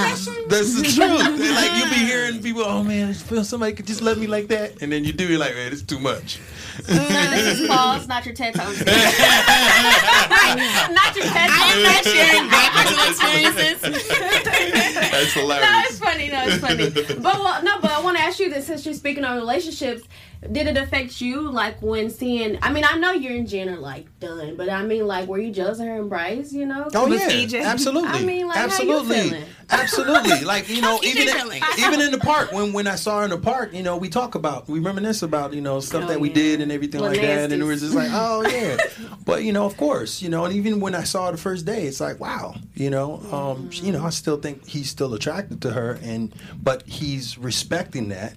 That's 0.50 0.76
the 0.76 0.84
truth. 0.96 1.22
And, 1.22 1.40
like 1.40 1.72
you'll 1.78 1.90
be 1.90 2.06
hearing 2.06 2.42
people, 2.42 2.64
oh 2.64 2.84
man, 2.84 3.10
I 3.10 3.14
feel 3.14 3.44
somebody 3.44 3.74
could 3.74 3.88
just 3.88 4.02
love 4.02 4.18
me 4.18 4.28
like 4.28 4.48
that, 4.48 4.82
and 4.82 4.92
then 4.92 5.04
you 5.04 5.14
do, 5.14 5.28
you're 5.28 5.40
like, 5.40 5.54
man, 5.54 5.72
it's 5.72 5.82
too 5.82 6.00
much. 6.00 6.40
No, 6.90 7.32
this 7.32 7.60
is 7.60 7.68
false, 7.68 8.08
not 8.08 8.26
your 8.26 8.34
TED 8.36 8.54
Talk. 8.56 8.68
not 8.68 8.78
your 11.16 11.26
TED 11.26 11.50
Talk. 11.50 11.62
I'm 11.62 11.84
not 11.84 12.04
sharing 12.04 12.48
my 12.48 12.70
personal 12.74 13.10
experiences. 13.10 13.82
That's 15.12 15.34
hilarious. 15.34 15.70
No, 15.70 15.82
it's 15.86 16.00
funny. 16.00 16.30
No, 16.30 16.44
it's 16.46 16.58
funny. 16.58 16.90
But 16.90 17.20
well, 17.24 17.64
no, 17.64 17.80
but 17.82 17.92
I 17.92 18.00
want 18.02 18.18
to 18.18 18.24
ask 18.24 18.40
you 18.40 18.50
this: 18.50 18.68
since 18.68 18.86
you're 18.86 18.94
speaking 18.94 19.24
on 19.26 19.38
relationships, 19.38 20.04
did 20.52 20.68
it 20.68 20.78
affect 20.78 21.22
you? 21.22 21.52
Like 21.52 21.82
when 21.82 22.10
seeing? 22.10 22.58
I 22.62 22.72
mean, 22.72 22.84
I 22.88 22.98
know 22.98 23.12
you're 23.12 23.34
and 23.34 23.48
Jen 23.48 23.70
are 23.70 23.78
like 23.78 24.08
done, 24.20 24.56
but 24.56 24.70
I 24.70 24.84
mean, 24.84 25.06
like, 25.08 25.28
were 25.28 25.40
you 25.40 25.52
jealous 25.52 25.80
of 25.80 25.86
her 25.86 26.00
and 26.00 26.10
Bryce? 26.10 26.52
You 26.54 26.66
know? 26.66 26.88
Oh 26.94 27.10
With 27.10 27.22
yeah, 27.22 27.30
EJ. 27.60 27.64
absolutely. 27.72 28.10
I 28.10 28.24
mean, 28.24 28.48
like, 28.48 28.58
how 28.58 28.64
you 28.64 28.68
absolutely, 28.72 29.22
feeling? 29.30 29.44
absolutely. 29.70 30.44
Like 30.44 30.70
you 30.70 30.82
know, 30.82 31.00
even 31.04 31.28
in, 31.28 31.38
even 31.80 32.02
in 32.02 32.12
the 32.12 32.20
park 32.20 32.52
when 32.52 32.74
when 32.74 32.88
I 32.88 32.96
saw 32.96 33.20
her 33.20 33.26
in 33.26 33.32
the 33.32 33.38
park, 33.38 33.74
you 33.74 33.84
know, 33.84 33.98
we 33.98 34.10
talk 34.10 34.36
about 34.36 34.68
we 34.68 34.80
reminisce 34.80 35.22
about 35.22 35.54
you 35.54 35.62
know 35.62 35.80
stuff 35.80 36.06
Oh, 36.06 36.08
that 36.08 36.20
we 36.20 36.30
yeah. 36.30 36.36
did 36.36 36.61
and 36.62 36.72
everything 36.72 37.02
like 37.02 37.20
that, 37.22 37.52
and 37.52 37.62
it 37.62 37.66
was 37.66 37.82
just 37.82 37.94
like, 37.96 38.10
oh 38.12 38.44
yeah. 38.50 38.78
but 39.26 39.44
you 39.44 39.52
know, 39.54 39.66
of 39.66 39.76
course, 39.78 40.22
you 40.22 40.30
know, 40.30 40.46
and 40.46 40.54
even 40.56 40.80
when 40.80 40.96
I 40.96 41.04
saw 41.04 41.26
her 41.26 41.32
the 41.34 41.38
first 41.38 41.66
day, 41.66 41.86
it's 41.86 42.00
like, 42.00 42.20
wow, 42.20 42.56
you 42.76 42.90
know, 42.90 43.16
um, 43.32 43.70
Mm-hmm. 43.70 43.86
you 43.86 43.92
know, 43.92 44.04
I 44.06 44.10
still 44.12 44.38
think 44.38 44.66
he's 44.68 44.90
still 44.90 45.14
attracted 45.14 45.62
to 45.64 45.72
her, 45.72 46.00
and 46.02 46.34
but 46.62 46.84
he's 46.88 47.38
respecting 47.38 48.10
that. 48.10 48.34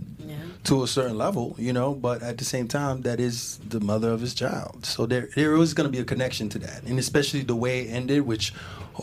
To 0.65 0.83
a 0.83 0.87
certain 0.87 1.19
level, 1.19 1.55
you 1.59 1.75
know, 1.75 1.93
but 1.93 2.23
at 2.23 2.39
the 2.39 2.45
same 2.47 2.69
time, 2.69 3.03
that 3.03 3.21
is 3.21 3.59
the 3.69 3.81
mother 3.81 4.11
of 4.11 4.23
his 4.23 4.33
child. 4.33 4.87
So 4.87 5.05
there, 5.05 5.29
there 5.37 5.55
is 5.57 5.75
going 5.75 5.87
to 5.87 5.93
be 5.93 5.99
a 5.99 6.05
connection 6.05 6.49
to 6.49 6.59
that, 6.61 6.85
and 6.85 6.99
especially 6.99 7.43
the 7.43 7.55
way 7.55 7.81
it 7.83 7.91
ended, 7.93 8.23
which, 8.23 8.55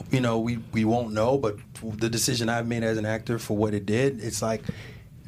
you 0.09 0.21
know, 0.21 0.39
we 0.39 0.57
we 0.71 0.85
won't 0.85 1.13
know. 1.13 1.37
But 1.37 1.57
the 1.83 2.09
decision 2.09 2.49
I've 2.49 2.65
made 2.65 2.83
as 2.83 2.97
an 2.97 3.05
actor 3.05 3.37
for 3.37 3.55
what 3.55 3.75
it 3.75 3.85
did, 3.85 4.23
it's 4.23 4.41
like 4.41 4.63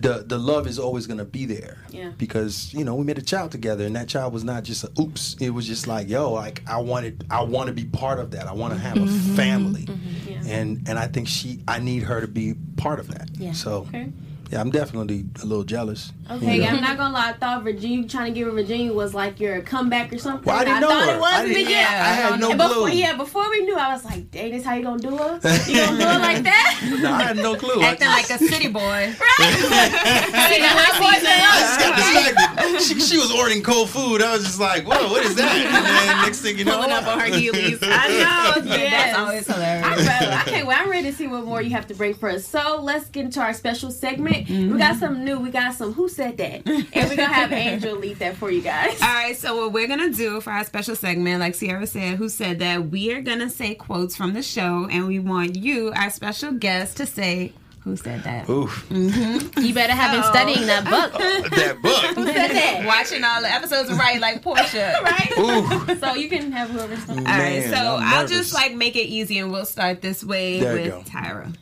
the 0.04 0.24
the 0.28 0.38
love 0.38 0.68
is 0.68 0.78
always 0.78 1.08
going 1.08 1.18
to 1.18 1.26
be 1.26 1.46
there. 1.46 1.78
Yeah. 1.90 2.12
Because 2.18 2.74
you 2.74 2.84
know 2.84 2.94
we 2.94 3.06
made 3.06 3.18
a 3.18 3.24
child 3.24 3.52
together, 3.52 3.86
and 3.86 3.96
that 3.96 4.08
child 4.08 4.34
was 4.34 4.44
not 4.44 4.64
just 4.64 4.84
a 4.84 4.92
oops. 5.00 5.36
It 5.40 5.50
was 5.50 5.66
just 5.66 5.88
like 5.88 6.08
yo, 6.10 6.32
like 6.32 6.62
I 6.68 6.78
wanted, 6.78 7.26
I 7.32 7.42
want 7.44 7.68
to 7.68 7.74
be 7.74 7.86
part 7.86 8.20
of 8.20 8.32
that. 8.32 8.48
I 8.48 8.54
want 8.54 8.74
to 8.74 8.80
have 8.80 8.98
a 8.98 9.00
mm-hmm. 9.00 9.36
family, 9.36 9.86
mm-hmm. 9.86 10.10
Mm-hmm. 10.10 10.48
Yeah. 10.48 10.56
and 10.56 10.88
and 10.88 11.00
I 11.00 11.08
think 11.08 11.28
she, 11.28 11.64
I 11.68 11.80
need 11.80 12.04
her 12.04 12.22
to 12.22 12.28
be 12.28 12.54
part 12.78 13.00
of 13.00 13.08
that. 13.08 13.30
Yeah. 13.34 13.54
So. 13.54 13.88
Okay. 13.88 14.12
Yeah, 14.54 14.62
I'm 14.62 14.70
definitely 14.70 15.26
a 15.42 15.46
little 15.48 15.64
jealous. 15.64 16.14
Okay, 16.30 16.58
you 16.58 16.62
know? 16.62 16.68
I'm 16.68 16.82
not 16.82 16.96
gonna 16.96 17.12
lie. 17.12 17.30
I 17.30 17.34
thought 17.34 17.64
Virginia 17.64 18.08
trying 18.08 18.32
to 18.32 18.40
give 18.40 18.46
her 18.48 18.54
Virginia 18.54 18.94
was 18.94 19.16
like 19.16 19.40
your 19.40 19.62
comeback 19.62 20.14
or 20.14 20.20
something. 20.20 20.46
Well, 20.46 20.58
I 20.62 20.64
didn't 20.64 20.82
know 20.82 20.90
thought 20.90 21.10
her. 21.10 21.16
it 21.16 21.20
was 21.20 21.34
I 21.34 21.42
in 21.42 21.48
the 21.48 21.54
didn't- 21.56 21.66
beginning. 21.70 21.86
I 21.88 22.14
had 22.14 22.40
no 22.40 22.50
And 22.52 22.58
before, 22.60 22.76
clue. 22.76 22.90
Yeah, 22.92 23.18
before 23.18 23.50
we 23.50 23.62
knew, 23.66 23.76
I 23.76 23.94
was 23.94 24.06
like, 24.06 24.30
"Dang, 24.30 24.52
this 24.52 24.64
how 24.64 24.76
you 24.76 24.84
gonna 24.84 25.02
do 25.02 25.18
her? 25.18 25.40
You 25.68 25.76
gonna 25.86 25.98
do 25.98 26.06
her 26.06 26.20
like 26.20 26.44
that?" 26.44 26.98
No, 27.02 27.12
I 27.12 27.24
had 27.24 27.38
no 27.38 27.56
clue. 27.56 27.82
Acting 27.82 28.08
just, 28.08 28.30
like 28.30 28.42
a 28.42 28.46
city 28.46 28.68
boy. 28.68 29.12
See, 29.18 30.60
the 30.62 30.70
hot 30.70 31.00
boy 31.02 31.18
I 31.18 31.20
just 31.20 31.80
got 31.80 31.98
now. 31.98 32.76
distracted. 32.76 32.82
She, 32.84 33.00
she 33.00 33.18
was 33.18 33.32
ordering 33.32 33.64
cold 33.64 33.90
food. 33.90 34.22
I 34.22 34.34
was 34.34 34.44
just 34.46 34.60
like, 34.60 34.84
whoa, 34.86 35.10
what 35.10 35.26
is 35.26 35.34
that? 35.36 35.56
And 35.56 35.86
then 35.86 36.22
next 36.26 36.42
thing 36.42 36.60
you 36.60 36.66
know, 36.66 36.76
Pulling 36.76 36.92
up 36.92 37.08
on 37.08 37.20
her 37.20 37.26
heelys. 37.28 37.80
I 37.82 38.54
know. 38.56 38.62
That's 38.62 38.78
Yes. 38.80 39.18
always 39.18 39.48
hilarious. 39.48 39.86
I'm 39.88 39.98
ready. 39.98 40.32
I 40.32 40.44
can't 40.46 40.68
wait. 40.68 40.78
I'm 40.80 40.90
ready 40.92 41.10
to 41.10 41.16
see 41.18 41.28
what 41.28 41.44
more 41.44 41.62
you 41.62 41.72
have 41.72 41.88
to 41.88 41.96
bring 41.96 42.14
for 42.14 42.30
us. 42.30 42.46
So 42.46 42.80
let's 42.82 43.10
get 43.10 43.26
into 43.26 43.42
our 43.42 43.54
special 43.54 43.90
segment. 43.92 44.43
Mm-hmm. 44.48 44.74
We 44.74 44.78
got 44.78 44.98
something 44.98 45.24
new. 45.24 45.40
We 45.40 45.50
got 45.52 45.74
some 45.74 45.94
Who 45.94 46.08
Said 46.10 46.38
That? 46.38 46.62
And 46.66 46.88
we're 46.94 47.16
going 47.16 47.18
to 47.18 47.26
have 47.34 47.52
Angel 47.54 47.96
lead 47.98 48.20
that 48.20 48.36
for 48.38 48.52
you 48.52 48.62
guys. 48.62 49.02
All 49.02 49.08
right, 49.08 49.36
so 49.36 49.56
what 49.56 49.72
we're 49.74 49.88
gonna 49.88 50.12
do 50.12 50.42
for 50.42 50.52
our 50.52 50.64
special 50.64 50.96
segment, 50.96 51.40
like 51.40 51.56
Sierra 51.56 51.86
said, 51.88 52.18
who 52.18 52.30
said 52.30 52.60
that 52.60 52.90
we 52.90 53.14
are 53.14 53.22
gonna 53.22 53.50
say 53.50 53.76
quotes 53.76 54.16
from 54.16 54.34
the 54.34 54.42
show, 54.44 54.88
and 54.90 55.08
we 55.08 55.20
want 55.20 55.56
you, 55.56 55.92
our 55.96 56.10
special 56.10 56.52
guest, 56.52 56.98
to 56.98 57.06
say 57.06 57.54
who 57.82 57.98
said 57.98 58.24
that. 58.24 58.50
oof, 58.50 58.86
mm-hmm. 58.90 59.60
You 59.60 59.74
better 59.74 59.92
have 59.94 60.14
been 60.14 60.24
studying 60.32 60.66
that 60.68 60.86
book. 60.86 61.16
Uh, 61.16 61.50
that 61.58 61.82
book. 61.82 62.02
Who 62.16 62.26
said 62.28 62.52
that? 62.52 62.84
Watching 62.86 63.24
all 63.26 63.42
the 63.42 63.52
episodes 63.52 63.92
right, 63.92 64.20
like 64.22 64.42
Portia. 64.42 64.96
Right? 65.04 65.32
Ooh, 65.38 65.96
So 66.00 66.14
you 66.14 66.30
can 66.30 66.52
have 66.54 66.70
whoever 66.70 66.96
starts. 66.96 67.20
All 67.20 67.26
right, 67.26 67.64
so 67.70 67.76
I'm 67.76 68.04
I'll 68.22 68.28
just 68.28 68.54
like 68.54 68.74
make 68.74 68.96
it 68.96 69.08
easy, 69.08 69.38
and 69.40 69.52
we'll 69.52 69.66
start 69.66 70.02
this 70.02 70.24
way 70.24 70.60
There 70.62 70.74
with 70.76 70.92
go. 70.92 71.02
Tyra. 71.02 71.54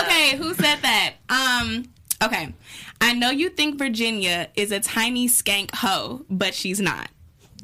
okay, 0.00 0.36
who 0.36 0.54
said 0.54 0.76
that? 0.82 1.14
Um, 1.28 1.84
okay. 2.22 2.52
I 3.00 3.12
know 3.14 3.30
you 3.30 3.48
think 3.50 3.78
Virginia 3.78 4.48
is 4.54 4.72
a 4.72 4.80
tiny 4.80 5.28
skank 5.28 5.74
hoe, 5.74 6.24
but 6.30 6.54
she's 6.54 6.80
not. 6.80 7.08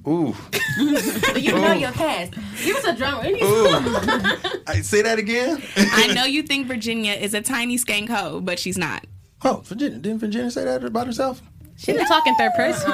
ooh, 0.07 0.35
But 0.50 1.42
you 1.42 1.52
know 1.52 1.72
your 1.72 1.92
cast. 1.92 2.33
Give 2.64 2.76
us 2.76 2.85
a 2.85 2.94
drummer. 2.94 3.24
Ooh. 3.26 3.33
I, 4.66 4.81
say 4.83 5.02
that 5.02 5.18
again. 5.18 5.62
I 5.76 6.12
know 6.14 6.24
you 6.24 6.42
think 6.42 6.66
Virginia 6.66 7.12
is 7.12 7.35
a 7.35 7.40
tiny 7.40 7.78
skank 7.78 8.09
hoe, 8.09 8.40
but 8.40 8.59
she's 8.59 8.78
not. 8.78 9.05
Oh, 9.44 9.62
Virginia. 9.64 9.98
Didn't 9.98 10.18
Virginia 10.20 10.50
say 10.50 10.64
that 10.64 10.85
about 10.85 11.07
herself? 11.07 11.40
She 11.76 11.92
didn't 11.92 12.07
talk 12.09 12.26
in 12.26 12.35
third 12.37 12.52
person. 12.55 12.92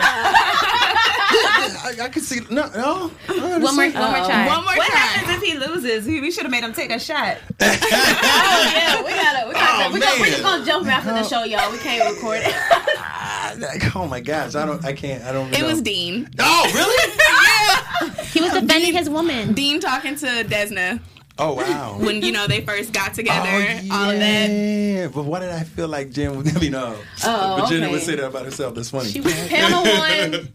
I, 1.44 1.96
I 2.02 2.08
could 2.08 2.22
see. 2.22 2.40
No, 2.50 2.68
no. 2.74 3.08
One 3.26 3.38
more, 3.38 3.58
one 3.60 3.74
more 3.76 3.90
try. 3.90 4.46
One 4.46 4.64
more 4.64 4.76
What 4.76 4.86
try. 4.88 4.96
happens 4.98 5.36
if 5.36 5.42
he 5.42 5.58
loses? 5.58 6.06
We 6.06 6.20
we 6.20 6.30
should 6.30 6.44
have 6.44 6.50
made 6.50 6.64
him 6.64 6.72
take 6.72 6.90
a 6.90 6.98
shot. 6.98 7.38
Oh, 7.60 8.70
yeah. 8.74 9.02
We 9.02 9.10
got 9.10 9.40
to. 9.42 9.48
We 9.48 9.54
got 9.54 9.86
Oh, 9.86 9.88
to. 9.88 9.94
we 9.94 10.00
gonna, 10.00 10.20
we're 10.20 10.26
just 10.26 10.42
going 10.42 10.60
to 10.60 10.66
jump 10.66 10.86
after 10.88 11.10
the 11.10 11.20
oh. 11.20 11.22
show, 11.22 11.44
y'all. 11.44 11.70
We 11.70 11.78
can't 11.78 12.14
record 12.14 12.40
it. 12.42 12.54
Oh 13.94 14.06
my 14.06 14.20
gosh, 14.20 14.54
I 14.54 14.64
don't. 14.66 14.84
I 14.84 14.92
can't. 14.92 15.24
I 15.24 15.32
don't. 15.32 15.52
It 15.52 15.60
know. 15.60 15.66
was 15.66 15.82
Dean. 15.82 16.28
Oh 16.38 16.70
really? 16.74 18.24
He 18.32 18.40
was 18.40 18.52
defending 18.52 18.92
his 18.92 19.08
woman. 19.10 19.54
Dean 19.54 19.80
talking 19.80 20.14
to 20.16 20.26
Desna 20.44 21.00
Oh 21.40 21.54
wow. 21.54 21.96
when 21.98 22.20
you 22.22 22.32
know 22.32 22.46
they 22.46 22.60
first 22.60 22.92
got 22.92 23.14
together. 23.14 23.48
Oh, 23.48 23.58
yeah. 23.58 23.82
All 23.92 24.10
of 24.10 24.18
that. 24.18 25.12
But 25.14 25.24
why 25.24 25.40
did 25.40 25.50
I 25.50 25.62
feel 25.62 25.86
like 25.88 26.10
Jen 26.10 26.36
would, 26.36 26.56
I 26.56 26.60
mean, 26.60 26.72
no. 26.72 26.96
Oh, 27.24 27.58
Virginia 27.60 27.84
okay. 27.86 27.92
would 27.94 28.02
say 28.02 28.16
that 28.16 28.26
about 28.26 28.44
herself. 28.44 28.74
That's 28.74 28.90
funny. 28.90 29.08
She 29.10 29.20
was 29.20 29.34
panel 29.48 29.84
one. 29.84 30.48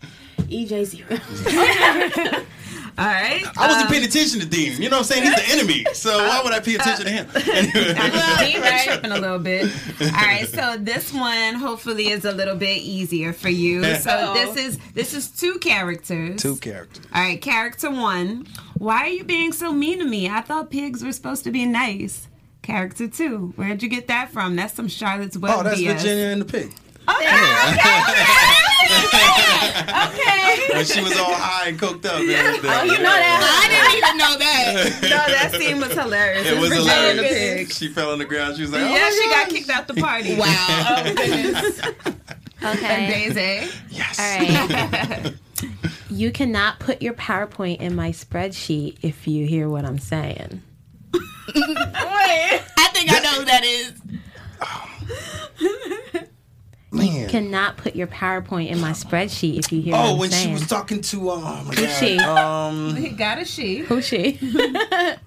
EJ 0.54 0.86
zero. 0.86 2.44
All 2.96 3.06
right. 3.06 3.44
I 3.58 3.68
wasn't 3.68 3.86
um, 3.88 3.92
paying 3.92 4.04
attention 4.06 4.39
to 4.42 4.46
Dean. 4.46 4.80
You 4.80 4.88
know 4.89 4.98
what 4.98 5.12
I'm 5.12 5.24
saying? 5.24 5.24
He's 5.24 5.36
the 5.36 5.52
enemy. 5.52 5.84
So 5.94 6.16
why 6.16 6.38
uh, 6.39 6.44
would 6.44 6.54
I 6.54 6.60
pay 6.60 6.76
attention 6.76 7.06
to 7.06 7.12
him? 7.12 7.28
Uh, 7.34 7.39
anyway. 7.52 8.52
Dean 8.52 8.62
been 8.62 8.80
tripping 8.84 9.12
a 9.12 9.20
little 9.20 9.39
bit. 9.39 9.72
All 10.00 10.10
right, 10.12 10.48
so 10.48 10.78
this 10.78 11.12
one 11.12 11.56
hopefully 11.56 12.10
is 12.10 12.24
a 12.24 12.32
little 12.32 12.56
bit 12.56 12.82
easier 12.84 13.34
for 13.34 13.50
you. 13.50 13.82
So 14.04 14.34
this 14.34 14.58
is 14.58 14.80
this 14.94 15.13
is 15.13 15.30
two 15.30 15.58
characters. 15.60 16.42
Two 16.42 16.58
characters. 16.58 17.06
All 17.13 17.22
right, 17.22 17.42
character 17.42 17.89
one. 17.89 18.48
Why 18.78 18.98
are 19.04 19.08
you 19.08 19.24
being 19.24 19.54
so 19.54 19.72
mean 19.72 20.00
to 20.00 20.06
me? 20.06 20.28
I 20.30 20.42
thought 20.42 20.70
pigs 20.70 21.04
were 21.04 21.13
supposed 21.13 21.44
to 21.46 21.52
be 21.52 21.66
nice. 21.66 22.28
Character 22.63 23.08
two. 23.08 23.54
Where'd 23.56 23.82
you 23.82 23.89
get 23.89 24.08
that 24.08 24.32
from? 24.32 24.56
That's 24.56 24.74
some 24.74 24.88
Charlotte's 24.88 25.38
Web 25.38 25.54
Oh, 25.56 25.63
that's 25.63 25.80
BS. 25.80 25.94
Virginia 25.94 26.26
and 26.26 26.42
the 26.42 26.46
pig. 26.46 26.74
okay. 27.10 28.66
When 30.74 30.86
she 30.86 31.02
was 31.02 31.17
all 31.17 31.34
high 31.34 31.69
and 31.69 31.80
coked 31.80 32.06
up. 32.06 32.19
and 32.19 32.30
everything. 32.30 32.69
Oh, 32.72 32.84
you 32.84 32.98
know 32.98 33.04
that. 33.04 33.62
I 33.63 33.67
didn't 33.69 33.96
even 33.98 34.17
know 34.17 34.38
that. 34.38 35.00
No, 35.13 35.19
that 35.34 35.52
scene 35.52 35.80
was 35.80 35.91
hilarious. 35.93 36.48
It 36.48 36.58
was 36.60 36.69
Virginia 36.69 37.13
the 37.15 37.24
hilarious. 37.24 37.67
pig. 37.67 37.72
She 37.74 37.88
fell 37.89 38.12
on 38.12 38.17
the 38.19 38.26
ground. 38.26 38.56
She 38.56 38.62
was 38.63 38.72
like, 38.72 38.82
oh 38.82 38.86
Yeah, 38.86 39.02
my 39.02 39.10
she 39.22 39.30
got 39.30 39.50
kicked 39.50 39.69
out 39.69 39.88
the 39.88 39.93
party. 39.96 40.36
Wow. 40.38 40.46
oh 42.63 42.72
Okay. 42.76 43.08
Daisy. 43.34 43.69
Yes. 43.89 44.19
All 44.19 44.38
right. 44.39 45.34
you 46.10 46.32
cannot 46.32 46.80
put 46.80 47.02
your 47.02 47.13
PowerPoint 47.13 47.80
in 47.82 47.93
my 47.96 48.12
spreadsheet 48.12 48.98
if 49.02 49.28
you 49.28 49.46
hear 49.46 49.67
what 49.69 49.84
I'm 49.86 50.00
saying. 50.00 50.62
Wait. 51.13 51.24
I 51.56 52.89
think 52.93 53.12
I 53.12 53.19
know 53.19 53.39
who 53.39 53.46
that 53.46 53.63
is. 53.63 53.93
Oh. 54.62 54.89
Man. 56.93 57.29
Cannot 57.29 57.77
put 57.77 57.95
your 57.95 58.08
PowerPoint 58.08 58.69
in 58.69 58.79
my 58.79 58.91
spreadsheet 58.91 59.58
if 59.58 59.71
you 59.71 59.82
hear 59.82 59.93
what 59.93 60.06
Oh, 60.06 60.13
I'm 60.13 60.19
when 60.19 60.29
saying. 60.32 60.47
she 60.49 60.53
was 60.53 60.67
talking 60.67 61.01
to 61.01 61.29
uh, 61.32 61.34
oh 61.36 61.63
my 61.67 61.73
god, 61.75 61.89
she? 61.99 62.17
um, 62.19 62.95
He 62.95 63.10
got 63.10 63.39
a 63.39 63.45
she. 63.45 63.77
Who's 63.79 64.06
she? 64.08 64.39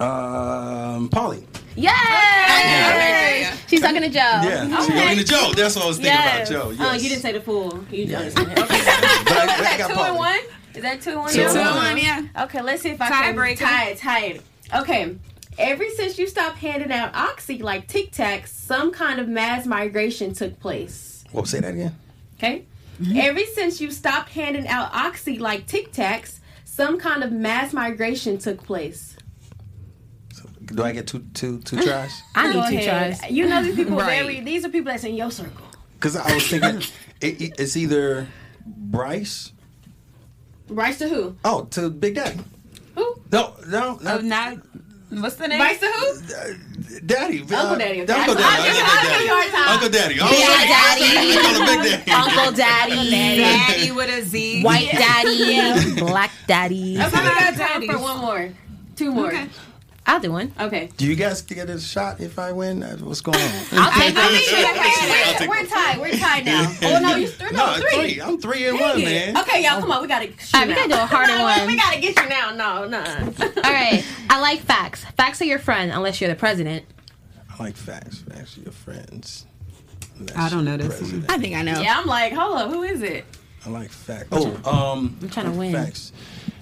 um, 0.00 1.08
Polly. 1.10 1.46
Yes! 1.76 3.58
She's 3.68 3.80
talking 3.80 4.02
to 4.02 4.08
Joe. 4.08 4.18
Yeah, 4.18 4.64
she 4.82 4.92
talking 4.92 5.18
to 5.18 5.24
Joe. 5.24 5.52
That's 5.54 5.76
what 5.76 5.84
I 5.84 5.88
was 5.88 5.96
thinking 5.98 6.12
Yes. 6.14 6.50
about 6.50 6.62
Joe. 6.64 6.70
Yes. 6.70 6.80
Oh, 6.80 6.92
you 6.94 7.08
didn't 7.08 7.22
say 7.22 7.32
the 7.32 7.40
fool. 7.40 7.84
You 7.90 8.06
just. 8.06 8.36
But 8.36 8.48
I- 8.58 9.74
I 9.74 9.78
got 9.78 9.88
Two 9.90 9.94
Polly. 9.94 10.08
and 10.08 10.18
one. 10.18 10.40
Is 10.74 10.82
that 10.82 11.00
two 11.02 11.10
and 11.10 11.18
one? 11.20 11.32
Two 11.32 11.42
and 11.42 11.52
Two 11.52 11.58
one. 11.60 11.76
one, 11.76 11.98
yeah. 11.98 12.22
Okay, 12.44 12.62
let's 12.62 12.82
see 12.82 12.90
if 12.90 13.00
I 13.00 13.08
can 13.08 13.34
Tiebreaker. 13.36 13.58
tie 13.58 13.88
it. 13.90 13.98
Tie 13.98 14.24
it. 14.26 14.42
Okay. 14.74 15.16
Ever 15.58 15.84
since 15.96 16.18
you 16.18 16.26
stopped 16.28 16.58
handing 16.58 16.92
out 16.92 17.14
oxy 17.14 17.58
like 17.58 17.88
Tic 17.88 18.12
Tacs, 18.12 18.48
some 18.48 18.92
kind 18.92 19.18
of 19.18 19.28
mass 19.28 19.66
migration 19.66 20.32
took 20.32 20.58
place. 20.60 21.24
Well, 21.32 21.44
say 21.44 21.60
that 21.60 21.74
again. 21.74 21.96
Okay. 22.38 22.64
Mm-hmm. 23.00 23.16
Ever 23.18 23.40
since 23.54 23.80
you 23.80 23.90
stopped 23.90 24.28
handing 24.30 24.68
out 24.68 24.90
oxy 24.94 25.38
like 25.38 25.66
Tic 25.66 25.92
Tacs, 25.92 26.38
some 26.64 26.98
kind 26.98 27.24
of 27.24 27.32
mass 27.32 27.72
migration 27.72 28.38
took 28.38 28.62
place. 28.62 29.16
Do 30.66 30.82
I 30.84 30.92
get 30.92 31.06
two 31.08 31.20
two 31.34 31.58
two 31.60 31.80
tries? 31.82 32.22
I 32.36 32.46
need 32.52 32.52
two 32.52 32.76
ahead. 32.86 33.16
tries. 33.18 33.30
You 33.30 33.48
know 33.48 33.62
these 33.62 33.74
people 33.74 33.96
Right. 33.98 34.20
very. 34.22 34.40
These 34.40 34.64
are 34.64 34.68
people 34.68 34.92
that's 34.92 35.04
in 35.04 35.14
your 35.14 35.30
circle. 35.30 35.64
Because 35.94 36.14
I 36.14 36.34
was 36.34 36.46
thinking 36.46 36.82
it, 37.20 37.40
it- 37.40 37.54
it's 37.58 37.76
either 37.76 38.28
Bryce. 38.64 39.52
Bryce 40.68 40.98
to 40.98 41.08
who? 41.08 41.36
Oh, 41.44 41.64
to 41.70 41.88
Big 41.90 42.14
Daddy. 42.16 42.38
Who? 42.94 43.20
No, 43.32 43.54
no, 43.66 43.98
Oh, 44.00 44.04
not 44.04 44.24
not. 44.24 44.58
What's 45.10 45.36
the 45.36 45.48
name? 45.48 45.58
Bryce 45.58 45.80
to 45.80 45.86
who? 45.86 47.00
Daddy. 47.06 47.40
Uh, 47.40 47.56
Uncle 47.62 47.78
Daddy. 47.78 48.02
okay. 48.02 48.12
Uncle 48.12 48.34
Daddy. 48.34 48.42
I 48.42 48.72
give- 48.74 48.84
I 48.84 49.02
give 49.02 49.20
you 49.24 49.32
a 49.32 49.34
hard 49.34 49.50
time. 49.50 49.68
Uncle 49.74 49.88
Daddy. 49.88 50.14
Big 50.14 50.38
Daddy. 50.68 51.32
call 51.34 51.66
Big 51.66 52.04
Daddy. 52.04 52.12
Uncle 52.12 52.52
Daddy. 52.56 53.38
Daddy 53.40 53.90
with 53.92 54.10
a 54.10 54.22
Z. 54.26 54.62
White 54.62 54.90
Daddy. 54.92 55.94
Black 56.00 56.30
Daddy. 56.46 56.98
Okay, 57.00 57.06
we 57.06 57.10
got 57.10 57.54
time 57.54 57.56
Daddies. 57.56 57.90
for 57.90 57.98
one 57.98 58.18
more. 58.18 58.50
Two 58.96 59.10
more. 59.12 59.28
Okay. 59.28 59.46
I'll 60.08 60.20
do 60.20 60.32
one. 60.32 60.50
Okay. 60.58 60.88
Do 60.96 61.06
you 61.06 61.14
guys 61.14 61.42
get 61.42 61.68
a 61.68 61.78
shot 61.78 62.18
if 62.18 62.38
I 62.38 62.50
win? 62.50 62.82
Uh, 62.82 62.96
What's 62.96 63.20
going 63.20 63.36
on? 63.36 63.42
I'll 63.72 63.92
take 63.92 64.16
I 64.16 64.28
it. 64.30 65.38
mean, 65.38 65.42
I'll 65.42 65.48
we're, 65.48 65.62
we're 65.62 65.66
tied. 65.66 66.00
We're 66.00 66.18
tied 66.18 66.46
now. 66.46 66.74
Oh 66.82 66.98
no, 67.00 67.16
you're 67.16 67.28
three. 67.28 67.50
No, 67.50 67.66
no, 67.66 67.74
three. 67.74 68.14
three. 68.14 68.22
I'm 68.22 68.40
three 68.40 68.66
and 68.66 68.80
one, 68.80 68.98
man. 69.04 69.36
Okay, 69.36 69.62
y'all, 69.62 69.80
come 69.80 69.92
on. 69.92 70.00
We 70.00 70.08
gotta. 70.08 70.28
Shoot 70.38 70.54
All 70.54 70.60
right, 70.60 70.68
we 70.68 70.74
gotta 70.74 70.88
do 70.88 70.94
a 70.94 71.06
harder 71.06 71.36
no, 71.36 71.42
one. 71.42 71.66
We 71.66 71.76
gotta 71.76 72.00
get 72.00 72.18
you 72.18 72.28
now. 72.28 72.54
No, 72.54 72.88
no. 72.88 73.00
All 73.00 73.72
right. 73.72 74.02
I 74.30 74.40
like 74.40 74.60
facts. 74.60 75.04
Facts 75.16 75.42
are 75.42 75.44
your 75.44 75.58
friend 75.58 75.92
unless 75.92 76.22
you're 76.22 76.30
the 76.30 76.36
president. 76.36 76.86
I 77.50 77.62
like 77.62 77.76
facts. 77.76 78.18
Facts 78.20 78.56
are 78.56 78.62
your 78.62 78.72
friends. 78.72 79.44
I 80.34 80.48
don't 80.48 80.64
know 80.64 80.78
this 80.78 80.98
President. 80.98 81.30
I 81.30 81.38
think 81.38 81.54
I 81.54 81.62
know. 81.62 81.80
Yeah, 81.80 81.98
I'm 81.98 82.06
like, 82.06 82.32
hold 82.32 82.56
up. 82.56 82.70
Who 82.70 82.82
is 82.82 83.02
it? 83.02 83.24
I 83.66 83.70
like 83.70 83.90
facts. 83.90 84.28
Oh, 84.32 84.54
um, 84.64 85.18
I'm 85.20 85.28
trying 85.28 85.52
to 85.52 85.58
win. 85.58 85.72
facts. 85.72 86.12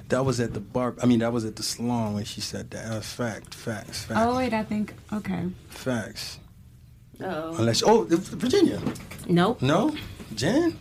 That 0.08 0.24
was 0.24 0.38
at 0.38 0.54
the 0.54 0.60
bar. 0.60 0.94
I 1.02 1.06
mean, 1.06 1.18
that 1.18 1.32
was 1.32 1.44
at 1.44 1.56
the 1.56 1.62
salon 1.62 2.14
when 2.14 2.24
she 2.24 2.40
said 2.40 2.70
that. 2.70 2.86
Uh, 2.90 3.00
fact, 3.00 3.54
facts, 3.54 4.04
facts, 4.04 4.20
Oh 4.22 4.36
wait, 4.36 4.52
I 4.52 4.62
think. 4.62 4.94
Okay. 5.12 5.46
facts. 5.68 6.38
Oh. 7.20 7.56
Unless 7.56 7.82
oh, 7.82 8.04
Virginia. 8.04 8.80
Nope. 9.28 9.62
No, 9.62 9.96
Jen. 10.34 10.78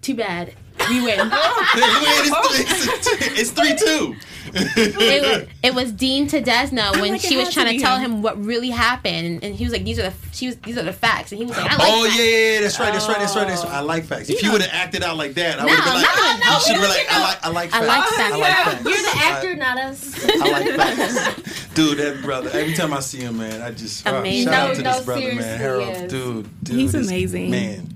Too 0.00 0.14
bad. 0.14 0.54
We 0.88 1.02
win. 1.02 1.20
it's, 1.30 3.06
it's 3.40 3.50
three 3.50 3.74
two. 3.76 4.14
it, 4.50 4.96
was, 4.96 5.46
it 5.62 5.74
was 5.74 5.92
Dean 5.92 6.26
to 6.28 6.40
Desna 6.40 6.90
when 6.98 7.12
like 7.12 7.20
she 7.20 7.36
was 7.36 7.52
trying 7.52 7.66
to 7.66 7.72
to 7.74 7.78
tell 7.80 7.98
him. 7.98 8.12
him 8.12 8.22
what 8.22 8.42
really 8.42 8.70
happened, 8.70 9.26
and, 9.26 9.44
and 9.44 9.54
he 9.54 9.62
was 9.64 9.74
like, 9.74 9.84
"These 9.84 9.98
are 9.98 10.08
the 10.08 10.14
she 10.32 10.46
was 10.46 10.56
these 10.60 10.78
are 10.78 10.82
the 10.82 10.92
facts," 10.92 11.32
and 11.32 11.38
he 11.38 11.44
was 11.44 11.54
like, 11.54 11.66
"I 11.70 11.76
like 11.76 11.86
Oh 11.86 12.04
facts. 12.04 12.16
yeah, 12.18 12.24
yeah, 12.24 12.52
yeah, 12.54 12.60
that's 12.62 12.78
right, 12.80 12.90
that's 12.92 13.06
right, 13.08 13.18
that's 13.18 13.36
right, 13.36 13.46
that's 13.48 13.62
right. 13.64 13.74
I 13.74 13.80
like 13.80 14.04
facts. 14.04 14.30
If 14.30 14.42
you 14.42 14.50
would 14.52 14.62
have 14.62 14.70
acted 14.72 15.02
out 15.02 15.18
like 15.18 15.34
that, 15.34 15.60
I 15.60 15.64
would 15.64 15.72
have 15.74 15.84
been 15.84 15.92
No, 15.92 15.98
like, 16.00 16.16
no, 16.16 16.38
no, 16.46 16.52
you 16.54 16.60
should 16.64 16.80
be 16.80 16.88
like, 16.88 17.06
I 17.10 17.20
like, 17.20 17.44
I 17.44 17.50
like 17.50 17.70
facts. 17.70 17.82
I 17.82 17.86
like 17.86 18.08
facts. 18.08 18.32
I 18.32 18.36
like 18.38 18.54
facts. 18.54 18.84
You're 18.84 19.02
the 19.02 19.12
actor, 19.18 19.54
not 19.56 19.76
us. 19.78 20.14
I 20.24 20.26
like 20.50 20.68
facts. 20.76 21.66
Dude, 21.74 21.98
that 21.98 22.22
brother. 22.22 22.48
Every 22.54 22.72
time 22.74 22.94
I 22.94 23.00
see 23.00 23.18
him, 23.18 23.36
man, 23.38 23.60
I 23.60 23.70
just 23.70 24.06
uh, 24.06 24.14
Amazing. 24.14 24.50
shout 24.50 24.54
out 24.54 24.68
No, 24.70 24.74
to 24.76 24.82
no, 24.82 24.92
this 24.94 25.04
brother, 25.04 25.20
seriously, 25.20 25.44
man. 25.44 25.58
Harold, 25.58 26.08
dude, 26.08 26.48
dude, 26.64 26.76
He's 26.78 26.94
amazing. 26.94 27.50
man. 27.50 27.86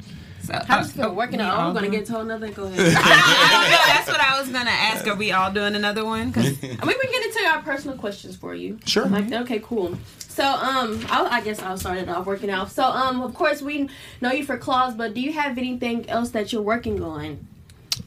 So, 0.43 0.55
How 0.67 0.79
does 0.79 0.91
it 0.91 0.95
feel 0.95 1.15
working 1.15 1.39
we 1.39 1.45
out? 1.45 1.59
I'm 1.59 1.73
gonna 1.75 1.89
get 1.89 2.07
told 2.07 2.23
another. 2.25 2.49
Go 2.51 2.65
ahead. 2.67 2.81
I 2.81 3.49
don't 3.53 3.71
know. 3.71 3.95
That's 3.95 4.09
what 4.09 4.21
I 4.21 4.41
was 4.41 4.49
gonna 4.51 4.71
ask. 4.71 5.07
Are 5.09 5.15
we 5.15 5.31
all 5.33 5.53
doing 5.53 5.75
another 5.75 6.05
one? 6.05 6.33
'Cause- 6.33 6.45
I 6.63 6.67
mean, 6.67 6.79
we 6.87 6.95
can 6.95 7.11
get 7.13 7.27
into 7.27 7.49
our 7.49 7.63
personal 7.63 7.97
questions 7.97 8.35
for 8.37 8.55
you. 8.55 8.79
Sure. 8.85 9.07
Like, 9.07 9.33
okay, 9.33 9.61
cool. 9.63 9.97
So, 10.19 10.45
um, 10.45 11.05
I'll, 11.11 11.27
I 11.27 11.43
guess 11.43 11.61
I'll 11.61 11.77
start 11.77 11.99
it 11.99 12.09
off 12.09 12.25
working 12.27 12.51
out. 12.51 12.71
So, 12.73 12.85
um, 12.85 13.21
of 13.23 13.35
course, 13.35 13.61
we 13.63 13.89
know 14.21 14.33
you 14.33 14.45
for 14.45 14.57
Claws, 14.57 14.95
but 14.95 15.13
do 15.15 15.21
you 15.21 15.33
have 15.35 15.59
anything 15.59 16.09
else 16.09 16.31
that 16.31 16.53
you're 16.53 16.63
working 16.63 17.03
on? 17.03 17.47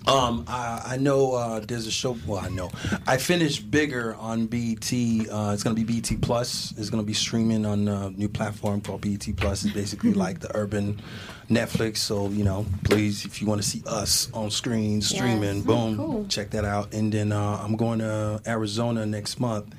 Um, 0.07 0.45
I, 0.47 0.81
I 0.85 0.97
know 0.97 1.33
uh, 1.33 1.59
there's 1.61 1.87
a 1.87 1.91
show. 1.91 2.17
Well, 2.27 2.39
I 2.39 2.49
know 2.49 2.69
I 3.07 3.17
finished 3.17 3.69
bigger 3.71 4.15
on 4.15 4.45
BET. 4.45 4.91
Uh, 4.91 5.51
it's 5.53 5.63
gonna 5.63 5.75
be 5.75 5.83
BET 5.83 6.21
Plus. 6.21 6.73
It's 6.77 6.89
gonna 6.89 7.03
be 7.03 7.13
streaming 7.13 7.65
on 7.65 7.87
a 7.87 8.11
new 8.11 8.29
platform 8.29 8.81
called 8.81 9.01
BET 9.01 9.27
Plus. 9.37 9.65
It's 9.65 9.73
basically 9.73 10.13
like 10.25 10.39
the 10.39 10.55
urban 10.55 11.01
Netflix. 11.49 11.97
So 11.97 12.29
you 12.29 12.43
know, 12.43 12.65
please, 12.83 13.25
if 13.25 13.41
you 13.41 13.47
want 13.47 13.61
to 13.61 13.67
see 13.67 13.83
us 13.87 14.31
on 14.33 14.51
screen 14.51 15.01
streaming, 15.01 15.63
boom, 15.63 15.97
cool. 15.97 16.25
check 16.29 16.51
that 16.51 16.65
out. 16.65 16.93
And 16.93 17.11
then 17.11 17.31
uh, 17.31 17.59
I'm 17.61 17.75
going 17.75 17.99
to 17.99 18.41
Arizona 18.45 19.05
next 19.05 19.39
month 19.39 19.73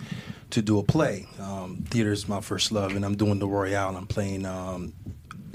to 0.50 0.62
do 0.62 0.78
a 0.78 0.82
play. 0.82 1.26
Um, 1.40 1.84
theater 1.88 2.12
is 2.12 2.28
my 2.28 2.40
first 2.40 2.72
love, 2.72 2.96
and 2.96 3.04
I'm 3.04 3.16
doing 3.16 3.38
the 3.38 3.48
Royale. 3.48 3.96
I'm 3.96 4.06
playing. 4.06 4.44
Um, 4.46 4.92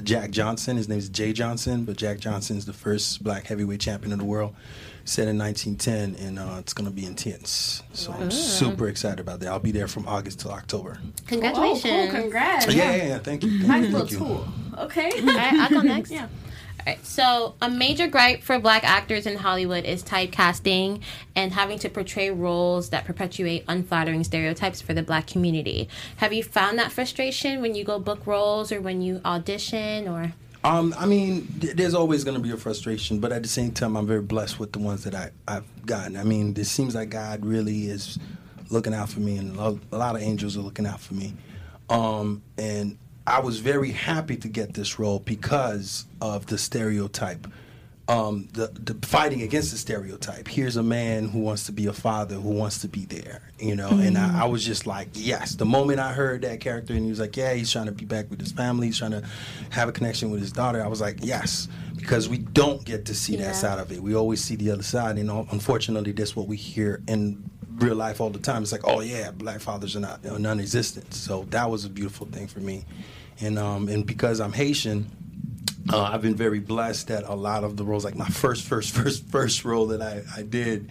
Jack 0.03 0.31
Johnson. 0.31 0.77
His 0.77 0.87
name 0.89 0.97
is 0.99 1.09
Jay 1.09 1.33
Johnson, 1.33 1.85
but 1.85 1.95
Jack 1.97 2.19
Johnson 2.19 2.57
is 2.57 2.65
the 2.65 2.73
first 2.73 3.23
black 3.23 3.45
heavyweight 3.47 3.79
champion 3.79 4.11
of 4.13 4.19
the 4.19 4.25
world, 4.25 4.55
set 5.05 5.27
in 5.27 5.37
1910, 5.37 6.25
and 6.25 6.39
uh, 6.39 6.57
it's 6.59 6.73
going 6.73 6.87
to 6.89 6.95
be 6.95 7.05
intense. 7.05 7.83
So 7.93 8.11
I'm 8.13 8.31
super 8.31 8.87
excited 8.87 9.19
about 9.19 9.39
that. 9.41 9.49
I'll 9.49 9.59
be 9.59 9.71
there 9.71 9.87
from 9.87 10.07
August 10.07 10.39
till 10.41 10.51
October. 10.51 10.99
Congratulations. 11.27 11.85
Oh, 11.85 12.11
cool. 12.11 12.21
Congrats. 12.21 12.67
Yeah, 12.73 12.95
yeah, 12.95 13.05
yeah. 13.07 13.19
Thank 13.19 13.43
you. 13.43 13.59
Thank 13.59 13.67
Nice 13.67 13.85
you. 13.85 13.91
little 13.91 14.07
Thank 14.07 14.11
you. 14.11 14.17
tool. 14.17 14.47
Okay. 14.85 15.11
All 15.21 15.25
right, 15.37 15.53
I'll 15.53 15.69
go 15.69 15.81
next. 15.81 16.11
Yeah. 16.11 16.27
Right, 16.85 17.05
so 17.05 17.55
a 17.61 17.69
major 17.69 18.07
gripe 18.07 18.41
for 18.41 18.57
black 18.57 18.83
actors 18.83 19.27
in 19.27 19.37
Hollywood 19.37 19.85
is 19.85 20.03
typecasting 20.03 21.01
and 21.35 21.51
having 21.51 21.77
to 21.79 21.89
portray 21.89 22.31
roles 22.31 22.89
that 22.89 23.05
perpetuate 23.05 23.63
unflattering 23.67 24.23
stereotypes 24.23 24.81
for 24.81 24.93
the 24.93 25.03
black 25.03 25.27
community. 25.27 25.89
Have 26.17 26.33
you 26.33 26.43
found 26.43 26.79
that 26.79 26.91
frustration 26.91 27.61
when 27.61 27.75
you 27.75 27.83
go 27.83 27.99
book 27.99 28.25
roles 28.25 28.71
or 28.71 28.81
when 28.81 29.01
you 29.01 29.21
audition 29.23 30.07
or 30.07 30.33
Um, 30.63 30.93
I 30.97 31.05
mean, 31.05 31.47
th- 31.59 31.75
there's 31.75 31.93
always 31.93 32.23
going 32.23 32.37
to 32.37 32.43
be 32.43 32.51
a 32.51 32.57
frustration, 32.57 33.19
but 33.19 33.31
at 33.31 33.43
the 33.43 33.49
same 33.49 33.71
time, 33.71 33.95
I'm 33.95 34.07
very 34.07 34.21
blessed 34.21 34.59
with 34.59 34.71
the 34.71 34.79
ones 34.79 35.03
that 35.03 35.13
I, 35.13 35.31
I've 35.47 35.85
gotten. 35.85 36.17
I 36.17 36.23
mean, 36.23 36.55
it 36.57 36.65
seems 36.65 36.95
like 36.95 37.09
God 37.09 37.45
really 37.45 37.87
is 37.87 38.17
looking 38.69 38.93
out 38.93 39.09
for 39.09 39.19
me, 39.19 39.37
and 39.37 39.57
a 39.57 39.95
lot 39.95 40.15
of 40.15 40.21
angels 40.21 40.57
are 40.57 40.61
looking 40.61 40.85
out 40.85 40.99
for 40.99 41.13
me. 41.13 41.33
Um, 41.89 42.41
and 42.57 42.97
I 43.31 43.39
was 43.39 43.59
very 43.59 43.91
happy 43.91 44.35
to 44.37 44.47
get 44.47 44.73
this 44.73 44.99
role 44.99 45.19
because 45.19 46.05
of 46.21 46.45
the 46.47 46.57
stereotype 46.57 47.47
um, 48.07 48.49
the, 48.51 48.67
the 48.67 48.93
fighting 49.07 49.41
against 49.41 49.71
the 49.71 49.77
stereotype. 49.77 50.47
Here's 50.47 50.75
a 50.75 50.83
man 50.83 51.29
who 51.29 51.39
wants 51.39 51.67
to 51.67 51.71
be 51.71 51.85
a 51.85 51.93
father, 51.93 52.35
who 52.35 52.49
wants 52.49 52.79
to 52.79 52.89
be 52.89 53.05
there, 53.05 53.41
you 53.57 53.73
know. 53.75 53.87
And 53.89 54.17
I, 54.17 54.41
I 54.41 54.45
was 54.45 54.65
just 54.65 54.85
like, 54.85 55.07
yes. 55.13 55.55
The 55.55 55.65
moment 55.65 56.01
I 56.01 56.11
heard 56.11 56.41
that 56.41 56.59
character, 56.59 56.93
and 56.93 57.03
he 57.03 57.09
was 57.09 57.21
like, 57.21 57.37
yeah, 57.37 57.53
he's 57.53 57.71
trying 57.71 57.85
to 57.85 57.93
be 57.93 58.03
back 58.03 58.29
with 58.29 58.41
his 58.41 58.51
family, 58.51 58.87
he's 58.87 58.97
trying 58.97 59.11
to 59.11 59.23
have 59.69 59.87
a 59.87 59.93
connection 59.93 60.29
with 60.29 60.41
his 60.41 60.51
daughter. 60.51 60.83
I 60.83 60.87
was 60.87 60.99
like, 60.99 61.19
yes, 61.21 61.69
because 61.95 62.27
we 62.27 62.39
don't 62.39 62.83
get 62.83 63.05
to 63.05 63.15
see 63.15 63.37
Yeah. 63.37 63.45
that 63.45 63.55
side 63.55 63.79
of 63.79 63.91
it. 63.93 64.03
We 64.03 64.13
always 64.13 64.43
see 64.43 64.57
the 64.57 64.71
other 64.71 64.83
side, 64.83 65.17
and 65.17 65.29
unfortunately, 65.29 66.11
that's 66.11 66.35
what 66.35 66.47
we 66.47 66.57
hear 66.57 67.01
in 67.07 67.49
real 67.75 67.95
life 67.95 68.19
all 68.19 68.29
the 68.29 68.39
time. 68.39 68.61
It's 68.63 68.73
like, 68.73 68.85
oh 68.87 68.99
yeah, 68.99 69.31
black 69.31 69.61
fathers 69.61 69.95
are 69.95 70.01
not 70.01 70.25
are 70.25 70.37
non-existent. 70.39 71.13
So 71.13 71.45
that 71.51 71.69
was 71.69 71.85
a 71.85 71.89
beautiful 71.89 72.27
thing 72.27 72.47
for 72.47 72.59
me, 72.59 72.83
and 73.41 73.57
um, 73.59 73.87
and 73.89 74.05
because 74.05 74.39
I'm 74.39 74.53
Haitian. 74.53 75.09
Uh, 75.91 76.03
I've 76.03 76.21
been 76.21 76.35
very 76.35 76.59
blessed 76.59 77.07
that 77.07 77.23
a 77.23 77.33
lot 77.33 77.63
of 77.63 77.75
the 77.75 77.83
roles, 77.83 78.05
like 78.05 78.15
my 78.15 78.27
first, 78.27 78.65
first, 78.67 78.93
first, 78.95 79.25
first 79.29 79.65
role 79.65 79.87
that 79.87 79.99
I, 80.01 80.21
I 80.37 80.43
did 80.43 80.89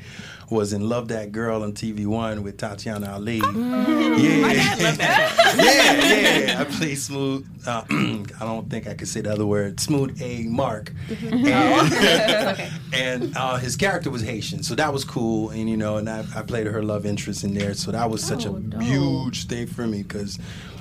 was 0.51 0.73
in 0.73 0.89
Love 0.89 1.07
That 1.09 1.31
Girl 1.31 1.63
on 1.63 1.75
TV 1.75 2.07
One 2.07 2.43
with 2.43 2.57
Tatiana 2.59 3.13
Ali. 3.13 3.37
Yeah, 3.37 4.17
yeah, 4.19 5.57
yeah. 5.57 6.57
I 6.61 6.65
played 6.65 6.97
Smooth. 6.99 7.47
Uh, 7.65 7.85
I 7.91 8.25
don't 8.41 8.69
think 8.69 8.89
I 8.89 8.95
could 8.95 9.07
say 9.09 9.21
the 9.21 9.33
other 9.33 9.47
word. 9.47 9.79
Smooth 9.79 10.21
A 10.21 10.43
Mark, 10.45 10.93
and, 11.33 12.61
and 12.93 13.37
uh, 13.37 13.57
his 13.59 13.77
character 13.77 14.11
was 14.11 14.23
Haitian, 14.23 14.63
so 14.65 14.75
that 14.75 14.93
was 14.93 15.05
cool. 15.05 15.51
And 15.51 15.71
you 15.71 15.77
know, 15.77 15.99
and 15.99 16.11
I, 16.11 16.25
I 16.35 16.43
played 16.43 16.67
her 16.67 16.83
love 16.83 17.07
interest 17.07 17.45
in 17.45 17.55
there, 17.55 17.75
so 17.75 17.93
that 17.93 18.11
was 18.11 18.23
such 18.25 18.45
Oh, 18.47 18.57
a 18.57 18.61
dope. 18.61 18.83
huge 18.83 19.47
thing 19.47 19.67
for 19.69 19.87
me 19.87 20.03
because 20.03 20.39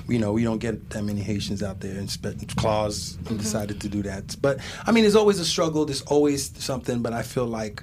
you 0.08 0.18
know 0.18 0.32
we 0.32 0.44
don't 0.44 0.58
get 0.58 0.90
that 0.90 1.02
many 1.04 1.20
Haitians 1.20 1.62
out 1.62 1.80
there. 1.80 1.96
And 1.96 2.08
Claws 2.56 3.16
Mm-hmm. 3.20 3.36
decided 3.36 3.80
to 3.80 3.88
do 3.88 4.02
that, 4.02 4.36
but 4.40 4.58
I 4.86 4.92
mean, 4.92 5.04
there's 5.04 5.16
always 5.16 5.38
a 5.40 5.44
struggle. 5.44 5.84
There's 5.84 6.02
always 6.02 6.52
something, 6.62 7.02
but 7.02 7.12
I 7.12 7.22
feel 7.22 7.46
like. 7.46 7.82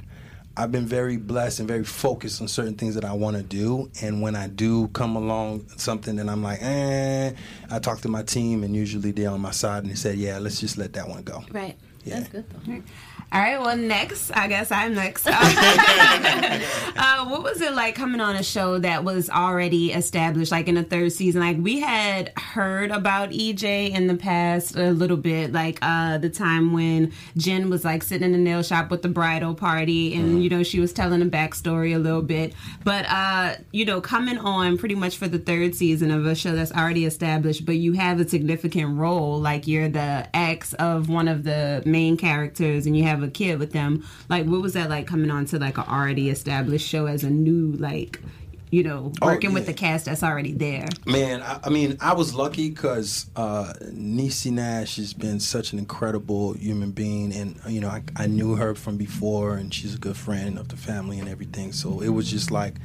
I've 0.60 0.72
been 0.72 0.88
very 0.88 1.18
blessed 1.18 1.60
and 1.60 1.68
very 1.68 1.84
focused 1.84 2.42
on 2.42 2.48
certain 2.48 2.74
things 2.74 2.96
that 2.96 3.06
I 3.06 3.14
want 3.14 3.38
to 3.38 3.44
do. 3.44 3.92
And 4.02 4.24
when 4.24 4.36
I 4.36 4.48
do 4.48 4.88
come 4.88 5.16
along 5.16 5.68
something 5.78 6.18
and 6.18 6.32
I'm 6.32 6.42
like, 6.42 6.58
eh, 6.64 7.34
I 7.70 7.78
talk 7.78 8.02
to 8.02 8.08
my 8.08 8.24
team, 8.24 8.64
and 8.64 8.76
usually 8.76 9.12
they're 9.12 9.30
on 9.30 9.40
my 9.40 9.52
side 9.52 9.84
and 9.84 9.92
they 9.92 9.96
say, 9.96 10.16
yeah, 10.16 10.40
let's 10.40 10.60
just 10.60 10.76
let 10.76 10.94
that 10.94 11.08
one 11.08 11.22
go. 11.22 11.44
Right. 11.52 11.78
Yeah. 12.06 12.16
That's 12.22 12.30
good 12.30 12.46
though. 12.50 12.82
All 13.30 13.42
right, 13.42 13.60
well, 13.60 13.76
next, 13.76 14.32
I 14.32 14.48
guess 14.48 14.72
I'm 14.72 14.94
next. 14.94 15.28
uh, 15.28 17.26
what 17.26 17.44
was 17.44 17.60
it 17.60 17.74
like 17.74 17.94
coming 17.94 18.22
on 18.22 18.38
a 18.38 18.44
show 18.44 18.80
that 18.80 19.04
was 19.04 19.30
already 19.30 19.92
established, 19.92 20.50
like 20.50 20.70
in 20.70 20.76
the 20.76 20.84
third 20.84 21.12
season? 21.12 21.42
Like, 21.42 21.58
we 21.58 21.82
had 21.82 22.32
heard 22.38 22.90
about 22.90 23.32
EJ 23.32 23.92
in 23.92 24.08
the 24.08 24.16
past 24.16 24.78
a 24.78 24.92
little 24.92 25.18
bit, 25.18 25.52
like 25.52 25.78
uh, 25.82 26.20
the 26.20 26.30
time 26.30 26.72
when 26.72 27.12
Jen 27.36 27.70
was 27.70 27.84
like 27.84 28.02
sitting 28.02 28.24
in 28.28 28.32
the 28.32 28.38
nail 28.38 28.64
shop 28.64 28.90
with 28.90 29.02
the 29.02 29.10
bridal 29.10 29.54
party, 29.54 30.14
and, 30.14 30.42
you 30.42 30.50
know, 30.50 30.64
she 30.64 30.80
was 30.80 30.94
telling 30.94 31.22
a 31.22 31.26
backstory 31.26 31.94
a 31.94 32.00
little 32.00 32.22
bit. 32.22 32.54
But, 32.86 33.06
uh, 33.10 33.56
you 33.74 33.84
know, 33.84 34.00
coming 34.00 34.38
on 34.38 34.78
pretty 34.78 34.96
much 34.96 35.18
for 35.18 35.28
the 35.28 35.40
third 35.40 35.76
season 35.76 36.12
of 36.12 36.26
a 36.26 36.34
show 36.34 36.56
that's 36.56 36.72
already 36.72 37.04
established, 37.04 37.66
but 37.66 37.76
you 37.76 37.92
have 37.92 38.22
a 38.22 38.30
significant 38.30 38.98
role, 38.98 39.38
like 39.38 39.68
you're 39.68 39.90
the 39.90 40.30
ex 40.34 40.74
of 40.76 41.10
one 41.10 41.28
of 41.28 41.44
the 41.44 41.84
main 41.86 42.16
characters 42.16 42.86
and 42.86 42.96
you 42.96 43.04
have 43.04 43.17
a 43.24 43.30
kid 43.30 43.60
with 43.60 43.72
them. 43.72 44.06
Like, 44.30 44.46
what 44.46 44.62
was 44.62 44.74
that 44.74 44.90
like 44.90 45.08
coming 45.08 45.32
on 45.32 45.46
to 45.48 45.60
like 45.60 45.78
an 45.78 45.86
already 45.88 46.30
established 46.30 46.88
show 46.88 47.06
as 47.06 47.24
a 47.24 47.30
new, 47.30 47.74
like, 47.74 48.22
you 48.70 48.84
know, 48.84 49.14
Oh, 49.22 49.28
working 49.28 49.54
with 49.54 49.66
the 49.66 49.74
cast 49.74 50.06
that's 50.06 50.24
already 50.24 50.52
there? 50.52 50.88
Man, 51.06 51.42
I, 51.42 51.60
I 51.64 51.70
mean, 51.70 51.98
I 52.02 52.14
was 52.14 52.34
lucky 52.36 52.70
because 52.70 53.28
uh, 53.38 53.72
Niecy 53.82 54.52
Nash 54.52 54.98
has 54.98 55.14
been 55.14 55.40
such 55.40 55.72
an 55.72 55.80
incredible 55.80 56.52
human 56.54 56.92
being, 56.92 57.34
and 57.34 57.60
you 57.68 57.80
know, 57.80 57.88
I, 57.88 58.04
I 58.18 58.28
knew 58.28 58.56
her 58.56 58.76
from 58.76 58.98
before, 58.98 59.56
and 59.56 59.74
she's 59.74 59.96
a 59.96 59.98
good 59.98 60.18
friend 60.18 60.60
of 60.60 60.68
the 60.68 60.76
family 60.76 61.18
and 61.20 61.30
everything. 61.30 61.72
So 61.72 62.02
it 62.02 62.10
was 62.10 62.30
just 62.30 62.52
like 62.52 62.76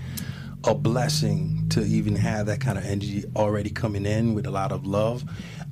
a 0.64 0.74
blessing 0.74 1.66
to 1.70 1.82
even 1.82 2.14
have 2.14 2.46
that 2.46 2.60
kind 2.60 2.78
of 2.78 2.84
energy 2.84 3.24
already 3.34 3.70
coming 3.70 4.06
in 4.06 4.34
with 4.34 4.46
a 4.46 4.50
lot 4.50 4.70
of 4.70 4.86
love. 4.86 5.24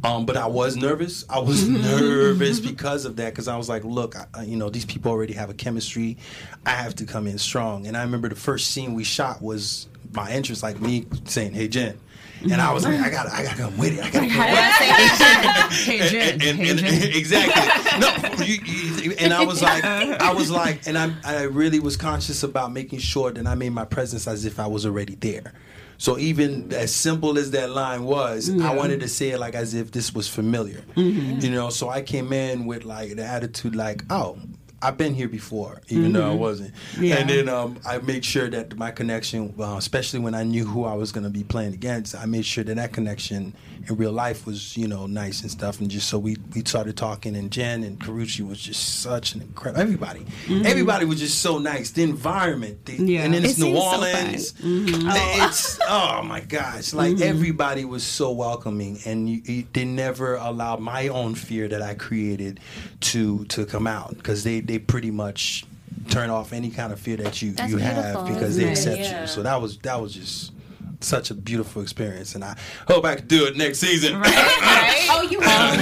Um, 0.03 0.24
but 0.24 0.36
I 0.36 0.46
was 0.46 0.76
nervous. 0.76 1.24
I 1.28 1.40
was 1.40 1.68
nervous 1.68 2.59
because 2.61 3.05
of 3.05 3.16
that 3.16 3.30
because 3.30 3.48
I 3.48 3.57
was 3.57 3.68
like, 3.68 3.84
look, 3.84 4.16
I, 4.16 4.26
I- 4.34 4.42
you 4.44 4.57
know, 4.57 4.70
these 4.70 4.84
people 4.86 5.11
already 5.12 5.34
have 5.34 5.51
a 5.51 5.55
chemistry. 5.55 6.16
I 6.64 6.70
have 6.70 6.94
to 6.96 7.05
come 7.05 7.26
in 7.26 7.38
strong. 7.38 7.86
And 7.86 7.96
I 7.96 8.03
remember 8.03 8.28
the 8.28 8.34
first 8.36 8.70
scene 8.70 8.94
we 8.94 9.05
shot 9.05 9.42
was 9.42 9.88
my 10.12 10.30
entrance, 10.30 10.62
like 10.62 10.80
me 10.80 11.07
saying, 11.26 11.53
"Hey 11.53 11.68
Jen," 11.68 11.98
and 12.42 12.55
I 12.61 12.72
was 12.72 12.84
like, 12.84 12.98
I 12.98 13.11
got, 13.11 13.26
to 13.26 13.32
I 13.34 13.42
got 13.44 13.51
to 13.57 13.62
come 13.62 13.76
with 13.78 13.98
it. 13.98 14.05
I 14.05 14.11
got 14.11 14.20
to 14.20 14.28
come 14.28 14.51
with 14.51 14.59
it. 14.59 15.70
Hey, 15.70 16.09
Jen. 16.09 16.32
And- 16.32 16.42
Hey, 16.59 16.70
and- 16.70 16.78
Jen. 16.80 17.12
exactly. 17.12 18.01
No, 18.01 18.44
you, 18.44 18.55
you, 18.64 19.12
and 19.20 19.32
I 19.32 19.44
was 19.44 19.62
like, 19.62 19.84
I 19.84 20.32
was 20.32 20.51
like, 20.51 20.86
and 20.88 20.96
I, 20.98 21.14
I 21.24 21.42
really 21.42 21.78
was 21.78 21.96
conscious 21.96 22.42
about 22.42 22.72
making 22.72 22.98
sure 23.01 23.30
that 23.30 23.46
I 23.46 23.55
made 23.55 23.70
my 23.70 23.84
presence 23.84 24.26
as 24.26 24.44
if 24.46 24.59
I 24.59 24.66
was 24.66 24.84
already 24.86 25.14
there. 25.14 25.53
So 26.01 26.16
even 26.16 26.72
as 26.72 26.94
simple 26.94 27.36
as 27.36 27.51
that 27.51 27.68
line 27.68 28.05
was, 28.05 28.48
I 28.62 28.74
wanted 28.74 29.01
to 29.01 29.09
say 29.09 29.32
it 29.32 29.38
like 29.38 29.55
as 29.55 29.74
if 29.74 29.92
this 29.92 30.14
was 30.14 30.26
familiar. 30.28 30.82
You 30.96 31.51
know, 31.51 31.68
so 31.68 31.90
I 31.90 32.01
came 32.01 32.32
in 32.32 32.64
with 32.64 32.86
like 32.86 33.16
the 33.16 33.24
attitude 33.24 33.76
like, 33.76 34.03
oh. 34.09 34.38
I've 34.82 34.96
been 34.96 35.12
here 35.12 35.28
before, 35.28 35.82
even 35.88 36.14
though 36.14 36.30
I 36.30 36.34
wasn't. 36.34 36.72
Yeah. 36.98 37.16
And 37.16 37.28
then 37.28 37.51
um, 37.51 37.78
I 37.86 37.98
made 37.98 38.24
sure 38.24 38.48
that 38.48 38.78
my 38.78 38.90
connection, 38.90 39.55
uh, 39.61 39.74
especially 39.76 40.20
when 40.20 40.34
I 40.34 40.42
knew 40.42 40.64
who 40.64 40.84
I 40.84 40.94
was 40.94 41.12
going 41.12 41.24
to 41.24 41.30
be 41.30 41.44
playing 41.44 41.74
against, 41.74 42.14
I 42.14 42.24
made 42.24 42.46
sure 42.46 42.64
that 42.64 42.76
that 42.76 42.94
connection 42.94 43.55
in 43.89 43.97
real 43.97 44.12
life 44.12 44.47
was, 44.47 44.76
you 44.76 44.87
know, 44.87 45.07
nice 45.07 45.43
and 45.43 45.51
stuff. 45.51 45.81
And 45.81 45.91
just 45.91 46.09
so 46.09 46.18
we, 46.18 46.37
we 46.55 46.62
started 46.64 46.97
talking, 46.97 47.37
and 47.37 47.51
Jen 47.51 47.83
and 47.83 47.99
Karrueche 47.99 48.47
was 48.47 48.61
just 48.61 49.01
such 49.01 49.35
an 49.35 49.43
incredible. 49.43 49.81
Everybody, 49.83 50.20
mm-hmm. 50.20 50.66
everybody 50.66 51.05
was 51.05 51.18
just 51.20 51.41
so 51.41 51.59
nice. 51.59 51.91
The 51.91 52.03
environment, 52.03 52.85
the, 52.87 52.95
Yeah. 52.95 53.22
and 53.22 53.35
then 53.35 53.45
it's 53.45 53.59
It 53.59 53.62
New 53.64 53.74
seems 53.74 53.78
so 53.78 53.93
Orleans. 53.93 54.53
Mm-hmm. 54.53 55.09
Oh. 55.09 55.47
It's 55.49 55.78
oh 55.89 56.22
my 56.22 56.41
gosh! 56.41 56.93
Like 56.93 57.14
mm-hmm. 57.14 57.22
everybody 57.22 57.85
was 57.85 58.05
so 58.05 58.31
welcoming, 58.31 58.99
and 59.07 59.28
you, 59.28 59.43
you, 59.45 59.66
they 59.72 59.85
never 59.85 60.37
allowed 60.37 60.81
my 60.81 61.09
own 61.09 61.35
fear 61.35 61.68
that 61.68 61.83
I 61.83 61.95
created 61.95 62.61
to 63.01 63.45
to 63.47 63.66
come 63.66 63.87
out 63.87 64.16
because 64.16 64.45
they 64.45 64.61
they 64.61 64.78
pretty 64.78 65.11
much 65.11 65.64
turn 66.09 66.31
off 66.31 66.53
any 66.53 66.70
kind 66.70 66.93
of 66.93 67.01
fear 67.01 67.16
that 67.16 67.41
you 67.43 67.53
That's 67.53 67.70
you 67.70 67.78
have 67.78 68.26
because 68.26 68.57
they 68.57 68.70
accept 68.70 69.01
Yeah. 69.01 69.22
you. 69.22 69.26
So 69.26 69.43
that 69.43 69.61
was 69.61 69.78
that 69.78 70.01
was 70.01 70.14
just 70.14 70.53
such 71.01 71.30
a 71.30 71.34
beautiful 71.34 71.82
experience, 71.82 72.34
and 72.34 72.44
I 72.44 72.57
hope 72.88 73.05
I 73.05 73.16
can 73.16 73.26
do 73.26 73.46
it 73.46 73.57
next 73.57 73.78
season. 73.78 74.14
Oh, 74.22 75.26
you 75.30 75.40
have 75.40 75.78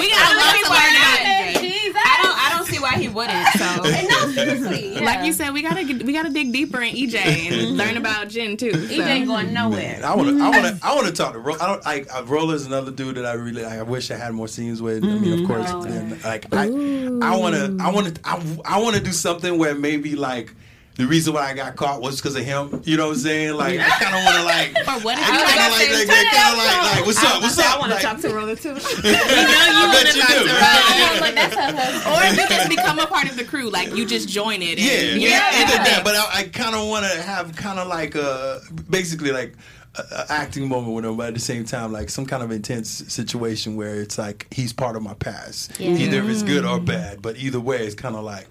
We 0.00 0.10
gotta 0.10 0.36
love 0.36 0.54
to 0.54 0.70
learn 0.70 0.96
about 0.96 1.18
it. 1.20 1.94
I 2.00 2.22
don't, 2.22 2.38
I 2.38 2.54
don't 2.56 2.66
see 2.66 2.78
why 2.78 2.92
he 2.92 3.08
wouldn't. 3.08 3.46
So 3.54 3.64
No, 4.08 4.32
seriously. 4.32 4.94
Yeah. 4.94 5.00
Like 5.00 5.26
you 5.26 5.32
said, 5.32 5.52
we 5.52 5.62
gotta 5.62 5.84
get, 5.84 6.02
we 6.04 6.12
gotta 6.12 6.30
dig 6.30 6.52
deeper 6.52 6.80
in 6.80 6.94
EJ 6.94 7.16
and 7.16 7.76
learn 7.76 7.96
about 7.96 8.28
Jen 8.28 8.56
too. 8.56 8.72
So. 8.72 8.78
EJ 8.78 9.06
ain't 9.06 9.26
going 9.26 9.52
nowhere. 9.52 9.78
Man, 10.00 10.04
I 10.04 10.14
want 10.14 10.28
to, 10.28 10.42
I 10.42 10.48
want 10.50 10.64
to, 10.80 10.86
I 10.86 10.94
want 10.94 11.06
to 11.08 11.12
talk 11.12 11.32
to. 11.32 11.38
Ro- 11.40 11.56
I 11.60 11.66
don't 11.66 11.84
like 11.84 12.14
uh, 12.14 12.22
Roller's 12.24 12.66
another 12.66 12.90
dude 12.92 13.16
that 13.16 13.26
I 13.26 13.32
really, 13.32 13.64
I 13.64 13.82
wish 13.82 14.10
I 14.10 14.16
had 14.16 14.32
more 14.32 14.48
scenes 14.48 14.80
with. 14.80 15.02
I 15.04 15.06
mean, 15.18 15.42
of 15.42 15.48
course, 15.48 15.68
Oh, 15.70 15.82
and, 15.82 16.22
like 16.24 16.52
I, 16.54 16.64
I 16.66 17.36
want 17.36 17.54
to, 17.56 17.76
I 17.80 17.90
want 17.90 18.14
to, 18.14 18.20
I, 18.24 18.56
I 18.64 18.78
want 18.80 18.96
to 18.96 19.02
do 19.02 19.12
something 19.12 19.58
where 19.58 19.74
maybe 19.74 20.14
like. 20.16 20.54
The 20.98 21.06
reason 21.06 21.32
why 21.32 21.48
I 21.48 21.54
got 21.54 21.76
caught 21.76 22.02
was 22.02 22.16
because 22.20 22.34
of 22.34 22.42
him. 22.44 22.82
You 22.84 22.96
know 22.96 23.06
what 23.06 23.12
I'm 23.12 23.18
saying? 23.20 23.54
Like, 23.54 23.78
I 23.78 23.88
kind 24.02 24.16
of 24.18 24.24
want 24.24 24.36
to 24.36 24.44
like. 24.44 24.74
Or 24.88 25.00
what 25.04 25.16
if 25.16 25.22
I 25.22 25.32
you 25.32 25.38
kind 25.46 25.60
of 25.62 25.78
like, 25.78 25.90
like, 25.94 26.08
like, 26.08 26.26
kind 26.34 26.52
of 26.52 26.58
like, 26.58 26.96
like, 26.96 27.06
what's 27.06 27.22
up? 27.22 27.40
What's 27.40 27.58
up? 27.58 27.76
I 27.76 27.78
want 27.78 27.90
to 27.90 27.94
Like, 27.94 28.02
talk 28.02 28.20
to 28.22 28.34
Roller 28.34 28.56
too. 28.56 28.70
I 28.74 29.92
bet 29.94 30.06
you 30.16 30.22
do. 30.22 30.50
Oh, 30.50 31.18
look, 31.22 31.34
that's 31.36 31.54
her 31.54 31.70
husband. 31.76 32.14
or 32.14 32.18
if 32.26 32.36
you 32.36 32.56
just 32.56 32.68
become 32.68 32.98
a 32.98 33.06
part 33.06 33.30
of 33.30 33.36
the 33.36 33.44
crew, 33.44 33.70
like 33.70 33.94
you 33.94 34.06
just 34.06 34.28
join 34.28 34.60
it. 34.60 34.78
And 34.78 34.80
Yeah, 34.80 34.92
you're 35.00 35.30
yeah, 35.30 35.62
in 35.62 35.68
the 35.68 35.76
that. 35.88 36.00
But 36.04 36.16
I, 36.16 36.40
I 36.40 36.42
kind 36.48 36.74
of 36.74 36.88
want 36.88 37.06
to 37.06 37.22
have 37.22 37.54
kind 37.54 37.78
of 37.78 37.86
like 37.86 38.16
a, 38.16 38.60
basically 38.90 39.30
like 39.30 39.54
a, 39.94 40.02
a 40.02 40.32
acting 40.32 40.68
moment 40.68 40.94
with 40.94 41.04
him, 41.04 41.16
but 41.16 41.28
at 41.28 41.34
the 41.34 41.40
same 41.40 41.64
time, 41.64 41.92
like 41.92 42.10
some 42.10 42.26
kind 42.26 42.42
of 42.42 42.50
intense 42.50 42.88
situation 43.12 43.76
where 43.76 44.00
it's 44.00 44.18
like 44.18 44.46
he's 44.52 44.72
part 44.72 44.96
of 44.96 45.02
my 45.02 45.14
past, 45.14 45.78
Yeah. 45.78 45.90
either 45.90 46.22
if 46.24 46.28
it's 46.28 46.42
good 46.42 46.64
or 46.64 46.78
mm. 46.80 46.86
bad. 46.86 47.22
But 47.22 47.36
either 47.36 47.60
way, 47.60 47.86
it's 47.86 47.94
kind 47.94 48.16
of 48.16 48.24
like, 48.24 48.48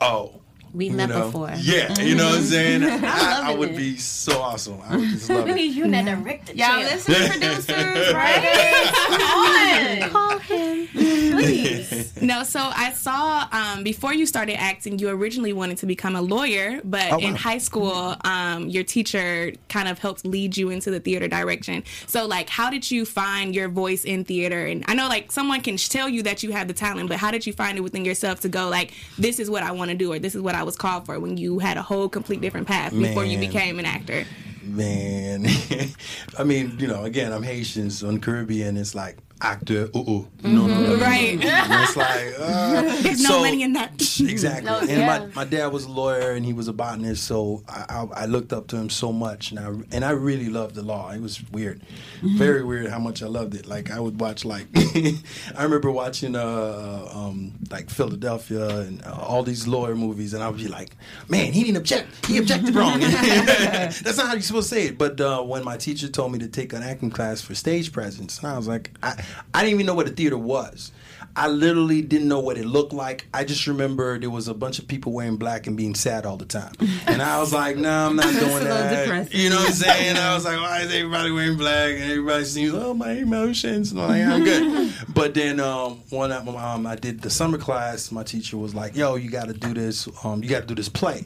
oh. 0.00 0.38
We 0.74 0.86
you 0.86 0.92
met 0.92 1.10
know? 1.10 1.26
before. 1.26 1.50
Yeah, 1.58 1.98
you 2.00 2.14
know 2.14 2.26
what 2.30 2.38
I'm 2.38 2.44
saying? 2.44 2.82
I, 3.04 3.50
I 3.50 3.54
would 3.54 3.70
it. 3.70 3.76
be 3.76 3.96
so 3.96 4.40
awesome. 4.40 4.78
I 4.88 4.96
would 4.96 5.08
just 5.10 5.28
love 5.28 5.48
it. 5.48 5.54
need 5.54 5.74
you 5.74 5.84
in 5.84 5.90
that 5.90 6.04
director 6.06 6.52
Y'all 6.54 6.68
chair. 6.78 6.84
listen, 6.84 7.14
producers, 7.40 8.14
right? 8.14 8.90
Come 8.94 9.20
on. 9.22 10.10
Call 10.10 10.38
him. 10.38 10.86
Please. 10.88 12.22
No, 12.22 12.42
so 12.44 12.60
I 12.60 12.92
saw 12.92 13.48
um, 13.52 13.82
before 13.82 14.14
you 14.14 14.26
started 14.26 14.54
acting, 14.60 14.98
you 14.98 15.08
originally 15.08 15.52
wanted 15.52 15.78
to 15.78 15.86
become 15.86 16.16
a 16.16 16.22
lawyer, 16.22 16.80
but 16.84 17.12
Oh, 17.12 17.18
in 17.18 17.34
high 17.34 17.58
school, 17.58 18.14
um, 18.24 18.68
your 18.68 18.84
teacher 18.84 19.52
kind 19.68 19.88
of 19.88 19.98
helped 19.98 20.24
lead 20.24 20.56
you 20.56 20.70
into 20.70 20.90
the 20.90 21.00
theater 21.00 21.28
direction. 21.28 21.82
So, 22.06 22.26
like, 22.26 22.48
how 22.48 22.70
did 22.70 22.90
you 22.90 23.04
find 23.04 23.54
your 23.54 23.68
voice 23.68 24.04
in 24.04 24.24
theater? 24.24 24.64
And 24.66 24.84
I 24.88 24.94
know, 24.94 25.08
like, 25.08 25.30
someone 25.32 25.60
can 25.60 25.76
tell 25.76 26.08
you 26.08 26.22
that 26.22 26.42
you 26.42 26.52
have 26.52 26.68
the 26.68 26.74
talent, 26.74 27.08
but 27.08 27.18
how 27.18 27.30
did 27.30 27.46
you 27.46 27.52
find 27.52 27.76
it 27.76 27.80
within 27.82 28.04
yourself 28.04 28.40
to 28.40 28.48
go, 28.48 28.68
like, 28.68 28.92
this 29.18 29.38
is 29.38 29.50
what 29.50 29.62
I 29.62 29.72
want 29.72 29.90
to 29.90 29.96
do, 29.96 30.12
or 30.12 30.18
this 30.18 30.34
is 30.34 30.40
what 30.40 30.54
I 30.54 30.61
was 30.62 30.76
called 30.76 31.06
for 31.06 31.18
when 31.20 31.36
you 31.36 31.58
had 31.58 31.76
a 31.76 31.82
whole 31.82 32.08
complete 32.08 32.40
different 32.40 32.66
path 32.66 32.92
before 32.92 33.24
you 33.24 33.38
became 33.38 33.78
an 33.78 33.86
actor? 33.86 34.24
Man, 34.62 35.46
I 36.38 36.44
mean, 36.44 36.76
you 36.78 36.86
know, 36.86 37.04
again, 37.04 37.32
I'm 37.32 37.42
Haitian, 37.42 37.90
so 37.90 38.08
in 38.08 38.14
the 38.14 38.20
Caribbean, 38.20 38.76
it's 38.76 38.94
like 38.94 39.18
actor. 39.42 39.90
Ooh, 39.96 40.10
ooh. 40.10 40.28
No, 40.42 40.50
no, 40.50 40.66
no, 40.66 40.80
no, 40.80 40.96
no. 40.96 41.02
Right. 41.02 41.42
And 41.44 41.82
it's 41.82 41.96
like 41.96 42.34
uh, 42.38 43.02
There's 43.02 43.22
no 43.22 43.40
money 43.40 43.62
in 43.62 43.72
that. 43.74 43.92
Exactly. 44.22 44.70
No, 44.70 44.78
and 44.78 44.90
yeah. 44.90 45.18
my, 45.18 45.26
my 45.34 45.44
dad 45.44 45.66
was 45.66 45.84
a 45.84 45.90
lawyer 45.90 46.32
and 46.32 46.44
he 46.44 46.52
was 46.52 46.68
a 46.68 46.72
botanist, 46.72 47.24
so 47.24 47.62
I, 47.68 47.84
I, 47.88 48.22
I 48.22 48.26
looked 48.26 48.52
up 48.52 48.68
to 48.68 48.76
him 48.76 48.88
so 48.88 49.12
much, 49.12 49.50
and 49.50 49.58
I 49.58 49.68
and 49.94 50.04
I 50.04 50.10
really 50.10 50.48
loved 50.48 50.74
the 50.74 50.82
law. 50.82 51.10
It 51.10 51.20
was 51.20 51.42
weird, 51.50 51.82
very 52.22 52.62
weird 52.64 52.88
how 52.88 52.98
much 52.98 53.22
I 53.22 53.26
loved 53.26 53.54
it. 53.54 53.66
Like 53.66 53.90
I 53.90 53.98
would 53.98 54.20
watch 54.20 54.44
like 54.44 54.66
I 54.76 55.62
remember 55.62 55.90
watching 55.90 56.36
uh 56.36 57.08
um 57.12 57.52
like 57.70 57.90
Philadelphia 57.90 58.68
and 58.80 59.04
uh, 59.04 59.12
all 59.12 59.42
these 59.42 59.66
lawyer 59.66 59.94
movies, 59.94 60.34
and 60.34 60.42
I 60.42 60.48
would 60.48 60.58
be 60.58 60.68
like, 60.68 60.96
man, 61.28 61.52
he 61.52 61.64
didn't 61.64 61.78
object. 61.78 62.26
He 62.26 62.38
objected 62.38 62.74
wrong. 62.74 63.00
That's 63.00 64.16
not 64.16 64.26
how 64.26 64.32
you're 64.34 64.42
supposed 64.42 64.68
to 64.70 64.74
say 64.74 64.86
it. 64.86 64.98
But 64.98 65.20
uh, 65.20 65.42
when 65.42 65.64
my 65.64 65.76
teacher 65.76 66.08
told 66.08 66.32
me 66.32 66.38
to 66.40 66.48
take 66.48 66.72
an 66.72 66.82
acting 66.82 67.10
class 67.10 67.40
for 67.40 67.54
stage 67.54 67.92
presence, 67.92 68.38
and 68.38 68.48
I 68.48 68.56
was 68.56 68.68
like, 68.68 68.90
I 69.02 69.22
I 69.54 69.62
didn't 69.62 69.74
even 69.74 69.86
know 69.86 69.94
what 69.94 70.08
a 70.08 70.10
theater 70.10 70.38
was. 70.38 70.92
I 71.34 71.48
literally 71.48 72.02
didn't 72.02 72.28
know 72.28 72.40
what 72.40 72.58
it 72.58 72.66
looked 72.66 72.92
like. 72.92 73.26
I 73.32 73.44
just 73.44 73.66
remember 73.66 74.18
there 74.18 74.28
was 74.28 74.48
a 74.48 74.54
bunch 74.54 74.78
of 74.78 74.86
people 74.86 75.12
wearing 75.12 75.36
black 75.36 75.66
and 75.66 75.76
being 75.76 75.94
sad 75.94 76.26
all 76.26 76.36
the 76.36 76.44
time. 76.44 76.72
And 77.06 77.22
I 77.22 77.40
was 77.40 77.54
like, 77.54 77.76
no, 77.76 77.82
nah, 77.82 78.06
I'm 78.08 78.16
not 78.16 78.32
doing 78.38 78.64
that. 78.64 79.32
You 79.32 79.48
know 79.48 79.56
what 79.56 79.68
I'm 79.68 79.72
saying? 79.72 80.16
I 80.16 80.34
was 80.34 80.44
like, 80.44 80.58
why 80.58 80.80
is 80.80 80.92
everybody 80.92 81.30
wearing 81.30 81.56
black? 81.56 81.92
And 81.92 82.10
everybody 82.10 82.44
seems, 82.44 82.74
oh, 82.74 82.92
my 82.92 83.12
emotions. 83.12 83.92
And 83.92 84.00
I'm 84.02 84.08
like, 84.08 84.22
I'm 84.22 84.44
good. 84.44 84.92
but 85.14 85.32
then 85.32 85.58
um, 85.58 86.02
one 86.10 86.30
night, 86.30 86.46
um, 86.46 86.86
I 86.86 86.96
did 86.96 87.22
the 87.22 87.30
summer 87.30 87.56
class. 87.56 88.12
My 88.12 88.24
teacher 88.24 88.58
was 88.58 88.74
like, 88.74 88.94
yo, 88.94 89.14
you 89.14 89.30
got 89.30 89.46
to 89.46 89.54
do 89.54 89.72
this. 89.72 90.08
Um, 90.24 90.42
you 90.42 90.50
got 90.50 90.60
to 90.60 90.66
do 90.66 90.74
this 90.74 90.90
play 90.90 91.24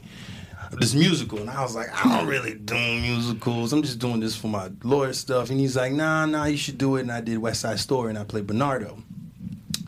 this 0.71 0.93
musical 0.93 1.39
and 1.39 1.49
I 1.49 1.61
was 1.61 1.75
like, 1.75 1.87
I 1.93 2.17
don't 2.17 2.27
really 2.27 2.55
do 2.55 2.75
musicals. 2.75 3.73
I'm 3.73 3.81
just 3.83 3.99
doing 3.99 4.19
this 4.19 4.35
for 4.35 4.47
my 4.47 4.69
lawyer 4.83 5.13
stuff. 5.13 5.49
And 5.49 5.59
he's 5.59 5.75
like, 5.75 5.91
Nah, 5.91 6.25
nah, 6.25 6.45
you 6.45 6.57
should 6.57 6.77
do 6.77 6.95
it. 6.97 7.01
And 7.01 7.11
I 7.11 7.21
did 7.21 7.37
West 7.37 7.61
Side 7.61 7.79
Story 7.79 8.09
and 8.09 8.17
I 8.19 8.23
played 8.23 8.47
Bernardo. 8.47 9.01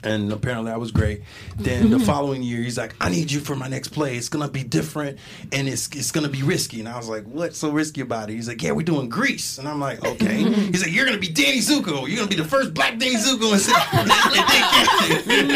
And 0.04 0.32
apparently 0.32 0.72
I 0.72 0.78
was 0.78 0.92
great. 0.92 1.22
Then 1.58 1.90
the 1.90 2.00
following 2.12 2.42
year, 2.44 2.62
he's 2.62 2.78
like, 2.78 2.96
"I 3.02 3.10
need 3.10 3.32
you 3.32 3.40
for 3.40 3.56
my 3.56 3.68
next 3.68 3.90
play. 3.90 4.16
It's 4.16 4.30
gonna 4.30 4.48
be 4.50 4.64
different, 4.64 5.20
and 5.52 5.68
it's 5.68 5.88
it's 5.96 6.12
gonna 6.12 6.30
be 6.30 6.44
risky." 6.44 6.80
And 6.80 6.88
I 6.88 6.98
was 6.98 7.10
like, 7.10 7.26
"What's 7.26 7.58
so 7.58 7.70
risky 7.72 8.02
about 8.02 8.30
it?" 8.30 8.34
He's 8.34 8.48
like, 8.48 8.62
"Yeah, 8.64 8.72
we're 8.72 8.84
doing 8.84 9.10
Grease." 9.10 9.58
And 9.58 9.68
I'm 9.68 9.80
like, 9.80 10.06
"Okay." 10.06 10.44
He's 10.72 10.84
like, 10.84 10.94
"You're 10.94 11.06
gonna 11.06 11.18
be 11.18 11.30
Danny 11.30 11.60
Zuko. 11.60 12.08
You're 12.08 12.18
gonna 12.18 12.28
be 12.28 12.36
the 12.36 12.46
first 12.46 12.74
black 12.74 12.98
Danny 12.98 13.16
Zuko." 13.16 13.50
And 14.00 15.52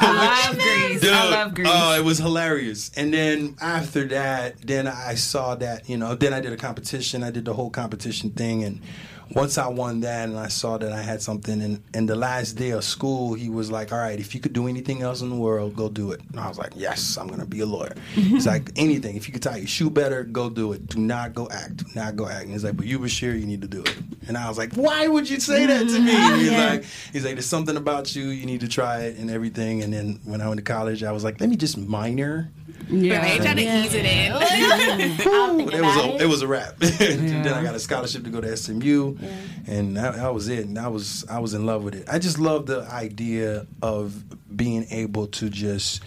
I 0.00 0.46
love 0.48 0.58
Grease. 0.58 1.00
Dude, 1.00 1.12
I 1.12 1.30
love 1.30 1.54
Grease. 1.54 1.68
Oh, 1.70 1.96
it 1.96 2.04
was 2.04 2.18
hilarious. 2.18 2.90
And 2.96 3.12
then 3.12 3.56
after 3.60 4.04
that, 4.08 4.60
then 4.62 4.86
I 4.86 5.14
saw 5.14 5.54
that, 5.56 5.88
you 5.88 5.96
know, 5.96 6.14
then 6.14 6.32
I 6.32 6.40
did 6.40 6.52
a 6.52 6.56
competition. 6.56 7.22
I 7.22 7.30
did 7.30 7.44
the 7.44 7.54
whole 7.54 7.70
competition 7.70 8.30
thing. 8.30 8.64
And 8.64 8.80
once 9.34 9.58
I 9.58 9.68
won 9.68 10.00
that 10.00 10.28
and 10.28 10.38
I 10.38 10.48
saw 10.48 10.78
that 10.78 10.92
I 10.92 11.02
had 11.02 11.22
something, 11.22 11.60
and, 11.60 11.82
and 11.94 12.08
the 12.08 12.16
last 12.16 12.52
day 12.52 12.70
of 12.70 12.84
school, 12.84 13.34
he 13.34 13.48
was 13.48 13.65
like, 13.70 13.92
all 13.92 13.98
right, 13.98 14.18
if 14.18 14.34
you 14.34 14.40
could 14.40 14.52
do 14.52 14.66
anything 14.68 15.02
else 15.02 15.20
in 15.22 15.28
the 15.30 15.36
world, 15.36 15.76
go 15.76 15.88
do 15.88 16.12
it. 16.12 16.20
And 16.30 16.40
I 16.40 16.48
was 16.48 16.58
like, 16.58 16.72
yes, 16.76 17.16
I'm 17.16 17.26
going 17.28 17.40
to 17.40 17.46
be 17.46 17.60
a 17.60 17.66
lawyer. 17.66 17.94
He's 18.14 18.46
like, 18.52 18.70
anything. 18.76 19.16
If 19.16 19.26
you 19.26 19.32
could 19.32 19.42
tie 19.42 19.56
your 19.58 19.66
shoe 19.66 19.90
better, 19.90 20.24
go 20.24 20.48
do 20.50 20.72
it. 20.72 20.86
Do 20.86 20.98
not 20.98 21.34
go 21.34 21.48
act. 21.50 21.78
Do 21.78 21.86
not 21.94 22.16
go 22.16 22.28
act. 22.28 22.44
And 22.44 22.52
he's 22.52 22.64
like, 22.64 22.76
but 22.76 22.86
you 22.86 22.98
were 22.98 23.08
sure 23.08 23.34
you 23.34 23.46
need 23.46 23.62
to 23.62 23.68
do 23.68 23.82
it. 23.82 23.96
And 24.28 24.36
I 24.36 24.48
was 24.48 24.58
like, 24.58 24.72
why 24.74 25.06
would 25.08 25.28
you 25.30 25.38
say 25.40 25.66
that 25.66 25.86
to 25.88 25.98
me? 26.00 26.12
And 26.14 26.40
he's 26.40 26.50
like, 26.50 26.84
he's 27.12 27.24
like, 27.24 27.34
there's 27.34 27.46
something 27.46 27.76
about 27.76 28.14
you. 28.16 28.24
You 28.28 28.46
need 28.46 28.60
to 28.60 28.68
try 28.68 29.00
it 29.02 29.16
and 29.18 29.30
everything. 29.30 29.82
And 29.82 29.92
then 29.92 30.20
when 30.24 30.40
I 30.40 30.48
went 30.48 30.58
to 30.58 30.64
college, 30.64 31.02
I 31.02 31.12
was 31.12 31.24
like, 31.24 31.40
let 31.40 31.48
me 31.48 31.56
just 31.56 31.76
minor. 31.78 32.50
yeah. 32.88 33.22
They 33.22 33.38
try 33.44 33.54
to 33.54 33.60
ease 33.62 33.94
it 33.94 34.04
in. 34.04 34.32
I'll 35.26 35.60
It 35.60 35.80
was 35.82 35.96
a 35.96 36.14
it. 36.14 36.22
it 36.22 36.26
was 36.26 36.42
a 36.42 36.46
wrap. 36.46 36.74
And 36.80 37.44
then 37.44 37.52
I 37.54 37.62
got 37.62 37.74
a 37.74 37.80
scholarship 37.80 38.24
to 38.24 38.30
go 38.30 38.40
to 38.40 38.56
SMU, 38.56 39.16
and 39.66 39.96
that, 39.96 40.16
that 40.16 40.34
was 40.34 40.48
it. 40.48 40.66
And 40.66 40.78
I 40.78 40.88
was 40.88 41.24
I 41.28 41.38
was 41.38 41.54
in 41.54 41.64
love 41.66 41.84
with 41.84 41.94
it. 41.94 42.08
I 42.08 42.18
just 42.18 42.38
love 42.38 42.66
the 42.66 42.82
idea 42.90 43.55
of 43.82 44.56
being 44.56 44.86
able 44.90 45.26
to 45.28 45.48
just 45.48 46.02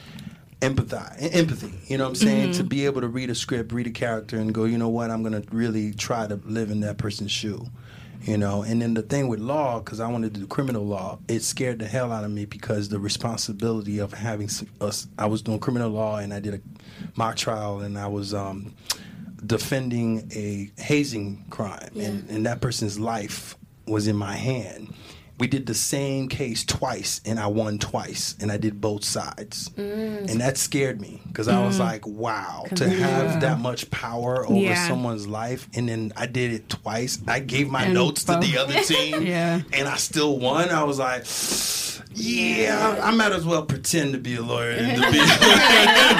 empathize 0.62 1.34
empathy 1.34 1.74
you 1.88 1.98
know 1.98 2.04
what 2.04 2.10
i'm 2.10 2.16
saying? 2.16 2.52
To 2.54 2.64
be 2.64 2.86
able 2.86 3.00
to 3.02 3.08
read 3.08 3.30
a 3.30 3.36
script 3.36 3.72
read 3.72 3.88
a 3.88 3.92
character 3.92 4.38
and 4.38 4.54
go 4.54 4.66
you 4.66 4.78
know 4.78 4.90
what? 4.90 5.10
I'm 5.10 5.24
gonna 5.24 5.44
really 5.52 5.94
try 5.94 6.28
to 6.28 6.36
live 6.46 6.70
in 6.70 6.82
that 6.82 6.98
person's 6.98 7.32
shoe 7.32 7.66
you 8.24 8.36
know? 8.36 8.64
And 8.64 8.82
then 8.82 8.96
the 8.96 9.02
thing 9.02 9.30
with 9.30 9.40
law 9.40 9.80
because 9.80 10.02
i 10.02 10.08
wanted 10.08 10.34
to 10.34 10.42
do 10.42 10.48
criminal 10.48 10.86
law 10.86 11.20
it 11.30 11.44
scared 11.44 11.80
the 11.80 11.88
hell 11.88 12.12
out 12.12 12.26
of 12.26 12.32
me 12.32 12.44
because 12.46 12.90
the 12.90 13.00
responsibility 13.00 14.00
of 14.00 14.14
having 14.14 14.50
us 14.82 15.08
i 15.18 15.26
was 15.26 15.42
doing 15.42 15.60
criminal 15.60 15.90
law 15.90 16.18
and 16.18 16.34
i 16.34 16.42
did 16.42 16.56
a 16.56 16.62
mock 17.16 17.38
trial 17.38 17.80
and 17.80 17.98
i 17.98 18.08
was 18.08 18.34
um, 18.34 18.76
defending 19.46 20.30
a 20.34 20.70
hazing 20.82 21.46
crime. 21.50 21.90
And, 21.96 22.30
and 22.30 22.46
that 22.46 22.62
person's 22.62 23.00
life 23.00 23.58
was 23.88 24.08
in 24.08 24.16
my 24.16 24.36
hand 24.36 24.94
we 25.40 25.48
did 25.48 25.66
the 25.66 25.74
same 25.74 26.28
case 26.28 26.64
twice 26.66 27.22
and 27.26 27.40
i 27.40 27.48
won 27.48 27.78
twice 27.80 28.36
and 28.42 28.52
i 28.52 28.58
did 28.58 28.80
both 28.82 29.04
sides 29.04 29.70
Mm. 29.70 30.30
and 30.30 30.42
that 30.42 30.58
scared 30.58 31.00
me 31.00 31.22
because 31.28 31.48
i 31.48 31.64
was 31.66 31.80
like 31.80 32.06
wow 32.06 32.66
to 32.76 32.88
have 32.90 33.42
that 33.42 33.60
much 33.60 33.90
power 33.92 34.46
over 34.46 34.56
Yeah. 34.56 34.88
someone's 34.88 35.28
life 35.28 35.68
and 35.74 35.88
then 35.90 36.12
i 36.18 36.26
did 36.26 36.52
it 36.54 36.70
twice 36.70 37.20
i 37.28 37.40
gave 37.40 37.70
my 37.70 37.84
And 37.86 37.94
notes 37.94 38.24
to 38.26 38.38
the 38.40 38.58
other 38.58 38.82
team 38.84 39.22
Yeah. 39.26 39.62
and 39.74 39.88
i 39.88 39.96
still 39.98 40.38
won 40.40 40.70
i 40.70 40.84
was 40.84 41.00
like 41.00 41.26
yeah, 42.20 43.00
I 43.02 43.12
might 43.12 43.32
as 43.32 43.46
well 43.46 43.64
pretend 43.66 44.14
to 44.14 44.20
be 44.20 44.36
a 44.36 44.42
lawyer 44.42 44.72
and 44.72 45.02
to 45.02 45.12
be. 45.12 45.20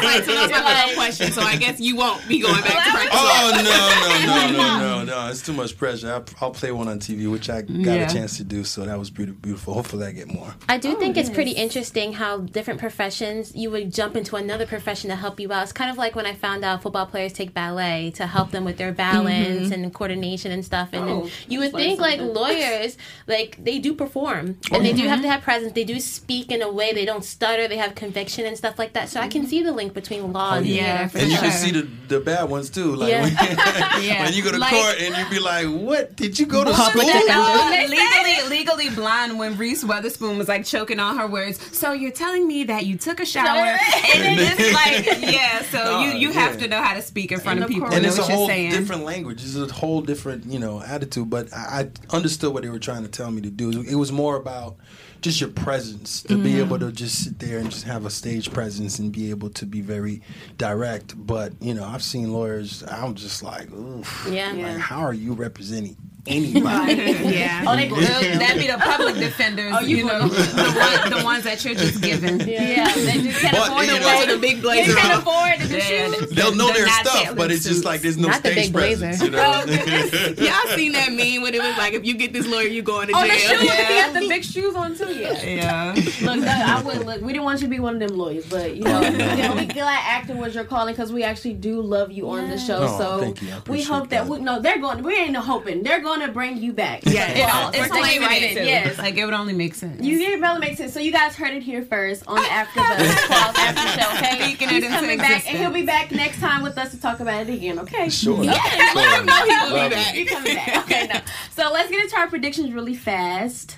Like, 0.10 0.24
so 0.24 0.34
those 0.34 0.52
are 0.52 0.64
my 0.64 0.86
no 0.88 0.94
questions. 0.96 1.36
So 1.36 1.42
I 1.42 1.56
guess 1.58 1.80
you 1.80 1.96
won't 1.96 2.26
be 2.28 2.40
going 2.40 2.62
back 2.62 2.86
to 2.86 2.92
practice. 2.92 3.12
Oh 3.14 3.52
no 3.56 3.62
no 3.62 4.52
no 4.52 4.58
no 4.58 4.80
no 4.80 5.04
no! 5.04 5.30
It's 5.30 5.42
too 5.46 5.54
much 5.54 5.78
pressure. 5.78 6.12
I, 6.12 6.44
I'll 6.44 6.52
play 6.52 6.72
one 6.72 6.88
on 6.88 7.00
TV, 7.00 7.30
which 7.30 7.50
I 7.50 7.62
got 7.62 7.70
Yeah. 7.70 8.10
a 8.10 8.10
chance 8.10 8.38
to 8.38 8.44
do, 8.44 8.64
so 8.64 8.86
that 8.86 8.98
was 8.98 9.10
beautiful. 9.10 9.40
Beautiful. 9.42 9.74
Hopefully, 9.74 10.08
I 10.08 10.12
get 10.12 10.34
more. 10.34 10.54
I 10.68 10.78
do 10.78 10.96
think 10.98 11.18
it's 11.18 11.30
oh, 11.30 11.34
pretty 11.34 11.52
interesting 11.52 12.14
how 12.14 12.38
different 12.40 12.80
professions 12.80 13.56
you 13.56 13.70
would 13.72 13.94
jump 13.94 14.16
into 14.16 14.36
another 14.36 14.66
profession 14.66 15.10
to 15.10 15.16
help 15.16 15.40
you 15.40 15.52
out. 15.52 15.64
It's 15.64 15.72
kind 15.74 15.92
of 15.92 15.98
like 15.98 16.16
when 16.16 16.26
I 16.26 16.34
found 16.34 16.64
out 16.64 16.82
football 16.82 17.06
players 17.06 17.34
take 17.34 17.54
ballet 17.54 18.12
to 18.12 18.26
help 18.28 18.52
them 18.52 18.64
with 18.66 18.78
their 18.78 18.92
balance 18.92 19.70
mm-hmm. 19.70 19.74
and 19.74 19.94
coordination 19.94 20.52
and 20.52 20.64
stuff. 20.64 20.90
And 20.94 21.04
Oh, 21.04 21.22
then 21.22 21.32
you 21.48 21.60
would 21.60 21.72
that's 21.72 21.84
think 21.84 22.00
like 22.00 22.20
lawyers, 22.20 22.98
like 23.28 23.64
they 23.64 23.80
do 23.80 23.94
perform 23.94 24.58
oh, 24.72 24.76
and 24.76 24.86
they 24.86 24.94
do 24.94 25.08
have 25.08 25.22
to 25.22 25.30
have 25.30 25.42
presence. 25.42 25.74
They 25.74 25.84
do 25.94 26.00
speak 26.00 26.52
in 26.52 26.62
a 26.62 26.72
way 26.72 26.94
they 26.94 27.06
don't 27.06 27.26
stutter. 27.26 27.68
They 27.68 27.78
have 27.78 27.96
conviction 27.96 28.46
and 28.46 28.56
stuff 28.56 28.78
like 28.78 28.94
that. 28.94 29.10
So 29.10 29.20
I 29.20 29.28
can 29.28 29.42
mm-hmm. 29.42 29.50
see 29.50 29.64
the 29.64 29.72
link 29.72 29.94
between 29.94 30.32
law 30.32 30.54
and 30.56 30.66
oh, 30.66 30.70
yeah, 30.70 31.08
theater. 31.08 31.10
for 31.10 31.18
And 31.18 31.32
you 31.32 31.38
can 31.38 31.52
see 31.52 31.72
the, 31.72 31.88
the 32.08 32.20
bad 32.20 32.50
ones 32.50 32.70
too. 32.70 32.96
Like 32.96 33.10
Yeah. 33.10 33.24
when, 33.24 34.04
Yeah. 34.04 34.24
when 34.26 34.34
you 34.34 34.44
go 34.44 34.52
to 34.52 34.58
Like- 34.60 34.72
court 34.72 34.96
and 35.00 35.16
you 35.18 35.26
be 35.30 35.40
like, 35.40 35.68
"What 35.68 36.16
did 36.16 36.38
you 36.38 36.46
go 36.46 36.64
to 36.64 36.72
Public 36.72 37.08
school?" 37.08 37.70
legally, 37.90 38.50
Legally 38.50 38.90
Blonde 38.90 39.40
when 39.40 39.58
Reese 39.58 39.84
Witherspoon 39.84 40.38
was 40.38 40.48
like 40.48 40.66
choking 40.66 41.00
on 41.00 41.18
her 41.18 41.28
words. 41.28 41.60
So 41.76 41.92
you're 41.94 42.12
telling 42.12 42.48
me 42.48 42.66
that 42.66 42.86
you 42.86 42.98
took 42.98 43.20
a 43.20 43.26
shower 43.26 43.58
and 43.58 44.40
it's 44.40 44.74
like, 44.74 45.34
yeah. 45.34 45.64
So 45.72 46.02
you 46.02 46.12
you 46.12 46.32
have 46.32 46.60
to 46.60 46.68
know 46.68 46.82
how 46.82 46.94
to 46.94 47.02
speak 47.02 47.32
in 47.32 47.40
front 47.40 47.58
And 47.58 47.64
of 47.64 47.70
of 47.70 47.74
people. 47.74 47.88
course- 47.90 47.96
and 47.96 48.04
know 48.04 48.10
it's 48.10 48.18
a 48.18 48.22
what 48.22 48.30
you're 48.30 48.38
whole 48.38 48.48
saying. 48.48 48.72
different 48.72 49.04
language. 49.06 49.44
It's 49.44 49.56
a 49.56 49.74
whole 49.74 50.02
different, 50.02 50.46
you 50.46 50.60
know, 50.60 50.82
attitude. 50.82 51.30
But 51.30 51.52
I, 51.54 51.90
I 52.12 52.16
understood 52.16 52.54
what 52.54 52.64
they 52.64 52.70
were 52.70 52.80
trying 52.80 53.04
to 53.04 53.10
tell 53.10 53.32
me 53.32 53.42
to 53.42 53.50
do. 53.50 53.82
It 53.82 53.96
was 53.96 54.12
more 54.12 54.36
about 54.36 54.78
just 55.22 55.42
your 55.42 55.50
presence 55.50 56.22
to 56.24 56.36
be 56.38 56.52
mm-hmm. 56.52 56.62
able 56.62 56.80
to 56.80 56.92
just 56.92 57.24
sit 57.24 57.40
there 57.40 57.60
and 57.60 57.70
just 57.70 57.84
have 57.86 58.06
a 58.06 58.10
stage 58.10 58.52
presence 58.54 59.00
and 59.00 59.12
be 59.12 59.30
able 59.30 59.50
to 59.50 59.66
be 59.66 59.82
very 59.82 60.22
direct. 60.58 61.14
But 61.26 61.54
you 61.62 61.74
know, 61.74 61.86
I've 61.86 62.04
seen 62.04 62.32
lawyers. 62.34 62.84
I'm 62.84 63.16
just 63.16 63.44
like, 63.44 63.72
oof. 63.72 64.28
Yeah. 64.30 64.50
Like, 64.50 64.58
Yeah. 64.58 64.78
how 64.78 65.02
are 65.02 65.14
you 65.14 65.34
representing 65.34 65.98
anybody? 66.28 66.94
yeah. 67.36 67.64
Oh, 67.68 67.76
they 67.76 67.88
go. 67.88 67.96
That'd 68.00 68.62
be 68.62 68.68
the 68.68 68.78
public 68.78 69.16
defenders, 69.16 69.74
Oh, 69.76 69.82
you 69.82 69.98
you, 69.98 70.06
know, 70.06 70.28
the, 70.28 71.10
one, 71.10 71.20
the 71.20 71.24
ones 71.26 71.44
that 71.44 71.64
you're 71.66 71.76
just 71.76 72.02
giving. 72.02 72.40
Yeah, 72.42 72.94
they 72.96 73.22
just 73.22 73.40
can't 73.40 73.56
But, 73.56 73.68
afford 73.70 73.86
to 73.88 74.00
know, 74.00 74.06
wear 74.06 74.26
the 74.28 74.34
the 74.34 74.40
big 74.40 74.62
They 74.62 74.84
can't 74.86 75.20
afford 75.22 75.60
the 75.60 75.78
Yeah, 75.78 76.12
shoes. 76.12 76.30
They'll 76.32 76.56
know 76.56 76.72
their 76.74 76.88
stuff, 76.88 77.36
but 77.36 77.52
it's 77.52 77.64
just 77.66 77.86
like 77.86 78.02
there's 78.02 78.18
no 78.18 78.28
Not 78.30 78.44
the 78.44 78.52
stage 78.52 78.66
big 78.66 78.74
blazer. 78.74 79.06
presence. 79.08 79.24
You 79.24 79.32
know? 79.32 79.64
Y'all 80.46 80.76
seen 80.76 80.92
that 80.94 81.10
meme 81.12 81.42
when 81.42 81.54
it 81.54 81.62
was 81.62 81.78
like, 81.78 81.94
if 81.94 82.06
you 82.06 82.14
get 82.16 82.34
this 82.34 82.48
lawyer, 82.48 82.68
you 82.68 82.82
going 82.82 83.08
to 83.08 83.14
Oh, 83.16 83.22
the 83.22 83.28
jail. 83.28 83.38
shoes. 83.60 83.62
He 83.62 83.68
had 83.68 84.14
the 84.14 84.28
big 84.28 84.44
shoes 84.44 84.76
on 84.76 84.96
too. 84.96 85.14
Yeah. 85.14 85.42
Yeah. 85.44 85.94
Look, 86.22 86.42
that, 86.42 86.66
I 86.78 86.82
would 86.84 87.06
look. 87.06 87.22
We 87.22 87.34
didn't 87.34 87.46
want 87.46 87.60
you 87.62 87.68
to 87.68 87.72
be 87.72 87.80
one 87.80 87.96
of 88.02 88.08
them 88.08 88.18
lawyers, 88.18 88.46
but 88.46 88.76
you 88.76 88.84
know, 88.84 89.02
you 89.02 89.18
know 89.18 89.56
we 89.56 89.66
glad 89.66 90.00
acting 90.06 90.38
was 90.38 90.56
your 90.56 90.64
calling 90.64 90.94
because 90.94 91.12
we 91.12 91.24
actually 91.24 91.54
do 91.54 91.82
love 91.82 92.12
you 92.12 92.30
on 92.30 92.50
the 92.50 92.58
show. 92.58 92.80
Oh, 92.82 92.98
so 92.98 93.20
thank 93.20 93.42
you. 93.42 93.52
I 93.52 93.62
we 93.70 93.84
hope 93.84 94.10
that, 94.10 94.26
that. 94.26 94.28
we 94.28 94.40
no, 94.40 94.60
they're 94.62 94.80
going. 94.80 95.04
We 95.04 95.16
ain't 95.16 95.32
no 95.32 95.42
hoping 95.42 95.84
they're 95.84 96.02
going 96.02 96.09
to 96.18 96.28
bring 96.32 96.58
you 96.58 96.74
back. 96.74 97.06
Yeah, 97.06 97.30
It 97.30 97.54
all, 97.54 97.70
it's 97.70 97.78
taking 97.94 97.96
only 97.98 98.20
right 98.20 98.42
in, 98.44 98.58
too. 98.58 98.64
Yes. 98.64 98.98
Like 98.98 99.16
it 99.18 99.26
would 99.26 99.34
only 99.34 99.54
make 99.54 99.76
sense. 99.76 100.02
You 100.04 100.20
it 100.20 100.40
really 100.42 100.60
makes 100.60 100.78
sense. 100.78 100.94
So 100.94 101.00
you 101.00 101.12
guys 101.12 101.36
heard 101.36 101.54
it 101.54 101.64
here 101.64 101.84
first 101.84 102.24
on 102.28 102.36
the 102.36 102.42
AfterBuzz 102.42 103.16
Claws 103.28 103.56
After 103.58 104.02
Show. 104.02 104.18
Okay, 104.18 104.42
Speaking 104.44 104.70
he's 104.70 104.84
into 104.84 104.96
coming 104.96 105.18
back, 105.18 105.48
and 105.48 105.58
he'll 105.58 105.72
be 105.72 105.86
back 105.86 106.12
next 106.12 106.40
time 106.40 106.64
with 106.64 106.78
us 106.78 106.92
to 106.92 107.00
talk 107.00 107.20
about 107.20 107.48
it 107.48 107.54
again. 107.54 107.80
Okay, 107.80 108.10
Sure. 108.10 108.44
Yeah, 108.44 108.54
Sure. 108.92 109.24
know 109.24 109.46
he 109.46 109.74
will 109.74 109.84
be 109.90 109.96
back. 109.96 110.14
He 110.16 110.26
coming 110.26 110.56
back. 110.56 110.78
Okay, 110.86 111.08
no. 111.14 111.20
So 111.56 111.72
let's 111.72 111.90
get 111.90 112.02
into 112.04 112.18
our 112.18 112.28
predictions 112.28 112.72
really 112.74 112.96
fast. 112.96 113.78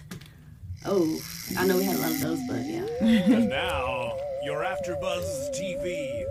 Oh, 0.86 1.20
I 1.58 1.68
know 1.68 1.78
we 1.78 1.84
had 1.84 1.96
a 1.96 2.00
lot 2.00 2.12
of 2.12 2.22
those, 2.22 2.40
but 2.48 2.66
yeah. 2.66 2.86
And 3.36 3.50
now, 3.50 4.18
your 4.44 4.64
AfterBuzz 4.64 5.52
TV 5.56 6.24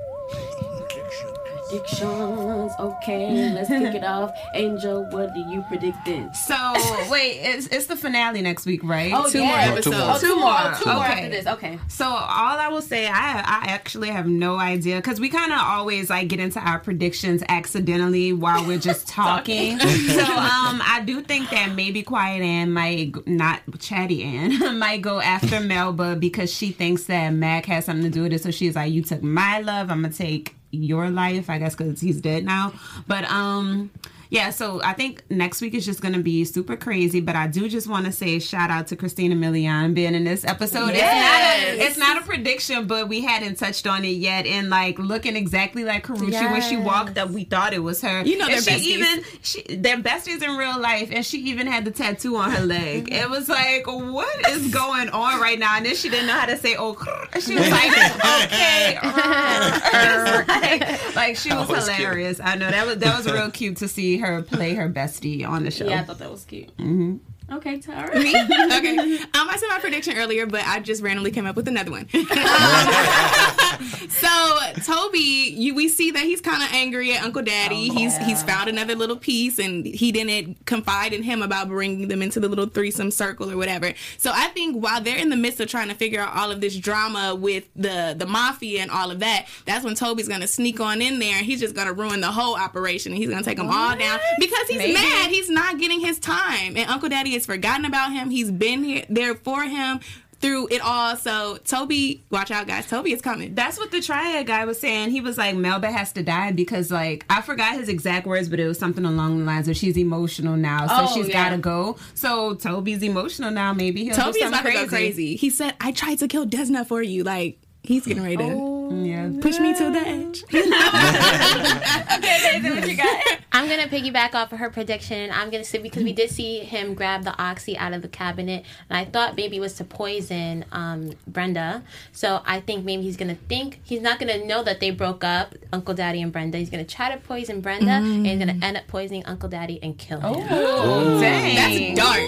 Predictions. 1.71 2.73
Okay, 2.79 3.51
let's 3.53 3.69
kick 3.69 3.95
it 3.95 4.05
off. 4.05 4.33
Angel, 4.55 5.05
what 5.11 5.33
do 5.35 5.41
you 5.41 5.63
predicting? 5.69 6.33
So 6.35 6.55
wait, 7.11 7.39
it's 7.43 7.67
it's 7.69 7.87
the 7.87 7.97
finale 7.97 8.43
next 8.43 8.67
week, 8.67 8.81
right? 8.83 9.13
Oh, 9.15 9.31
Two 9.31 9.39
yeah. 9.39 9.47
more 9.47 9.57
Oh, 9.57 9.73
episodes. 9.75 9.97
more. 9.97 10.11
Oh, 10.15 10.19
two 10.21 10.29
more. 10.37 10.63
more. 10.63 10.75
Two 10.75 10.87
more 10.91 11.05
Okay. 11.05 11.13
after 11.13 11.29
this. 11.31 11.47
Okay. 11.47 11.79
So 11.89 12.07
all 12.07 12.59
I 12.59 12.69
will 12.69 12.83
say, 12.83 13.07
I 13.07 13.39
I 13.41 13.65
actually 13.69 14.09
have 14.09 14.27
no 14.27 14.57
idea 14.59 14.97
because 14.97 15.21
we 15.21 15.29
kind 15.29 15.53
of 15.53 15.59
always 15.61 16.11
like 16.11 16.29
get 16.29 16.41
into 16.41 16.61
our 16.61 16.79
predictions 16.79 17.43
accidentally 17.49 18.33
while 18.33 18.67
we're 18.67 18.79
just 18.79 19.07
talking. 19.21 19.79
so 19.79 19.87
um, 20.23 20.83
I 20.85 21.03
do 21.05 21.23
think 21.23 21.51
that 21.51 21.75
maybe 21.75 22.03
Quiet 22.03 22.43
Ann 22.43 22.73
might 22.73 23.15
not 23.27 23.61
Chatty 23.79 24.23
Ann 24.25 24.79
might 24.79 25.03
go 25.03 25.21
after 25.21 25.61
Melba 25.61 26.17
because 26.17 26.53
she 26.53 26.73
thinks 26.73 27.05
that 27.05 27.31
Mac 27.31 27.67
has 27.67 27.85
something 27.85 28.05
to 28.05 28.11
do 28.11 28.23
with 28.23 28.33
it. 28.33 28.43
So 28.43 28.51
she's 28.51 28.75
like, 28.77 28.93
"You 28.93 29.03
took 29.03 29.23
my 29.23 29.61
love, 29.61 29.91
I'm 29.91 30.03
gonna 30.03 30.13
take 30.15 30.57
your 30.71 31.11
life." 31.11 31.51
I 31.51 31.59
guess 31.59 31.75
because 31.75 32.01
he's 32.01 32.21
dead 32.21 32.45
now. 32.45 32.73
But 33.07 33.25
um. 33.25 33.91
Yeah, 34.31 34.51
so 34.51 34.81
I 34.85 34.93
think 34.93 35.25
next 35.29 35.61
week 35.61 35.75
is 35.75 35.85
just 35.85 36.01
going 36.01 36.15
to 36.15 36.23
be 36.23 36.45
super 36.45 36.77
crazy, 36.77 37.21
but 37.21 37.35
I 37.35 37.49
do 37.49 37.69
just 37.69 37.89
want 37.89 38.07
to 38.07 38.13
say 38.13 38.39
shout 38.39 38.71
out 38.71 38.87
to 38.89 38.97
Christina 38.97 39.35
Milian 39.35 39.93
being 39.93 40.15
in 40.15 40.23
this 40.23 40.45
episode. 40.45 40.91
It's, 40.91 41.01
not 41.01 41.43
a, 41.43 41.87
it's 41.87 41.99
not 41.99 42.23
a 42.23 42.25
prediction, 42.25 42.87
but 42.87 43.09
we 43.09 43.23
hadn't 43.23 43.57
touched 43.57 43.89
on 43.89 44.05
it 44.05 44.11
yet. 44.11 44.47
And 44.47 44.71
like 44.71 45.01
looking 45.01 45.35
exactly 45.35 45.83
like 45.83 46.07
Karrueche 46.07 46.51
when 46.53 46.63
she 46.63 46.77
walked 46.77 47.19
up, 47.19 47.31
we 47.31 47.43
thought 47.43 47.75
it 47.75 47.81
was 47.81 48.01
her. 48.03 48.23
You 48.23 48.39
know 48.39 48.47
and 48.47 48.55
they're 48.55 48.63
she 48.63 48.71
besties. 48.71 48.83
even 48.83 49.25
she 49.43 49.63
they're 49.77 49.97
besties 49.99 50.43
in 50.43 50.57
real 50.57 50.79
life, 50.79 51.11
and 51.11 51.27
she 51.27 51.39
even 51.51 51.67
had 51.67 51.85
the 51.85 51.91
tattoo 51.91 52.37
on 52.37 52.53
her 52.53 52.65
leg. 52.65 53.13
It 53.13 53.29
was 53.29 53.49
like, 53.49 53.89
what 53.89 54.49
is 54.51 54.73
going 54.73 55.09
on 55.09 55.41
right 55.41 55.59
now? 55.59 55.77
And 55.77 55.87
then 55.87 55.97
she 55.97 56.09
didn't 56.09 56.29
know 56.29 56.35
how 56.35 56.47
to 56.47 56.57
say 56.57 56.77
oh. 56.79 56.97
She 57.41 57.57
was 57.57 57.69
like, 57.69 57.91
okay, 58.45 58.99
like, 60.47 61.17
like 61.17 61.37
she 61.37 61.53
was, 61.53 61.69
was 61.69 61.89
cute. 61.89 61.99
hilarious. 61.99 62.39
I 62.39 62.55
know 62.55 62.71
that 62.71 62.87
was 62.87 62.99
that 62.99 63.17
was 63.17 63.33
real 63.33 63.51
cute 63.51 63.79
to 63.79 63.89
see 63.89 64.20
her 64.21 64.43
play 64.43 64.75
her 64.75 64.89
bestie 64.89 65.47
on 65.47 65.65
the 65.65 65.71
show. 65.71 65.87
Yeah, 65.87 66.01
I 66.01 66.05
thought 66.05 66.19
that 66.19 66.31
was 66.31 66.45
cute. 66.45 66.75
Mm-hmm. 66.77 67.17
Okay, 67.53 67.81
Tara. 67.81 68.15
Me? 68.19 68.31
Okay. 68.31 68.97
Um, 68.97 69.49
I 69.49 69.57
said 69.59 69.69
my 69.69 69.79
prediction 69.81 70.17
earlier, 70.17 70.47
but 70.47 70.65
I 70.65 70.81
just 70.81 71.03
randomly 71.03 71.33
came 71.33 71.47
up 71.47 71.57
with 71.57 71.67
another 71.67 71.91
one. 71.91 72.09
so 74.09 74.59
Toby, 74.85 75.19
you 75.19 75.75
we 75.75 75.89
see 75.89 76.11
that 76.11 76.23
he's 76.23 76.41
kind 76.41 76.63
of 76.63 76.69
angry 76.73 77.13
at 77.15 77.23
Uncle 77.23 77.43
Daddy. 77.43 77.89
Oh, 77.91 77.95
he's 77.95 78.17
he's 78.19 78.43
found 78.43 78.69
another 78.69 78.95
little 78.95 79.17
piece, 79.17 79.59
and 79.59 79.85
he 79.87 80.13
didn't 80.13 80.67
confide 80.67 81.13
in 81.13 81.23
him 81.23 81.43
about 81.43 81.69
bringing 81.69 82.09
them 82.09 82.23
into 82.23 82.41
the 82.41 82.49
little 82.49 82.67
threesome 82.67 83.11
circle 83.11 83.51
or 83.51 83.57
whatever. 83.57 83.93
So 84.19 84.33
I 84.35 84.49
think 84.49 84.77
while 84.77 85.01
they're 85.01 85.19
in 85.19 85.31
the 85.31 85.37
midst 85.37 85.61
of 85.61 85.69
trying 85.69 85.89
to 85.89 85.95
figure 85.95 86.21
out 86.21 86.37
all 86.37 86.51
of 86.51 86.61
this 86.61 86.77
drama 86.77 87.35
with 87.35 87.69
the 87.77 88.15
the 88.17 88.27
mafia 88.27 88.83
and 88.83 88.91
all 88.91 89.11
of 89.11 89.21
that, 89.21 89.47
that's 89.65 89.85
when 89.85 89.95
Toby's 89.95 90.29
gonna 90.29 90.47
sneak 90.47 90.81
on 90.81 91.03
in 91.03 91.19
there, 91.19 91.37
and 91.37 91.47
he's 91.47 91.61
just 91.61 91.75
gonna 91.75 91.93
ruin 91.93 92.21
the 92.21 92.33
whole 92.33 92.57
operation, 92.57 93.13
and 93.13 93.19
he's 93.19 93.31
gonna 93.31 93.43
take 93.43 93.59
them 93.59 93.71
all 93.71 93.97
down 93.97 94.19
because 94.39 94.69
he's 94.69 94.79
Maybe. 94.79 94.95
mad. 94.95 95.31
He's 95.31 95.51
not 95.51 95.79
getting 95.79 96.01
his 96.01 96.19
time, 96.19 96.77
and 96.77 96.89
Uncle 96.91 97.09
Daddy 97.09 97.33
has 97.33 97.47
forgotten 97.47 97.85
about 97.85 98.13
him. 98.13 98.31
He's 98.31 98.51
been 98.51 98.85
here 98.85 99.05
there 99.09 99.35
for 99.35 99.65
him 99.65 100.01
through 100.41 100.69
it 100.71 100.81
all. 100.81 101.17
So 101.17 101.59
Toby, 101.65 102.23
watch 102.31 102.51
out, 102.51 102.67
guys. 102.67 102.87
Toby 102.87 103.13
is 103.13 103.21
coming. 103.21 103.55
That's 103.55 103.79
what 103.79 103.91
the 103.91 104.01
triad 104.01 104.47
guy 104.47 104.65
was 104.65 104.81
saying. 104.81 105.11
He 105.11 105.21
was 105.21 105.37
like, 105.39 105.55
Melba 105.57 105.91
has 105.91 106.13
to 106.15 106.23
die 106.23 106.53
because, 106.53 106.91
like, 106.91 107.25
I 107.29 107.41
forgot 107.43 107.75
his 107.75 107.89
exact 107.89 108.27
words, 108.27 108.49
but 108.49 108.59
it 108.61 108.67
was 108.67 108.79
something 108.79 109.05
along 109.05 109.39
the 109.39 109.45
lines 109.45 109.69
of 109.69 109.77
she's 109.77 109.97
emotional 109.99 110.57
now, 110.57 110.87
so 110.87 110.95
Oh, 110.97 111.15
she's 111.15 111.29
yeah. 111.29 111.45
gotta 111.51 111.59
go. 111.59 111.97
So 112.15 112.55
Toby's 112.55 113.03
emotional 113.03 113.51
now. 113.51 113.73
Maybe 113.73 114.05
he'll 114.05 114.15
Toby's 114.15 114.43
do 114.43 114.49
about 114.49 114.59
something 114.65 114.73
to 114.75 114.83
go 114.85 114.89
crazy. 114.89 115.37
He 115.37 115.51
said, 115.51 115.75
"I 115.81 115.93
tried 115.93 116.19
to 116.21 116.29
kill 116.29 116.47
Desna 116.47 116.87
for 116.87 117.03
you." 117.03 117.23
Like 117.23 117.59
he's 117.83 118.07
getting 118.07 118.23
ready 118.23 118.37
to 118.37 118.91
Yeah. 118.93 119.31
push 119.41 119.59
me 119.59 119.75
to 119.75 119.91
the 119.91 120.01
edge. 120.01 120.45
I'm 123.53 123.69
gonna 123.69 123.89
piggyback 123.89 124.35
off 124.35 124.53
of 124.53 124.59
her 124.59 124.71
prediction. 124.71 125.31
I'm 125.33 125.51
gonna 125.51 125.65
say 125.65 125.79
because 125.79 126.03
we 126.05 126.13
did 126.13 126.31
see 126.31 126.61
him 126.61 126.95
grab 126.95 127.25
the 127.25 127.37
oxy 127.43 127.77
out 127.77 127.93
of 127.93 128.03
the 128.03 128.09
cabinet, 128.09 128.65
and 128.89 128.97
I 128.97 129.05
thought 129.05 129.37
maybe 129.37 129.57
it 129.57 129.61
was 129.61 129.75
to 129.75 129.85
poison 129.85 130.65
um, 130.73 131.13
Brenda. 131.27 131.83
So 132.13 132.43
I 132.47 132.61
think 132.61 132.85
maybe 132.85 133.03
he's 133.03 133.17
gonna 133.17 133.35
think 133.49 133.81
he's 133.83 134.01
not 134.01 134.19
gonna 134.19 134.45
know 134.45 134.63
that 134.63 134.81
they 134.81 134.91
broke 134.91 135.25
up, 135.25 135.55
Uncle 135.73 135.95
Daddy 135.95 136.23
and 136.23 136.33
Brenda. 136.33 136.59
He's 136.59 136.71
gonna 136.71 136.85
try 136.85 137.13
to 137.15 137.21
poison 137.21 137.61
Brenda, 137.61 137.91
and 137.93 138.27
he's 138.27 138.39
gonna 138.39 138.59
end 138.63 138.77
up 138.77 138.87
poisoning 138.87 139.25
Uncle 139.27 139.49
Daddy 139.49 139.81
and 139.83 139.99
kill 139.99 140.21
him. 140.21 140.47
Oh, 140.51 141.21
dang. 141.21 141.95
That's 141.95 142.01
dark. 142.01 142.21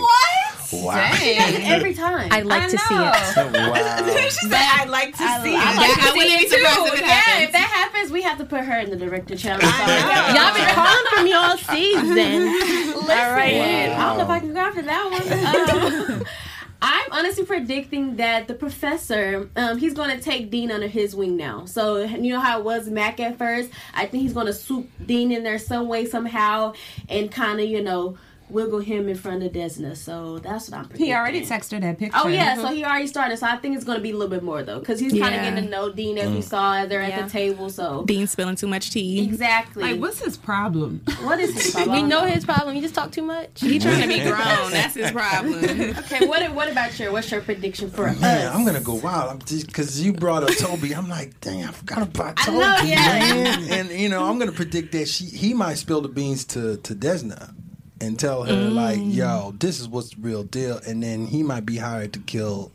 Wow. 0.72 1.10
Every 1.20 1.94
time. 1.94 2.28
I'd 2.32 2.46
like 2.46 2.62
I 2.62 2.68
to 2.68 2.78
see 2.78 2.94
it. 2.94 3.52
wow. 3.52 4.16
she 4.16 4.30
said, 4.30 4.52
I'd 4.54 4.88
like 4.88 5.12
to 5.12 5.18
see 5.18 5.24
I 5.24 5.72
it. 5.72 5.76
like 5.76 5.96
Yeah, 5.96 6.08
I 6.08 6.12
wouldn't 6.16 6.40
be 6.40 6.48
surprised 6.48 6.94
if 6.94 7.00
it 7.00 7.06
yeah, 7.06 7.38
if 7.40 7.52
that 7.52 7.68
happens, 7.92 8.10
we 8.10 8.22
have 8.22 8.38
to 8.38 8.44
put 8.44 8.60
her 8.60 8.78
in 8.78 8.90
the 8.90 8.96
director 8.96 9.36
channel. 9.36 9.60
know. 9.62 10.34
Y'all 10.34 10.54
been 10.54 10.74
calling 10.74 11.06
for 11.14 11.22
me 11.22 11.32
all 11.32 11.56
season. 11.72 12.48
All 13.02 13.08
right. 13.08 13.90
I 13.90 13.96
don't 13.96 14.18
know 14.18 14.24
if 14.24 14.30
I 14.30 14.38
can 14.40 14.54
go 14.54 14.60
after 14.60 14.82
that 14.82 15.10
one. 15.10 16.22
Um, 16.22 16.24
I'm 16.84 17.12
honestly 17.12 17.44
predicting 17.44 18.16
that 18.16 18.48
the 18.48 18.54
professor, 18.54 19.48
um, 19.54 19.78
he's 19.78 19.94
going 19.94 20.16
to 20.16 20.20
take 20.20 20.50
Dean 20.50 20.72
under 20.72 20.88
his 20.88 21.14
wing 21.14 21.36
now. 21.36 21.64
So 21.64 21.98
you 22.02 22.32
know 22.32 22.40
how 22.40 22.58
it 22.58 22.64
was 22.64 22.88
Mac 22.88 23.20
at 23.20 23.38
first. 23.38 23.70
I 23.94 24.06
think 24.06 24.22
he's 24.24 24.32
going 24.32 24.46
to 24.46 24.52
swoop 24.52 24.88
Dean 25.06 25.30
in 25.30 25.44
there 25.44 25.58
some 25.60 25.86
way 25.86 26.06
somehow, 26.06 26.74
and 27.08 27.30
kind 27.30 27.60
of 27.60 27.66
you 27.68 27.82
know 27.82 28.18
wiggle 28.52 28.80
him 28.80 29.08
in 29.08 29.16
front 29.16 29.42
of 29.42 29.52
Desna. 29.52 29.96
So 29.96 30.38
that's 30.38 30.68
what 30.68 30.78
I'm 30.78 30.84
predicting. 30.84 31.06
He 31.06 31.14
already 31.14 31.40
texted 31.40 31.72
her 31.72 31.80
that 31.80 31.98
picture. 31.98 32.18
Oh 32.22 32.28
yeah, 32.28 32.54
so 32.54 32.64
uh-huh. 32.64 32.72
he 32.72 32.84
already 32.84 33.06
started. 33.06 33.38
So 33.38 33.46
I 33.46 33.56
think 33.56 33.76
it's 33.76 33.84
going 33.84 33.98
to 33.98 34.02
be 34.02 34.10
a 34.10 34.12
little 34.12 34.28
bit 34.28 34.42
more 34.42 34.62
though, 34.62 34.78
because 34.78 35.00
he's 35.00 35.12
kind 35.12 35.34
of 35.34 35.42
Yeah. 35.42 35.50
getting 35.50 35.64
to 35.64 35.70
know 35.70 35.90
Dean 35.92 36.18
as 36.18 36.30
we 36.30 36.38
mm. 36.38 36.44
saw 36.44 36.76
as 36.76 36.88
they're 36.88 37.02
Yeah. 37.02 37.20
at 37.20 37.26
the 37.26 37.30
table. 37.30 37.70
So 37.70 38.04
Dean 38.04 38.26
spilling 38.26 38.56
too 38.56 38.66
much 38.66 38.90
tea. 38.90 39.24
exactly. 39.24 39.82
Like, 39.82 40.00
what's 40.00 40.20
his 40.20 40.36
problem? 40.36 41.00
what 41.22 41.40
is 41.40 41.54
his 41.54 41.70
problem? 41.74 41.96
We 41.96 42.02
know 42.02 42.24
his 42.24 42.44
problem. 42.44 42.74
He 42.74 42.80
just 42.80 42.94
talk 42.94 43.10
too 43.10 43.22
much. 43.22 43.60
He 43.60 43.78
trying 43.78 44.02
to 44.02 44.08
be 44.08 44.20
grown. 44.28 44.70
That's 44.70 44.94
his 44.94 45.10
problem. 45.10 45.64
Okay, 45.64 46.26
what 46.26 46.42
what 46.54 46.70
about 46.70 46.98
your 46.98 47.12
what's 47.12 47.30
your 47.30 47.40
prediction 47.40 47.90
for 47.90 48.08
us? 48.08 48.20
Man, 48.20 48.52
I'm 48.52 48.64
gonna 48.64 48.80
go 48.80 48.94
wild. 48.94 49.30
I'm 49.30 49.38
just 49.40 49.66
because 49.66 50.00
you 50.00 50.12
brought 50.12 50.44
up 50.44 50.56
Toby. 50.56 50.94
I'm 50.94 51.08
like, 51.08 51.40
dang, 51.40 51.64
I 51.64 51.72
forgot 51.72 52.02
about 52.02 52.38
I 52.40 52.44
Toby, 52.44 52.58
know, 52.58 52.76
yeah. 52.84 52.96
man. 52.96 53.70
And 53.70 53.90
you 53.90 54.08
know, 54.08 54.24
I'm 54.24 54.38
gonna 54.38 54.52
predict 54.52 54.92
that 54.92 55.08
she 55.08 55.24
he 55.24 55.54
might 55.54 55.74
spill 55.74 56.00
the 56.00 56.08
beans 56.08 56.44
to 56.46 56.76
to 56.78 56.94
Desna 56.94 57.54
and 58.02 58.18
tell 58.18 58.42
her 58.44 58.52
like, 58.70 58.98
yo, 59.02 59.54
this 59.58 59.80
is 59.80 59.88
what's 59.88 60.10
the 60.10 60.20
real 60.20 60.42
deal, 60.42 60.80
and 60.86 61.02
then 61.02 61.26
he 61.26 61.42
might 61.42 61.64
be 61.64 61.76
hired 61.78 62.12
to 62.14 62.18
kill. 62.20 62.72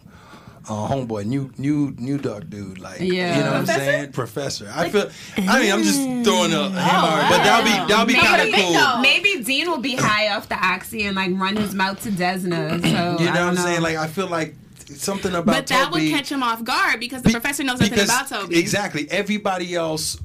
Uh, 0.70 0.86
homeboy, 0.90 1.26
new, 1.26 1.50
new, 1.58 1.94
new 1.98 2.18
dark 2.18 2.50
dude, 2.50 2.78
like 2.78 3.00
Yeah. 3.00 3.38
you 3.38 3.44
know 3.46 3.52
what 3.52 3.60
I'm 3.62 3.66
saying, 3.68 4.12
professor. 4.12 4.70
I 4.76 4.90
feel. 4.90 5.10
I 5.38 5.62
mean, 5.62 5.72
I'm 5.72 5.82
just 5.82 5.98
throwing 6.28 6.52
a 6.52 6.68
him 6.70 6.76
out, 6.78 7.30
but 7.30 7.38
that'll 7.38 7.64
be 7.64 7.88
that'll 7.94 8.06
be 8.06 8.16
kind 8.16 8.42
of 8.42 8.52
Maybe, 8.52 8.76
cool. 8.76 8.98
maybe 8.98 9.44
Dean 9.46 9.70
will 9.72 9.78
be 9.78 9.96
high 9.96 10.36
off 10.36 10.50
the 10.50 10.58
oxy 10.62 11.04
and 11.04 11.16
like 11.16 11.32
run 11.40 11.56
his 11.56 11.74
mouth 11.74 12.02
to 12.04 12.10
Desna. 12.10 12.82
So 12.82 12.88
You 12.88 12.92
know 12.92 13.32
what 13.32 13.40
I'm 13.40 13.56
know. 13.56 13.62
saying? 13.62 13.82
Like 13.82 13.96
I 13.96 14.08
feel 14.08 14.28
like 14.28 14.56
something 14.94 15.32
about 15.34 15.46
But 15.46 15.68
that 15.68 15.86
Toby. 15.90 16.10
would 16.10 16.18
catch 16.18 16.30
him 16.30 16.44
off 16.44 16.62
guard 16.66 17.00
because 17.00 17.22
the 17.22 17.30
Be- 17.30 17.34
professor 17.34 17.64
knows 17.64 17.80
nothing 17.80 18.00
about 18.02 18.28
Toby. 18.28 18.60
Exactly. 18.60 19.10
Everybody 19.10 19.74
else 19.74 20.18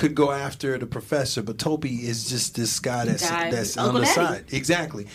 could 0.00 0.14
go 0.14 0.32
after 0.32 0.76
the 0.78 0.86
professor, 0.86 1.42
but 1.42 1.58
Toby 1.58 1.94
is 2.08 2.28
just 2.28 2.54
this 2.56 2.80
guy 2.80 3.04
that's 3.04 3.28
Guy, 3.28 3.50
that's 3.50 3.76
Uncle 3.76 3.96
on 3.96 4.00
the 4.02 4.06
Daddy. 4.06 4.14
side. 4.14 4.44
Exactly. 4.52 5.06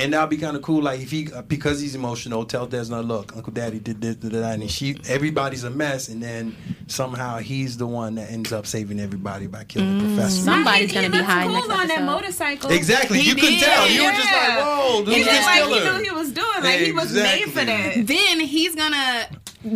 And 0.00 0.12
that'd 0.12 0.30
be 0.30 0.36
kind 0.36 0.56
of 0.56 0.62
cool. 0.62 0.80
Like 0.82 1.00
if 1.00 1.10
he, 1.10 1.32
uh, 1.32 1.42
because 1.42 1.80
he's 1.80 1.96
emotional, 1.96 2.44
tell 2.44 2.68
Desna, 2.68 3.04
look, 3.04 3.34
Uncle 3.34 3.52
Daddy 3.52 3.80
did 3.80 4.00
this, 4.00 4.14
did 4.14 4.30
that, 4.30 4.60
and 4.60 4.70
she, 4.70 4.96
everybody's 5.08 5.64
a 5.64 5.70
mess, 5.70 6.06
and 6.08 6.22
then 6.22 6.54
somehow 6.86 7.38
he's 7.38 7.76
the 7.78 7.86
one 7.86 8.14
that 8.14 8.30
ends 8.30 8.52
up 8.52 8.64
saving 8.64 9.00
everybody 9.00 9.48
by 9.48 9.64
killing 9.64 9.98
the 9.98 10.04
professor. 10.04 10.42
Somebody's 10.44 10.92
gonna 10.92 11.10
be 11.10 11.16
looked 11.18 11.28
high 11.28 11.44
cool 11.44 11.54
next 11.54 11.70
on 11.70 11.88
that 11.88 11.90
episode. 11.90 12.06
motorcycle. 12.06 12.70
Exactly. 12.70 13.18
He 13.18 13.30
you 13.30 13.34
could 13.34 13.42
did. 13.58 13.62
tell. 13.64 13.88
You 13.88 14.04
were 14.04 14.10
just 14.12 14.30
Yeah. 14.30 14.54
like, 14.56 14.64
whoa, 14.64 15.04
He 15.04 15.16
who's 15.16 15.26
looked 15.26 15.30
this 15.30 15.46
like 15.46 15.62
he 15.64 15.68
killer? 15.68 15.98
knew 15.98 16.04
he 16.04 16.10
was 16.12 16.30
doing. 16.32 16.62
Like 16.62 16.78
he 16.80 16.92
was 16.92 17.12
made 17.12 17.42
for 17.44 17.60
Exactly. 17.60 18.02
that. 18.02 18.06
then 18.06 18.40
he's 18.40 18.74
gonna 18.76 19.26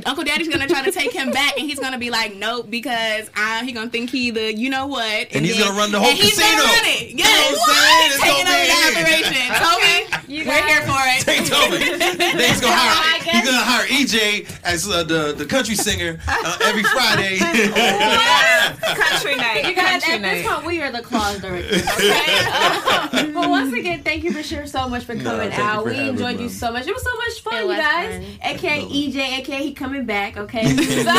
Uncle 0.06 0.22
Daddy's 0.22 0.46
gonna 0.48 0.68
try 0.68 0.82
to 0.84 0.92
take 0.92 1.12
him 1.12 1.32
back, 1.32 1.58
and 1.58 1.68
he's 1.68 1.80
gonna 1.80 1.98
be 1.98 2.08
like, 2.10 2.36
"Nope," 2.36 2.70
because 2.70 3.28
uh, 3.36 3.64
he 3.64 3.72
gonna 3.72 3.90
think 3.90 4.10
he 4.10 4.30
the 4.30 4.54
you 4.54 4.70
know 4.70 4.86
what, 4.86 5.26
and, 5.34 5.44
he's 5.44 5.56
then- 5.58 5.66
gonna 5.66 5.76
run 5.78 5.90
the 5.90 5.98
whole 5.98 6.08
and 6.08 6.16
he's 6.18 6.38
casino. 6.38 6.62
gonna 6.62 6.72
run 6.72 6.84
it. 6.86 7.10
You 7.10 7.24
know 7.24 7.24
what 7.24 7.50
Yes, 7.50 7.58
I'm 7.66 7.74
saying? 7.74 8.10
It's 8.14 8.22
taking 8.22 8.46
over 8.46 8.62
the 8.62 8.78
operation. 8.94 9.42
Toby, 9.58 10.46
we're 10.46 10.66
here 10.70 10.82
for 10.86 11.02
it. 11.02 11.20
Take 11.26 11.50
Toby. 11.50 11.82
then 12.16 12.38
he's 12.38 12.60
gonna 12.60 12.72
hire. 12.78 13.11
He's 13.32 13.44
gonna 13.44 13.58
hire 13.64 13.86
EJ 13.86 14.60
as 14.64 14.88
uh, 14.88 15.02
the 15.04 15.32
the 15.36 15.46
country 15.46 15.74
singer 15.74 16.18
uh, 16.28 16.58
every 16.62 16.82
Friday. 16.84 17.38
Yeah. 17.82 18.76
Country 18.94 19.34
night. 19.36 19.64
You 19.66 19.74
guys, 19.74 20.04
Country 20.04 20.14
at 20.14 20.22
this 20.22 20.46
point, 20.46 20.64
we 20.66 20.80
are 20.82 20.92
the 20.92 21.02
Claws 21.02 21.40
directors. 21.40 21.82
Okay. 21.92 23.32
But 23.32 23.48
once 23.48 23.72
again, 23.74 24.02
thank 24.02 24.22
you 24.24 24.32
for 24.32 24.42
sure 24.42 24.66
so 24.66 24.88
much 24.88 25.04
for 25.04 25.14
coming 25.14 25.50
thank 25.50 25.56
you 25.56 25.62
out. 25.62 25.82
for 25.84 25.90
We 25.90 25.98
enjoyed 25.98 26.36
me. 26.36 26.44
you 26.44 26.48
so 26.48 26.70
much. 26.70 26.86
It 26.86 26.94
was 26.94 27.02
so 27.02 27.16
much 27.16 27.40
fun, 27.42 27.68
you 27.68 27.76
guys. 27.76 28.22
fun. 28.24 28.38
AKA 28.42 28.82
EJ, 28.84 29.38
AKA 29.38 29.62
he 29.62 29.72
coming 29.74 30.04
back. 30.04 30.36
Okay. 30.36 30.66
So, 31.02 31.12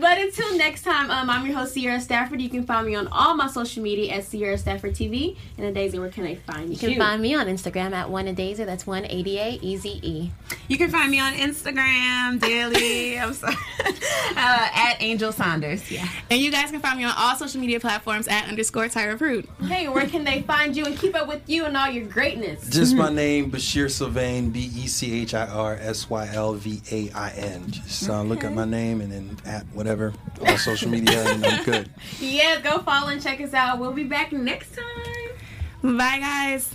but 0.00 0.18
until 0.18 0.56
next 0.58 0.82
time, 0.82 1.10
um, 1.10 1.30
I'm 1.30 1.46
your 1.46 1.56
host 1.56 1.72
Sierra 1.74 2.00
Stafford. 2.00 2.40
You 2.40 2.48
can 2.50 2.64
find 2.66 2.86
me 2.86 2.94
on 2.94 3.06
all 3.08 3.34
my 3.36 3.46
social 3.48 3.82
media 3.82 4.14
at 4.14 4.24
Sierra 4.24 4.58
Stafford 4.58 4.92
TV. 4.94 5.36
And 5.58 5.74
Daisy, 5.74 5.98
where 5.98 6.10
can 6.10 6.24
I 6.26 6.34
find 6.34 6.68
you? 6.68 6.74
You 6.74 6.78
can 6.94 6.98
find 6.98 7.22
me 7.22 7.34
on 7.34 7.46
Instagram 7.46 7.92
at 7.92 8.10
one 8.10 8.28
a 8.28 8.32
daisy. 8.32 8.64
That's 8.64 8.86
one 8.86 9.04
eighty 9.06 9.38
eight 9.38 9.62
E 9.62 9.76
Z 9.76 10.00
E. 10.02 10.30
You 10.68 10.76
can 10.78 10.90
find 10.90 11.03
me 11.10 11.20
on 11.20 11.34
Instagram 11.34 12.40
daily. 12.40 13.18
I'm 13.18 13.32
sorry. 13.34 13.54
Uh, 14.36 14.68
at 14.74 14.96
Angel 15.00 15.30
Saunders. 15.30 15.90
Yeah. 15.90 16.08
And 16.30 16.40
you 16.40 16.50
guys 16.50 16.64
guys 16.64 16.70
can 16.70 16.80
find 16.80 16.98
me 16.98 17.04
on 17.04 17.12
all 17.14 17.36
social 17.36 17.60
media 17.60 17.78
platforms 17.78 18.26
at 18.26 18.48
underscore 18.48 18.86
Tyra 18.86 19.18
Prude. 19.18 19.46
Hey, 19.62 19.86
where 19.88 20.06
can 20.06 20.24
they 20.24 20.40
find 20.42 20.74
you 20.74 20.86
and 20.86 20.96
keep 20.96 21.14
up 21.14 21.28
with 21.28 21.42
you 21.46 21.66
and 21.66 21.76
all 21.76 21.90
your 21.90 22.06
greatness? 22.06 22.70
Just 22.70 22.94
my 22.94 23.10
name, 23.10 23.50
Bechir 23.50 23.90
Sylvain, 23.90 24.48
B 24.50 24.70
E 24.74 24.86
C 24.86 25.20
H 25.20 25.34
I 25.34 25.46
R 25.46 25.74
S 25.74 26.08
Y 26.08 26.26
L 26.32 26.54
V 26.54 26.80
A 26.90 27.10
I 27.14 27.30
N. 27.32 27.70
Just 27.70 28.08
uh, 28.08 28.22
look 28.22 28.44
up 28.44 28.52
my 28.52 28.64
name 28.64 29.02
and 29.02 29.12
then 29.12 29.36
at 29.44 29.66
whatever, 29.74 30.14
all 30.46 30.56
social 30.56 30.90
media, 30.90 31.22
and 31.28 31.44
I'm 31.44 31.64
good. 31.64 31.90
Yeah, 32.20 32.60
go 32.60 32.78
follow 32.78 33.08
and 33.08 33.22
check 33.22 33.40
us 33.40 33.52
out. 33.52 33.78
We'll 33.78 33.92
be 33.92 34.04
back 34.04 34.32
next 34.32 34.74
time. 34.74 35.96
Bye, 35.96 36.18
guys. 36.18 36.74